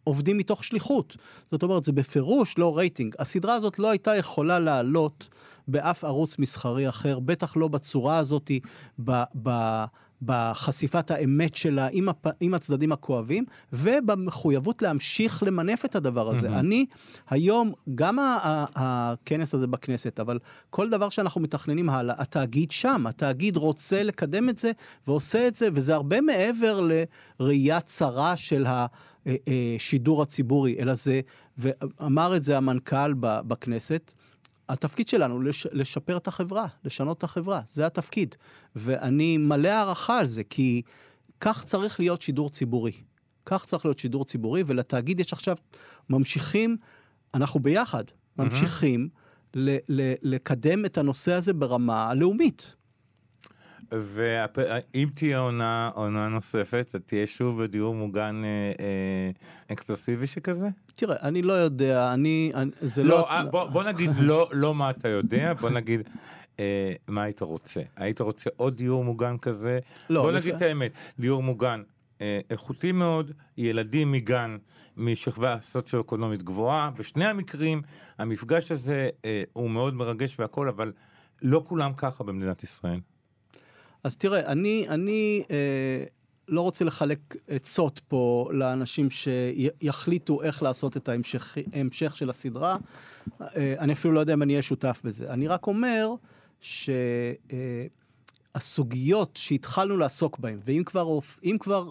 עובדים 0.05 0.39
מתוך 0.39 0.65
שליחות. 0.65 1.17
זאת 1.51 1.63
אומרת, 1.63 1.85
זה 1.85 1.93
בפירוש 1.93 2.59
לא 2.59 2.77
רייטינג. 2.79 3.15
הסדרה 3.19 3.55
הזאת 3.55 3.79
לא 3.79 3.91
הייתה 3.91 4.17
יכולה 4.17 4.59
לעלות 4.59 5.29
באף 5.69 6.05
ערוץ 6.05 6.39
מסחרי 6.39 6.89
אחר, 6.89 7.19
בטח 7.19 7.57
לא 7.57 7.69
בצורה 7.69 8.19
הזאת, 8.19 8.51
ב... 9.05 9.23
ב 9.43 9.51
בחשיפת 10.23 11.11
האמת 11.11 11.57
שלה 11.57 11.89
עם, 11.93 12.09
הפ... 12.09 12.27
עם 12.41 12.55
הצדדים 12.55 12.93
הכואבים, 12.93 13.45
ובמחויבות 13.73 14.83
להמשיך 14.83 15.43
למנף 15.43 15.85
את 15.85 15.97
הדבר 15.97 16.29
הזה. 16.29 16.49
Mm-hmm. 16.49 16.59
אני 16.59 16.87
היום, 17.29 17.73
גם 17.95 18.19
ה- 18.19 18.39
ה- 18.43 18.65
הכנס 18.75 19.55
הזה 19.55 19.67
בכנסת, 19.67 20.21
אבל 20.21 20.39
כל 20.71 20.91
דבר 20.91 21.09
שאנחנו 21.09 21.41
מתכננים 21.41 21.89
הלאה, 21.91 22.15
התאגיד 22.19 22.71
שם, 22.71 23.07
התאגיד 23.07 23.57
רוצה 23.57 24.03
לקדם 24.03 24.49
את 24.49 24.59
זה 24.59 24.73
ועושה 25.07 25.49
את 25.49 25.55
זה, 25.55 25.69
וזה 25.73 25.95
הרבה 25.95 26.21
מעבר 26.21 26.89
לראייה 27.41 27.81
צרה 27.81 28.37
של 28.37 28.67
השידור 29.27 30.23
הציבורי, 30.23 30.77
אלא 30.79 30.95
זה, 30.95 31.21
ואמר 31.59 32.37
את 32.37 32.43
זה 32.43 32.57
המנכ"ל 32.57 33.15
בכנסת, 33.21 34.13
התפקיד 34.69 35.09
שלנו 35.09 35.41
לש, 35.41 35.67
לשפר 35.73 36.17
את 36.17 36.29
החברה, 36.29 36.67
לשנות 36.85 37.19
את 37.19 37.25
החברה, 37.25 37.61
זה 37.67 37.87
התפקיד. 37.87 38.35
ואני 38.77 39.39
מלא 39.39 39.69
הערכה 39.69 40.19
על 40.19 40.27
זה, 40.27 40.45
כי 40.45 40.83
כך 41.41 41.65
צריך 41.65 42.01
להיות 42.01 42.23
שידור 42.23 42.51
ציבורי. 42.51 42.93
כך 43.47 43.65
צריך 43.65 43.85
להיות 43.85 43.99
שידור 43.99 44.25
ציבורי, 44.25 44.63
ולתאגיד 44.67 45.21
יש 45.21 45.33
עכשיו, 45.33 45.57
ממשיכים, 46.11 46.77
אנחנו 47.35 47.61
ביחד, 47.61 48.05
ממשיכים 48.39 49.09
ל, 49.55 49.77
ל, 49.89 50.13
לקדם 50.23 50.85
את 50.85 50.99
הנושא 50.99 51.33
הזה 51.33 51.53
ברמה 51.53 52.11
הלאומית. 52.11 52.75
ואם 53.93 55.09
תהיה 55.15 55.39
עונה, 55.39 55.91
עונה 55.95 56.29
נוספת, 56.29 56.97
תהיה 57.07 57.27
שוב 57.27 57.63
בדיור 57.63 57.95
מוגן 57.95 58.43
אה, 58.45 58.73
אה, 58.85 59.31
אקסקלוסיבי 59.73 60.27
שכזה? 60.27 60.69
תראה, 60.95 61.17
אני 61.23 61.43
לא 61.43 61.53
יודע, 61.53 62.15
אני... 62.15 62.53
אני 62.55 62.71
זה 62.81 63.03
לא, 63.05 63.09
לא... 63.09 63.31
אה, 63.31 63.45
בוא, 63.45 63.65
בוא 63.71 63.83
נגיד 63.85 64.11
לא, 64.31 64.49
לא 64.53 64.75
מה 64.75 64.91
אתה 64.91 65.09
יודע, 65.09 65.53
בוא 65.55 65.71
נגיד 65.71 66.01
אה, 66.61 66.93
מה 67.09 67.23
היית 67.23 67.41
רוצה. 67.43 67.81
היית 67.97 68.21
רוצה 68.21 68.51
עוד 68.57 68.77
דיור 68.77 69.05
מוגן 69.05 69.39
כזה? 69.39 69.79
לא, 70.11 70.23
בוא 70.23 70.33
לפ- 70.33 70.43
נגיד 70.43 70.55
את 70.55 70.63
האמת, 70.63 70.93
דיור 71.19 71.43
מוגן 71.43 71.83
אה, 72.21 72.41
איכותי 72.51 72.93
מאוד, 72.93 73.31
ילדים 73.59 74.13
מגן 74.13 74.57
משכבה 74.97 75.57
סוציו-אקונומית 75.61 76.43
גבוהה. 76.43 76.91
בשני 76.99 77.25
המקרים, 77.27 77.83
המפגש 78.19 78.73
הזה 78.73 79.09
אה, 79.25 79.43
הוא 79.53 79.71
מאוד 79.71 79.95
מרגש 79.95 80.41
והכל, 80.41 80.69
אבל 80.69 80.93
לא 81.43 81.63
כולם 81.67 81.93
ככה 81.97 82.25
במדינת 82.25 82.63
ישראל. 82.63 83.01
אז 84.05 84.17
תראה, 84.17 84.47
אני, 84.47 84.87
אני 84.89 85.45
אה, 85.51 86.05
לא 86.49 86.61
רוצה 86.61 86.85
לחלק 86.85 87.37
עצות 87.49 88.01
פה 88.09 88.49
לאנשים 88.53 89.09
שיחליטו 89.11 90.43
איך 90.43 90.63
לעשות 90.63 90.97
את 90.97 91.09
ההמשך, 91.09 91.59
ההמשך 91.73 92.17
של 92.17 92.31
הסדרה. 92.31 92.77
אה, 93.41 93.75
אני 93.79 93.93
אפילו 93.93 94.15
לא 94.15 94.21
יודע 94.21 94.35
אם 94.35 94.43
אני 94.43 94.53
אהיה 94.53 94.63
שותף 94.63 95.01
בזה. 95.05 95.33
אני 95.33 95.49
רק 95.49 95.67
אומר 95.67 96.15
שהסוגיות 98.55 99.37
שהתחלנו 99.37 99.97
לעסוק 99.97 100.39
בהן, 100.39 100.59
ואם 100.65 100.83
כבר, 100.87 101.19
כבר 101.61 101.91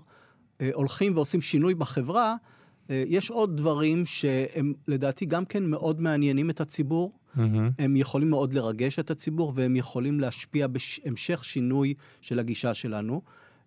אה, 0.62 0.70
הולכים 0.74 1.16
ועושים 1.16 1.42
שינוי 1.42 1.76
בחברה, 1.76 2.36
אה, 2.90 3.04
יש 3.08 3.30
עוד 3.30 3.58
דברים 3.58 4.06
שהם 4.06 4.74
לדעתי 4.88 5.26
גם 5.26 5.46
כן 5.46 5.64
מאוד 5.64 6.02
מעניינים 6.02 6.50
את 6.50 6.62
הציבור. 6.62 7.12
הם 7.78 7.96
יכולים 7.96 8.30
מאוד 8.30 8.54
לרגש 8.54 9.00
את 9.00 9.12
הציבור 9.12 9.54
והם 9.56 9.76
יכולים 9.76 10.20
להשפיע 10.20 10.68
בהמשך 10.68 11.44
שינוי 11.44 11.94
של 12.22 12.40
הגישה 12.40 12.74
שלנו. 12.74 13.22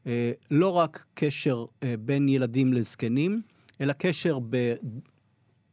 אה, 0.07 0.32
לא 0.50 0.70
רק 0.70 1.07
קשר 1.14 1.64
אה, 1.82 1.94
בין 2.00 2.28
ילדים 2.28 2.72
לזקנים, 2.72 3.42
אלא 3.80 3.92
קשר 3.92 4.38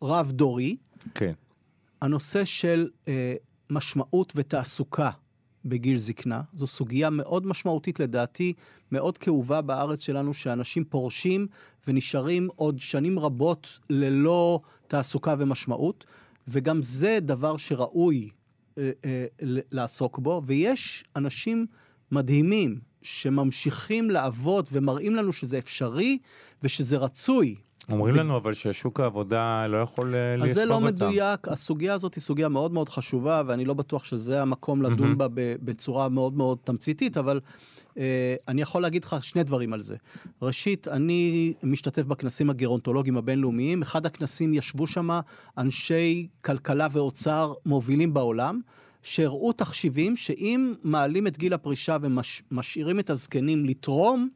רב-דורי. 0.02 0.76
כן. 1.16 1.34
הנושא 2.02 2.46
של 2.46 2.88
אה, 3.08 3.36
משמעות 3.70 4.34
ותעסוקה 4.36 5.10
בגיל 5.66 5.98
זקנה, 5.98 6.42
זו 6.54 6.68
סוגיה 6.68 7.10
מאוד 7.10 7.46
משמעותית 7.46 8.00
לדעתי, 8.00 8.54
מאוד 8.92 9.18
כאובה 9.18 9.62
בארץ 9.62 10.02
שלנו, 10.02 10.34
שאנשים 10.34 10.84
פורשים 10.84 11.48
ונשארים 11.88 12.48
עוד 12.56 12.80
שנים 12.80 13.20
רבות 13.20 13.80
ללא 13.90 14.60
תעסוקה 14.88 15.36
ומשמעות, 15.40 16.06
וגם 16.48 16.84
זה 16.84 17.18
דבר 17.22 17.58
שראוי 17.58 18.30
אה, 18.78 18.92
אה, 19.06 19.26
לעסוק 19.72 20.20
בו, 20.20 20.42
ויש 20.46 21.04
אנשים 21.16 21.66
מדהימים 22.12 22.80
שממשיכים 23.04 24.10
לעבוד 24.10 24.68
ומראים 24.72 25.16
לנו 25.16 25.34
שזה 25.34 25.58
אפשרי 25.58 26.18
ושזה 26.64 26.98
רצוי. 26.98 27.56
אומרים 27.92 28.16
לנו 28.16 28.38
אבל 28.38 28.54
ששוק 28.54 29.00
העבודה 29.00 29.68
לא 29.68 29.78
יכול 29.78 30.16
אה, 30.16 30.34
אז 30.34 30.40
לספוג 30.40 30.54
זה 30.54 30.66
לא 30.66 30.76
אותם. 30.76 30.86
מדויק, 30.86 31.48
הסוגיה 31.48 31.94
הזאת 31.94 32.16
היא 32.16 32.22
סוגיה 32.22 32.50
מאוד 32.50 32.74
מאוד 32.74 32.90
חשובה, 32.90 33.42
ואני 33.48 33.66
לא 33.66 33.74
בטוח 33.74 34.04
שזה 34.04 34.42
המקום 34.42 34.82
לדון 34.82 35.18
בה 35.18 35.28
ב- 35.28 35.34
בצורה 35.62 36.10
מאוד 36.10 36.34
מאוד 36.34 36.58
תמציתית, 36.64 37.18
אבל 37.18 37.40
אה, 37.98 38.36
אני 38.48 38.62
יכול 38.62 38.82
להגיד 38.82 39.04
לך 39.04 39.16
שני 39.24 39.44
דברים 39.44 39.74
על 39.74 39.82
זה. 39.82 39.96
ראשית, 40.42 40.88
אני 40.88 41.54
משתתף 41.64 42.04
בכנסים 42.04 42.50
הגרונטולוגיים 42.50 43.18
הבינלאומיים. 43.18 43.82
אחד 43.82 44.06
הכנסים 44.06 44.54
ישבו 44.54 44.88
שם 44.88 45.10
אנשי 45.58 46.28
כלכלה 46.42 46.88
ואוצר 46.92 47.54
מובילים 47.66 48.14
בעולם. 48.14 48.62
שהראו 49.04 49.54
תחשיבים 49.54 50.16
שאם 50.16 50.74
מעלים 50.84 51.28
את 51.28 51.38
גיל 51.38 51.54
הפרישה 51.54 51.98
ומשאירים 52.02 53.00
את 53.00 53.10
הזקנים 53.10 53.66
לתרום, 53.66 54.30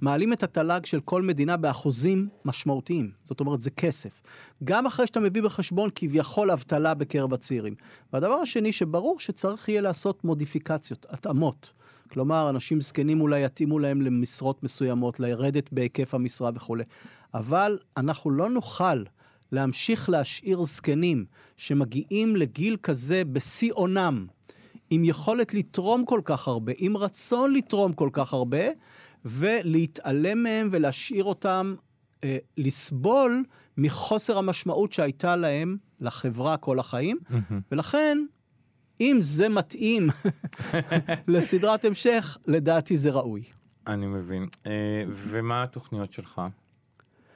מעלים 0.00 0.32
את 0.32 0.42
התל"ג 0.42 0.84
של 0.84 1.00
כל 1.00 1.22
מדינה 1.22 1.56
באחוזים 1.56 2.28
משמעותיים. 2.44 3.10
זאת 3.24 3.40
אומרת, 3.40 3.60
זה 3.60 3.70
כסף. 3.70 4.20
גם 4.64 4.86
אחרי 4.86 5.06
שאתה 5.06 5.20
מביא 5.20 5.42
בחשבון 5.42 5.90
כביכול 5.94 6.50
אבטלה 6.50 6.94
בקרב 6.94 7.34
הצעירים. 7.34 7.74
והדבר 8.12 8.34
השני, 8.34 8.72
שברור 8.72 9.20
שצריך 9.20 9.68
יהיה 9.68 9.80
לעשות 9.80 10.24
מודיפיקציות, 10.24 11.06
התאמות. 11.08 11.72
כלומר, 12.10 12.50
אנשים 12.50 12.80
זקנים 12.80 13.20
אולי 13.20 13.44
יתאימו 13.44 13.78
להם 13.78 14.02
למשרות 14.02 14.62
מסוימות, 14.62 15.20
לרדת 15.20 15.72
בהיקף 15.72 16.14
המשרה 16.14 16.50
וכולי. 16.54 16.84
אבל 17.34 17.78
אנחנו 17.96 18.30
לא 18.30 18.50
נוכל 18.50 19.02
להמשיך 19.52 20.08
להשאיר 20.08 20.62
זקנים 20.62 21.24
שמגיעים 21.56 22.36
לגיל 22.36 22.76
כזה 22.82 23.22
בשיא 23.24 23.72
עונם, 23.72 24.26
עם 24.90 25.04
יכולת 25.04 25.54
לתרום 25.54 26.04
כל 26.04 26.20
כך 26.24 26.48
הרבה, 26.48 26.72
עם 26.78 26.96
רצון 26.96 27.52
לתרום 27.54 27.92
כל 27.92 28.10
כך 28.12 28.32
הרבה, 28.32 28.64
ולהתעלם 29.24 30.42
מהם 30.42 30.68
ולהשאיר 30.72 31.24
אותם 31.24 31.74
אה, 32.24 32.36
לסבול 32.56 33.44
מחוסר 33.76 34.38
המשמעות 34.38 34.92
שהייתה 34.92 35.36
להם 35.36 35.76
לחברה 36.00 36.56
כל 36.56 36.78
החיים. 36.78 37.18
ולכן, 37.72 38.18
אם 39.00 39.16
זה 39.20 39.48
מתאים 39.48 40.08
לסדרת 41.28 41.84
המשך, 41.84 42.38
לדעתי 42.46 42.98
זה 42.98 43.10
ראוי. 43.10 43.42
אני 43.86 44.06
מבין. 44.06 44.46
אה, 44.66 45.04
ומה 45.08 45.62
התוכניות 45.62 46.12
שלך? 46.12 46.42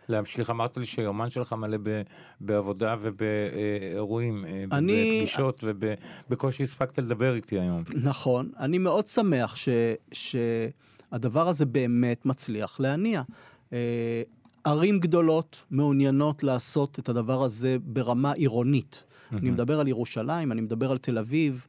להמשיך, 0.09 0.51
אמרת 0.51 0.77
לי 0.77 0.85
שהיומן 0.85 1.31
שלך 1.31 1.53
מלא 1.53 1.77
ב, 1.83 2.03
בעבודה 2.41 2.95
ובאירועים, 3.01 4.45
אה, 4.45 4.65
אני- 4.73 5.19
בפגישות, 5.21 5.65
ובקושי 5.65 6.63
הספקת 6.63 6.99
לדבר 6.99 7.35
איתי 7.35 7.61
היום. 7.61 7.83
נכון. 7.95 8.51
אני 8.59 8.79
מאוד 8.79 9.07
שמח 9.07 9.57
ש, 9.57 9.69
שהדבר 10.13 11.49
הזה 11.49 11.67
באמת 11.67 12.27
מצליח 12.27 12.81
להניע. 12.81 13.23
אה, 13.73 14.23
ערים 14.65 14.99
גדולות 15.01 15.65
מעוניינות 15.71 16.43
לעשות 16.43 16.99
את 16.99 17.09
הדבר 17.09 17.43
הזה 17.43 17.77
ברמה 17.85 18.33
עירונית. 18.33 19.05
אני 19.33 19.51
מדבר 19.51 19.81
על 19.81 19.89
ירושלים, 19.89 20.53
אני 20.53 20.61
מדבר 20.61 20.91
על 20.91 20.99
תל 20.99 21.19
אביב. 21.19 21.67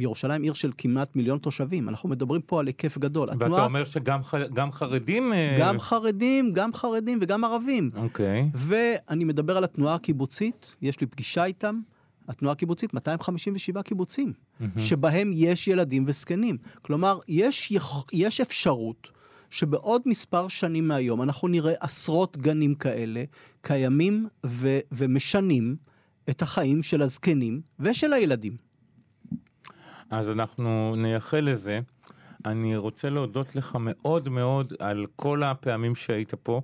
ירושלים 0.00 0.42
עיר 0.42 0.52
של 0.52 0.72
כמעט 0.78 1.16
מיליון 1.16 1.38
תושבים. 1.38 1.88
אנחנו 1.88 2.08
מדברים 2.08 2.40
פה 2.40 2.60
על 2.60 2.66
היקף 2.66 2.98
גדול. 2.98 3.28
ואתה 3.38 3.64
אומר 3.64 3.84
שגם 3.84 4.22
ח, 4.22 4.34
גם 4.34 4.72
חרדים... 4.72 5.32
אה, 5.32 5.56
גם 5.60 5.78
חרדים, 5.78 6.52
גם 6.52 6.74
חרדים 6.74 7.18
וגם 7.22 7.44
ערבים. 7.44 7.90
אוקיי. 7.96 8.50
ואני 8.54 9.24
מדבר 9.24 9.56
על 9.56 9.64
התנועה 9.64 9.94
הקיבוצית, 9.94 10.76
יש 10.82 11.00
לי 11.00 11.06
פגישה 11.06 11.44
איתם. 11.44 11.80
התנועה 12.28 12.52
הקיבוצית, 12.52 12.94
257 12.94 13.82
קיבוצים, 13.82 14.32
שבהם 14.78 15.30
יש 15.34 15.68
ילדים 15.68 16.04
וזקנים. 16.06 16.56
כלומר, 16.82 17.18
יש, 17.28 17.72
יש 18.12 18.40
אפשרות 18.40 19.08
שבעוד 19.50 20.02
מספר 20.06 20.48
שנים 20.48 20.88
מהיום 20.88 21.22
אנחנו 21.22 21.48
נראה 21.48 21.72
עשרות 21.80 22.36
גנים 22.36 22.74
כאלה 22.74 23.24
קיימים 23.60 24.28
ו- 24.46 24.78
ומשנים 24.92 25.76
את 26.30 26.42
החיים 26.42 26.82
של 26.82 27.02
הזקנים 27.02 27.60
ושל 27.80 28.12
הילדים. 28.12 28.56
אז 30.14 30.30
אנחנו 30.30 30.94
נייחל 30.96 31.40
לזה. 31.40 31.80
אני 32.44 32.76
רוצה 32.76 33.10
להודות 33.10 33.56
לך 33.56 33.76
מאוד 33.80 34.28
מאוד 34.28 34.72
על 34.78 35.06
כל 35.16 35.42
הפעמים 35.42 35.94
שהיית 35.94 36.34
פה, 36.34 36.60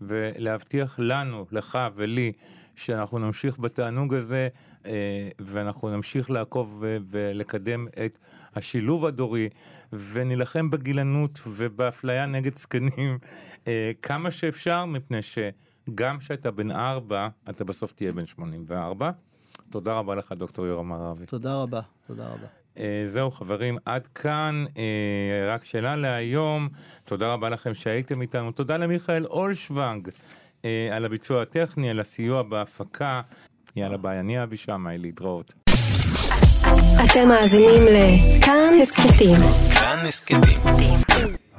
ולהבטיח 0.00 0.98
לנו, 0.98 1.46
לך 1.52 1.78
ולי, 1.94 2.32
שאנחנו 2.76 3.18
נמשיך 3.18 3.58
בתענוג 3.58 4.14
הזה, 4.14 4.48
אה, 4.86 5.28
ואנחנו 5.38 5.90
נמשיך 5.90 6.30
לעקוב 6.30 6.84
ולקדם 7.10 7.86
את 8.06 8.18
השילוב 8.54 9.06
הדורי, 9.06 9.48
ונילחם 9.92 10.70
בגילנות 10.70 11.40
ובאפליה 11.46 12.26
נגד 12.26 12.58
זקנים 12.58 13.18
אה, 13.68 13.92
כמה 14.02 14.30
שאפשר, 14.30 14.84
מפני 14.84 15.18
שגם 15.22 16.18
כשאתה 16.18 16.50
בן 16.50 16.70
ארבע, 16.70 17.28
אתה 17.50 17.64
בסוף 17.64 17.92
תהיה 17.92 18.12
בן 18.12 18.26
84. 18.26 19.10
תודה 19.70 19.92
רבה 19.92 20.14
לך, 20.14 20.32
דוקטור 20.32 20.66
יורם 20.66 20.92
הרבי. 20.92 21.26
תודה 21.26 21.62
רבה, 21.62 21.80
תודה 22.06 22.26
רבה. 22.26 22.61
אה, 22.78 23.02
זהו 23.04 23.30
חברים, 23.30 23.78
עד 23.84 24.06
כאן, 24.06 24.64
אה, 24.78 25.54
רק 25.54 25.64
שאלה 25.64 25.96
להיום, 25.96 26.68
תודה 27.04 27.32
רבה 27.32 27.48
לכם 27.48 27.74
שהייתם 27.74 28.20
איתנו, 28.22 28.52
תודה 28.52 28.76
למיכאל 28.76 29.24
אולשוונג 29.26 30.08
אה, 30.64 30.88
על 30.92 31.04
הביצוע 31.04 31.42
הטכני, 31.42 31.90
על 31.90 32.00
הסיוע 32.00 32.42
בהפקה, 32.42 33.20
יאללה 33.76 33.96
ביי, 33.96 34.20
אני 34.20 34.42
אבי 34.42 34.56
שמאי, 34.56 34.98
להתראות. 34.98 35.54
אתם 37.04 37.28
מאזינים 37.28 37.82
לכאן 37.86 38.74
הסכתים, 38.82 39.36
כאן 39.74 39.98
הסכתים. 40.08 40.40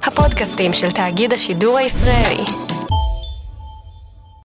הפודקאסטים 0.02 0.72
של 0.72 0.90
תאגיד 0.90 1.32
השידור 1.32 1.78
הישראלי. 1.78 2.73